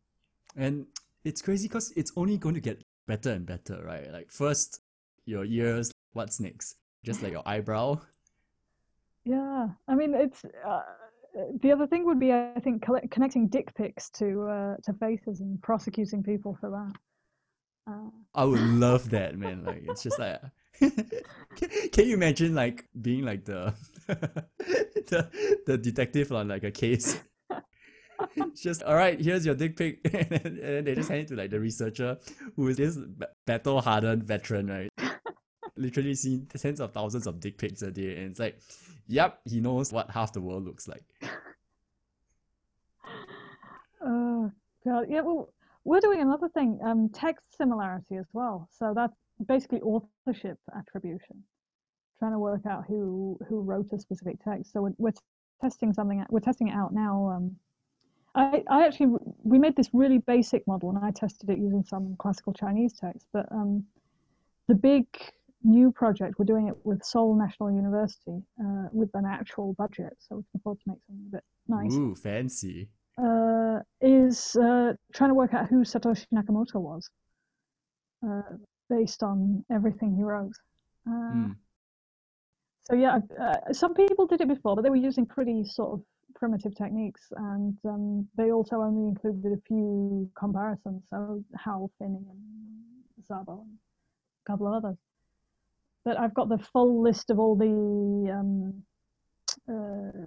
And 0.56 0.88
it's 1.24 1.42
crazy 1.42 1.68
because 1.68 1.94
it's 1.96 2.12
only 2.16 2.38
going 2.38 2.56
to 2.56 2.62
get 2.62 2.84
better 3.08 3.32
and 3.32 3.46
better, 3.46 3.82
right? 3.84 4.12
Like 4.12 4.32
first 4.32 4.82
your 5.26 5.46
ears, 5.46 5.92
what's 6.14 6.40
next? 6.40 6.78
Just 7.04 7.24
like 7.24 7.32
your 7.32 7.44
eyebrow. 7.46 8.00
Yeah, 9.26 9.70
I 9.88 9.96
mean, 9.96 10.14
it's 10.14 10.44
uh, 10.68 10.82
the 11.62 11.72
other 11.72 11.88
thing 11.88 12.06
would 12.06 12.20
be, 12.20 12.32
I 12.34 12.60
think, 12.64 12.86
colle- 12.86 13.08
connecting 13.10 13.48
dick 13.48 13.74
pics 13.76 14.10
to 14.12 14.44
uh, 14.48 14.76
to 14.84 14.94
faces 14.94 15.42
and 15.42 15.62
prosecuting 15.62 16.24
people 16.24 16.58
for 16.60 16.70
that. 16.70 17.92
Uh, 17.92 18.10
I 18.34 18.46
would 18.46 18.60
love 18.80 19.10
that, 19.12 19.38
man. 19.38 19.64
Like 19.64 19.84
it's 19.86 20.04
just 20.04 20.20
like 20.20 20.42
can, 20.80 21.70
can 21.92 22.08
you 22.08 22.16
imagine 22.16 22.56
like 22.56 22.88
being 23.00 23.26
like 23.26 23.46
the 23.46 23.74
the 24.08 25.30
the 25.66 25.78
detective 25.78 26.32
on 26.32 26.48
like 26.48 26.64
a 26.64 26.72
case? 26.72 27.20
It's 28.36 28.62
just 28.62 28.84
all 28.84 28.96
right. 28.96 29.20
Here's 29.20 29.46
your 29.46 29.56
dick 29.56 29.76
pic, 29.76 30.00
and 30.06 30.30
then, 30.30 30.42
and 30.46 30.58
then 30.58 30.84
they 30.86 30.96
just 30.96 31.10
hand 31.10 31.22
it 31.22 31.28
to 31.30 31.36
like 31.36 31.50
the 31.50 31.60
researcher, 31.60 32.18
who 32.56 32.68
is 32.68 32.78
this 32.78 32.98
battle 33.46 33.82
hardened 33.82 34.24
veteran, 34.24 34.68
right? 34.68 35.11
Literally 35.82 36.14
seen 36.16 36.46
tens 36.46 36.80
of 36.80 36.94
thousands 36.94 37.28
of 37.28 37.40
dick 37.40 37.58
pics 37.58 37.82
a 37.82 37.92
day, 37.92 38.16
and 38.18 38.32
it's 38.32 38.40
like, 38.40 38.60
yep, 39.08 39.40
he 39.46 39.60
knows 39.60 39.92
what 39.92 40.10
half 40.12 40.32
the 40.32 40.42
world 40.42 40.64
looks 40.66 40.88
like. 40.88 41.04
oh 44.06 44.52
God, 44.86 45.06
yeah. 45.10 45.22
Well, 45.22 45.52
we're 45.84 46.00
doing 46.00 46.22
another 46.22 46.50
thing, 46.50 46.80
um, 46.86 47.10
text 47.10 47.58
similarity 47.58 48.18
as 48.18 48.28
well. 48.34 48.70
So 48.72 48.94
that's 48.96 49.16
basically 49.48 49.82
authorship 49.82 50.60
attribution, 50.78 51.44
trying 52.20 52.34
to 52.34 52.40
work 52.40 52.66
out 52.70 52.86
who 52.88 53.40
who 53.50 53.62
wrote 53.62 53.92
a 53.92 54.00
specific 54.00 54.38
text. 54.44 54.72
So 54.72 54.84
we're, 54.84 54.94
we're 54.98 55.14
testing 55.62 55.94
something. 55.94 56.24
We're 56.30 56.40
testing 56.42 56.68
it 56.68 56.76
out 56.76 56.94
now. 56.94 57.30
Um, 57.36 57.56
I, 58.36 58.64
I 58.70 58.86
actually 58.86 59.18
we 59.44 59.60
made 59.60 59.76
this 59.76 59.90
really 59.94 60.20
basic 60.20 60.66
model 60.68 60.90
and 60.90 61.04
I 61.04 61.12
tested 61.12 61.50
it 61.50 61.58
using 61.58 61.84
some 61.84 62.16
classical 62.18 62.54
Chinese 62.54 62.94
text. 62.94 63.28
But 63.34 63.52
um, 63.52 63.86
the 64.68 64.76
big 64.76 65.06
new 65.64 65.92
project 65.92 66.36
we're 66.38 66.46
doing 66.46 66.68
it 66.68 66.76
with 66.84 67.04
Seoul 67.04 67.36
National 67.36 67.72
University 67.72 68.42
uh, 68.60 68.88
with 68.92 69.10
an 69.14 69.26
actual 69.26 69.74
budget, 69.78 70.14
so 70.20 70.38
we 70.38 70.44
can 70.44 70.60
afford 70.60 70.80
to 70.80 70.90
make 70.90 71.00
something 71.08 71.26
a 71.28 71.36
bit 71.36 71.44
nice. 71.68 71.94
Ooh, 71.94 72.16
fancy. 72.16 72.90
Uh, 73.22 73.80
is 74.02 74.56
uh, 74.56 74.94
trying 75.14 75.30
to 75.30 75.34
work 75.34 75.54
out 75.54 75.68
who 75.68 75.84
Satoshi 75.84 76.26
Nakamoto 76.34 76.76
was, 76.76 77.10
uh, 78.28 78.42
based 78.90 79.22
on 79.22 79.64
everything 79.72 80.16
he 80.16 80.24
wrote. 80.24 80.54
Mm. 81.08 81.56
So 82.84 82.96
yeah, 82.96 83.20
uh, 83.40 83.74
some 83.74 83.94
people 83.94 84.26
did 84.26 84.42
it 84.42 84.48
before, 84.48 84.76
but 84.76 84.82
they 84.84 84.90
were 84.90 84.96
using 84.96 85.26
pretty 85.26 85.64
sort 85.66 85.94
of 85.94 86.02
primitive 86.36 86.76
techniques, 86.76 87.22
and 87.36 87.78
um, 87.86 88.28
they 88.36 88.52
also 88.52 88.78
only 88.78 89.10
included 89.10 89.52
a 89.52 89.62
few 89.68 90.30
comparisons. 90.38 91.04
So 91.10 91.44
Hal 91.64 91.92
Finney 92.00 92.26
and 92.30 93.26
Szabo 93.30 93.62
and 93.62 93.78
a 94.46 94.52
couple 94.52 94.68
of 94.68 94.74
others. 94.74 94.98
But 96.04 96.20
I've 96.20 96.34
got 96.34 96.50
the 96.50 96.58
full 96.58 97.02
list 97.02 97.30
of 97.30 97.40
all 97.40 97.56
the 97.56 98.32
um, 98.32 98.84
uh, 99.70 100.26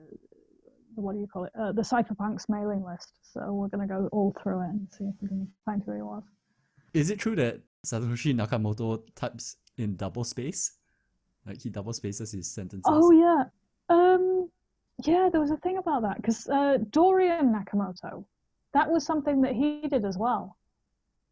what 0.94 1.14
do 1.14 1.20
you 1.20 1.26
call 1.26 1.44
it? 1.44 1.52
Uh, 1.58 1.72
the 1.72 1.82
cypherpunks 1.82 2.48
mailing 2.48 2.84
list. 2.84 3.10
So 3.22 3.52
we're 3.52 3.68
going 3.68 3.86
to 3.86 3.92
go 3.92 4.08
all 4.12 4.34
through 4.40 4.60
it 4.62 4.68
and 4.68 4.88
see 4.96 5.04
if 5.04 5.14
we 5.20 5.28
can 5.28 5.48
find 5.64 5.82
who 5.84 5.94
he 5.94 6.02
was. 6.02 6.22
Is 6.92 7.10
it 7.10 7.18
true 7.18 7.34
that 7.36 7.60
Satoshi 7.84 8.32
Nakamoto 8.34 9.02
types 9.16 9.56
in 9.76 9.96
double 9.96 10.22
space? 10.22 10.72
Like 11.44 11.60
he 11.60 11.68
double 11.70 11.92
spaces 11.92 12.30
his 12.32 12.48
sentences? 12.50 12.84
Oh 12.86 13.10
yeah, 13.10 13.44
um, 13.90 14.48
yeah. 15.04 15.28
There 15.30 15.40
was 15.40 15.50
a 15.50 15.56
thing 15.58 15.78
about 15.78 16.02
that 16.02 16.16
because 16.18 16.48
uh, 16.48 16.78
Dorian 16.90 17.52
Nakamoto, 17.52 18.24
that 18.72 18.88
was 18.90 19.04
something 19.04 19.42
that 19.42 19.52
he 19.54 19.86
did 19.88 20.04
as 20.04 20.16
well, 20.16 20.56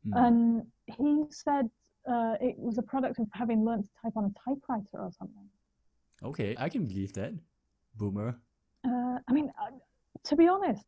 Mm. 0.04 0.26
and 0.26 0.66
he 0.86 1.24
said 1.30 1.70
uh, 2.06 2.34
it 2.40 2.58
was 2.58 2.78
a 2.78 2.82
product 2.82 3.18
of 3.18 3.28
having 3.32 3.64
learned 3.64 3.84
to 3.84 3.90
type 4.02 4.12
on 4.16 4.24
a 4.24 4.32
typewriter 4.44 4.98
or 4.98 5.10
something. 5.18 5.48
Okay, 6.22 6.54
I 6.58 6.68
can 6.68 6.86
believe 6.86 7.12
that. 7.14 7.32
Boomer. 7.96 8.36
Uh, 8.84 9.18
I 9.28 9.32
mean, 9.32 9.52
uh, 9.60 9.70
to 10.24 10.36
be 10.36 10.48
honest, 10.48 10.84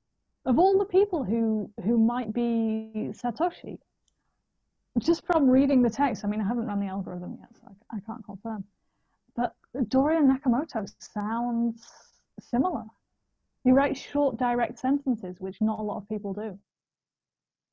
of 0.47 0.59
all 0.59 0.79
the 0.79 0.85
people 0.85 1.25
who 1.25 1.71
who 1.85 1.99
might 1.99 2.33
be 2.33 3.11
Satoshi, 3.13 3.79
just 4.99 5.25
from 5.27 5.49
reading 5.49 5.83
the 5.83 5.91
text, 5.91 6.25
I 6.25 6.29
mean, 6.29 6.41
I 6.41 6.47
haven't 6.47 6.67
run 6.67 6.81
the 6.81 6.87
algorithm 6.87 7.37
yet, 7.41 7.51
so 7.61 7.69
I, 7.69 7.97
I 7.97 8.01
can't 8.01 8.25
confirm. 8.25 8.65
But 9.37 9.55
Dorian 9.89 10.29
Nakamoto 10.29 10.89
sounds 11.01 11.87
similar. 12.41 12.85
He 13.65 13.73
writes 13.73 13.99
short, 13.99 14.37
direct 14.37 14.79
sentences, 14.79 15.41
which 15.41 15.61
not 15.61 15.79
a 15.79 15.83
lot 15.83 15.97
of 15.97 16.09
people 16.09 16.35
do. 16.35 16.59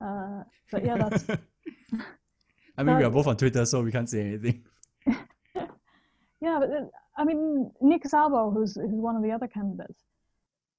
Uh, 0.04 0.44
but 0.72 0.86
yeah, 0.86 0.98
that's 0.98 1.26
I 2.78 2.84
mean, 2.84 2.98
we 2.98 3.04
are 3.04 3.10
both 3.10 3.28
on 3.28 3.38
Twitter, 3.38 3.66
so 3.66 3.82
we 3.82 3.92
can't 3.92 4.10
say 4.10 4.22
anything. 4.22 4.64
Yeah, 6.42 6.60
but 6.60 6.92
I 7.18 7.24
mean, 7.24 7.72
Nick 7.82 8.04
Szabo, 8.04 8.52
who's 8.52 8.76
who's 8.76 8.90
one 8.90 9.16
of 9.16 9.22
the 9.22 9.32
other 9.32 9.48
candidates, 9.48 10.02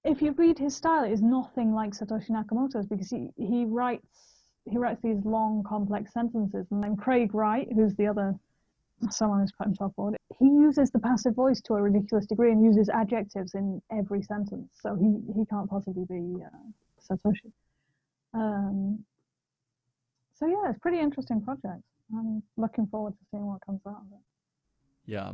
if 0.05 0.21
you 0.21 0.33
read 0.33 0.59
his 0.59 0.75
style, 0.75 1.05
it 1.05 1.13
is 1.13 1.23
nothing 1.23 1.73
like 1.73 1.93
Satoshi 1.93 2.31
Nakamoto's 2.31 2.87
because 2.87 3.11
he, 3.11 3.29
he 3.37 3.65
writes 3.65 4.43
he 4.69 4.79
writes 4.79 5.01
these 5.03 5.25
long, 5.25 5.63
complex 5.65 6.13
sentences, 6.13 6.67
and 6.71 6.83
then 6.83 6.97
Craig 6.97 7.35
Wright, 7.35 7.69
who's 7.75 7.95
the 7.95 8.07
other 8.07 8.35
someone 9.11 9.41
who's 9.41 9.53
put 9.53 9.67
himself 9.67 9.93
forward, 9.97 10.17
he 10.39 10.47
uses 10.47 10.91
the 10.93 10.99
passive 10.99 11.35
voice 11.35 11.61
to 11.61 11.75
a 11.75 11.83
ridiculous 11.83 12.27
degree 12.27 12.53
and 12.53 12.65
uses 12.65 12.89
adjectives 12.89 13.55
in 13.55 13.83
every 13.91 14.23
sentence, 14.23 14.69
so 14.81 14.97
he 14.97 15.21
he 15.33 15.45
can't 15.47 15.71
possibly 15.71 16.05
be 16.09 16.43
uh, 16.43 17.15
Satoshi. 17.15 17.53
Um, 18.35 19.05
so 20.43 20.49
yeah, 20.49 20.69
it's 20.69 20.77
a 20.77 20.81
pretty 20.81 20.99
interesting 20.99 21.41
project. 21.41 21.83
I'm 22.13 22.43
looking 22.57 22.87
forward 22.89 23.13
to 23.13 23.25
seeing 23.31 23.47
what 23.47 23.65
comes 23.65 23.81
out 23.87 24.03
of 24.05 24.07
it. 24.13 24.19
Yeah. 25.07 25.33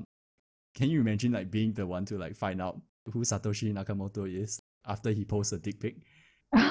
Can 0.74 0.90
you 0.90 1.00
imagine 1.00 1.32
like 1.32 1.50
being 1.50 1.72
the 1.72 1.86
one 1.86 2.04
to 2.06 2.18
like 2.18 2.36
find 2.36 2.60
out 2.60 2.80
who 3.10 3.20
Satoshi 3.20 3.72
Nakamoto 3.72 4.30
is 4.30 4.60
after 4.86 5.10
he 5.10 5.24
posts 5.24 5.52
a 5.52 5.58
dick 5.58 5.80
pic? 5.80 5.96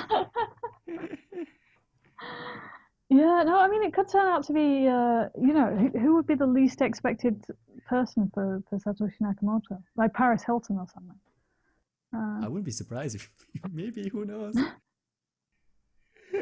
Yeah, 3.10 3.42
no, 3.46 3.58
I 3.58 3.70
mean, 3.70 3.84
it 3.84 3.94
could 3.94 4.10
turn 4.10 4.28
out 4.28 4.44
to 4.48 4.54
be, 4.54 4.86
uh, 4.86 5.30
you 5.42 5.54
know, 5.54 5.74
who, 5.74 5.98
who 5.98 6.16
would 6.16 6.28
be 6.28 6.36
the 6.36 6.46
least 6.46 6.82
expected 6.82 7.42
person 7.88 8.30
for, 8.34 8.62
for 8.70 8.78
Satoshi 8.80 9.22
Nakamoto? 9.22 9.82
Like 9.96 10.14
Paris 10.14 10.44
Hilton 10.46 10.78
or 10.78 10.88
something. 10.94 11.16
Uh, 12.14 12.46
I 12.46 12.50
wouldn't 12.50 12.66
be 12.66 12.72
surprised 12.72 13.16
if 13.16 13.32
maybe 13.72 14.10
who 14.10 14.26
knows. 14.26 14.58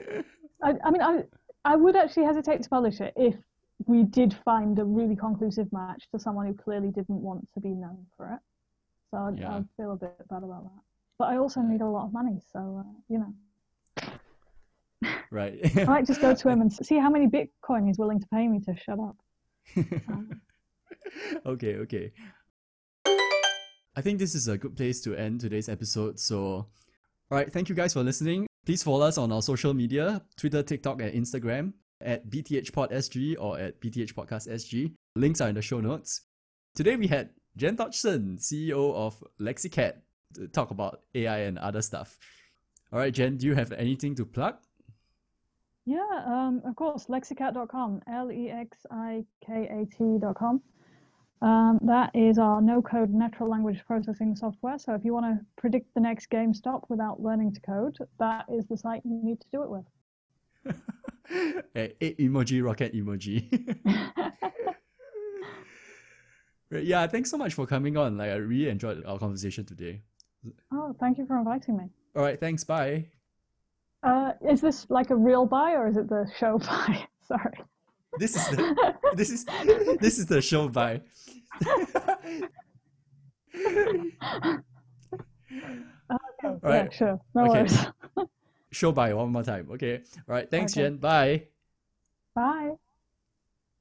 I, 0.64 0.74
I 0.84 0.92
mean, 0.92 1.04
I, 1.04 1.24
I 1.66 1.76
would 1.76 1.96
actually 1.96 2.26
hesitate 2.26 2.62
to 2.62 2.70
publish 2.70 3.02
it 3.02 3.12
if 3.16 3.36
we 3.88 4.04
did 4.04 4.34
find 4.46 4.78
a 4.80 4.86
really 4.86 5.16
conclusive 5.16 5.68
match 5.74 6.08
to 6.12 6.20
someone 6.20 6.46
who 6.46 6.54
clearly 6.54 6.90
didn't 6.92 7.22
want 7.22 7.48
to 7.56 7.60
be 7.60 7.70
known 7.70 8.06
for 8.16 8.28
it. 8.28 8.40
So 9.12 9.18
I'd, 9.18 9.40
Yeah. 9.40 9.56
I'd 9.58 9.68
feel 9.76 9.92
a 9.92 9.96
bit 9.96 10.16
bad 10.30 10.44
about 10.44 10.64
that. 10.64 10.82
But 11.18 11.30
I 11.30 11.38
also 11.38 11.62
need 11.62 11.82
a 11.82 11.88
lot 11.88 12.06
of 12.06 12.14
money, 12.14 12.40
so, 12.54 12.86
uh, 12.86 13.02
you 13.10 13.20
know. 13.20 14.10
right. 15.32 15.60
I 15.78 15.86
might 15.86 16.06
just 16.06 16.22
go 16.22 16.36
to 16.36 16.50
him 16.50 16.62
and 16.62 16.72
see 16.86 16.98
how 16.98 17.10
many 17.10 17.28
Bitcoin 17.28 17.88
he's 17.88 17.98
willing 17.98 18.20
to 18.20 18.28
pay 18.28 18.48
me 18.48 18.60
to 18.62 18.76
shut 18.78 19.00
up. 19.00 19.18
okay, 21.46 21.76
okay. 21.78 22.12
I 23.98 24.02
think 24.02 24.20
this 24.20 24.36
is 24.36 24.48
a 24.48 24.58
good 24.58 24.76
place 24.76 25.02
to 25.02 25.16
end 25.16 25.42
today's 25.42 25.70
episode. 25.70 26.20
So, 26.20 26.38
all 26.38 26.68
right, 27.32 27.52
thank 27.52 27.70
you 27.70 27.76
guys 27.76 27.94
for 27.94 28.04
listening. 28.04 28.46
Please 28.66 28.82
follow 28.82 29.06
us 29.06 29.20
on 29.20 29.32
our 29.32 29.44
social 29.44 29.76
media 29.76 30.24
Twitter, 30.38 30.64
TikTok, 30.64 31.00
and 31.00 31.14
Instagram 31.14 31.74
at 32.02 32.28
BTHPodSG 32.30 33.36
or 33.40 33.60
at 33.60 33.80
BTHPodcastSG. 33.80 34.92
Links 35.16 35.40
are 35.40 35.50
in 35.50 35.56
the 35.56 35.62
show 35.62 35.80
notes. 35.80 36.22
Today 36.74 36.96
we 36.96 37.06
had 37.06 37.30
Jen 37.56 37.76
Dodgson, 37.76 38.38
CEO 38.38 38.94
of 38.96 39.24
LexiKat, 39.40 39.94
to 40.34 40.48
talk 40.48 40.72
about 40.72 41.02
AI 41.14 41.42
and 41.42 41.60
other 41.60 41.84
stuff. 41.84 42.18
All 42.92 42.98
right, 42.98 43.14
Jen, 43.14 43.38
do 43.38 43.46
you 43.46 43.54
have 43.54 43.72
anything 43.72 44.16
to 44.16 44.26
plug? 44.26 44.56
Yeah, 45.86 46.24
um, 46.26 46.64
of 46.66 46.76
course, 46.76 47.06
lexikat.com, 47.06 48.02
L 48.12 48.32
E 48.32 48.50
X 48.50 48.78
I 48.90 49.26
K 49.46 49.70
A 49.70 49.86
T.com. 49.96 50.62
Um, 51.42 51.80
that 51.84 52.12
is 52.16 52.38
our 52.38 52.62
no 52.62 52.82
code 52.82 53.12
natural 53.14 53.50
language 53.50 53.82
processing 53.86 54.36
software. 54.36 54.80
So 54.80 54.94
if 54.96 55.04
you 55.04 55.14
want 55.14 55.26
to 55.26 55.46
predict 55.58 55.94
the 55.94 56.00
next 56.00 56.30
GameStop 56.30 56.84
without 56.90 57.22
learning 57.22 57.54
to 57.54 57.62
code, 57.62 57.98
that 58.20 58.46
is 58.52 58.66
the 58.66 58.78
site 58.78 59.02
you 59.06 59.20
need 59.24 59.42
to 59.42 59.48
do 59.52 59.64
it 59.64 59.70
with. 59.70 59.86
Eh, 61.76 61.88
eight 62.02 62.20
emoji, 62.20 62.64
rocket 62.64 62.94
emoji. 62.94 63.50
Yeah, 66.72 67.08
thanks 67.08 67.30
so 67.30 67.38
much 67.38 67.54
for 67.54 67.66
coming 67.66 67.96
on. 67.98 68.18
Like, 68.18 68.32
I 68.32 68.36
really 68.36 68.70
enjoyed 68.70 69.06
our 69.06 69.20
conversation 69.20 69.66
today. 69.66 70.02
oh, 70.74 70.96
thank 71.00 71.18
you 71.18 71.26
for 71.26 71.38
inviting 71.38 71.78
me. 71.78 71.86
All 72.16 72.24
right, 72.24 72.40
thanks. 72.40 72.64
Bye. 72.64 73.08
Uh, 74.04 74.34
is 74.48 74.62
this 74.62 74.86
like 74.90 75.10
a 75.10 75.16
real 75.16 75.46
bye 75.46 75.74
or 75.74 75.88
is 75.88 75.98
it 75.98 76.10
the 76.10 76.30
show 76.38 76.58
bye? 76.60 77.08
Sorry. 77.28 77.60
This 78.20 78.36
is 78.36 78.48
the 78.50 78.96
this 79.16 79.30
is 79.30 79.46
this 80.00 80.18
is 80.20 80.26
the 80.26 80.42
show. 80.42 80.68
Bye. 80.70 81.02
Yeah, 86.44 86.58
right. 86.62 86.94
sure. 86.94 87.20
No 87.34 87.46
Okay. 87.46 87.64
worries. 87.66 87.86
show 88.72 88.92
bye 88.92 89.14
one 89.14 89.32
more 89.32 89.44
time. 89.44 89.68
Okay. 89.72 90.02
All 90.28 90.36
right. 90.36 90.50
Thanks, 90.50 90.74
Okay. 90.74 90.82
Jen. 90.84 90.98
Bye. 90.98 91.48
Bye. 92.36 92.74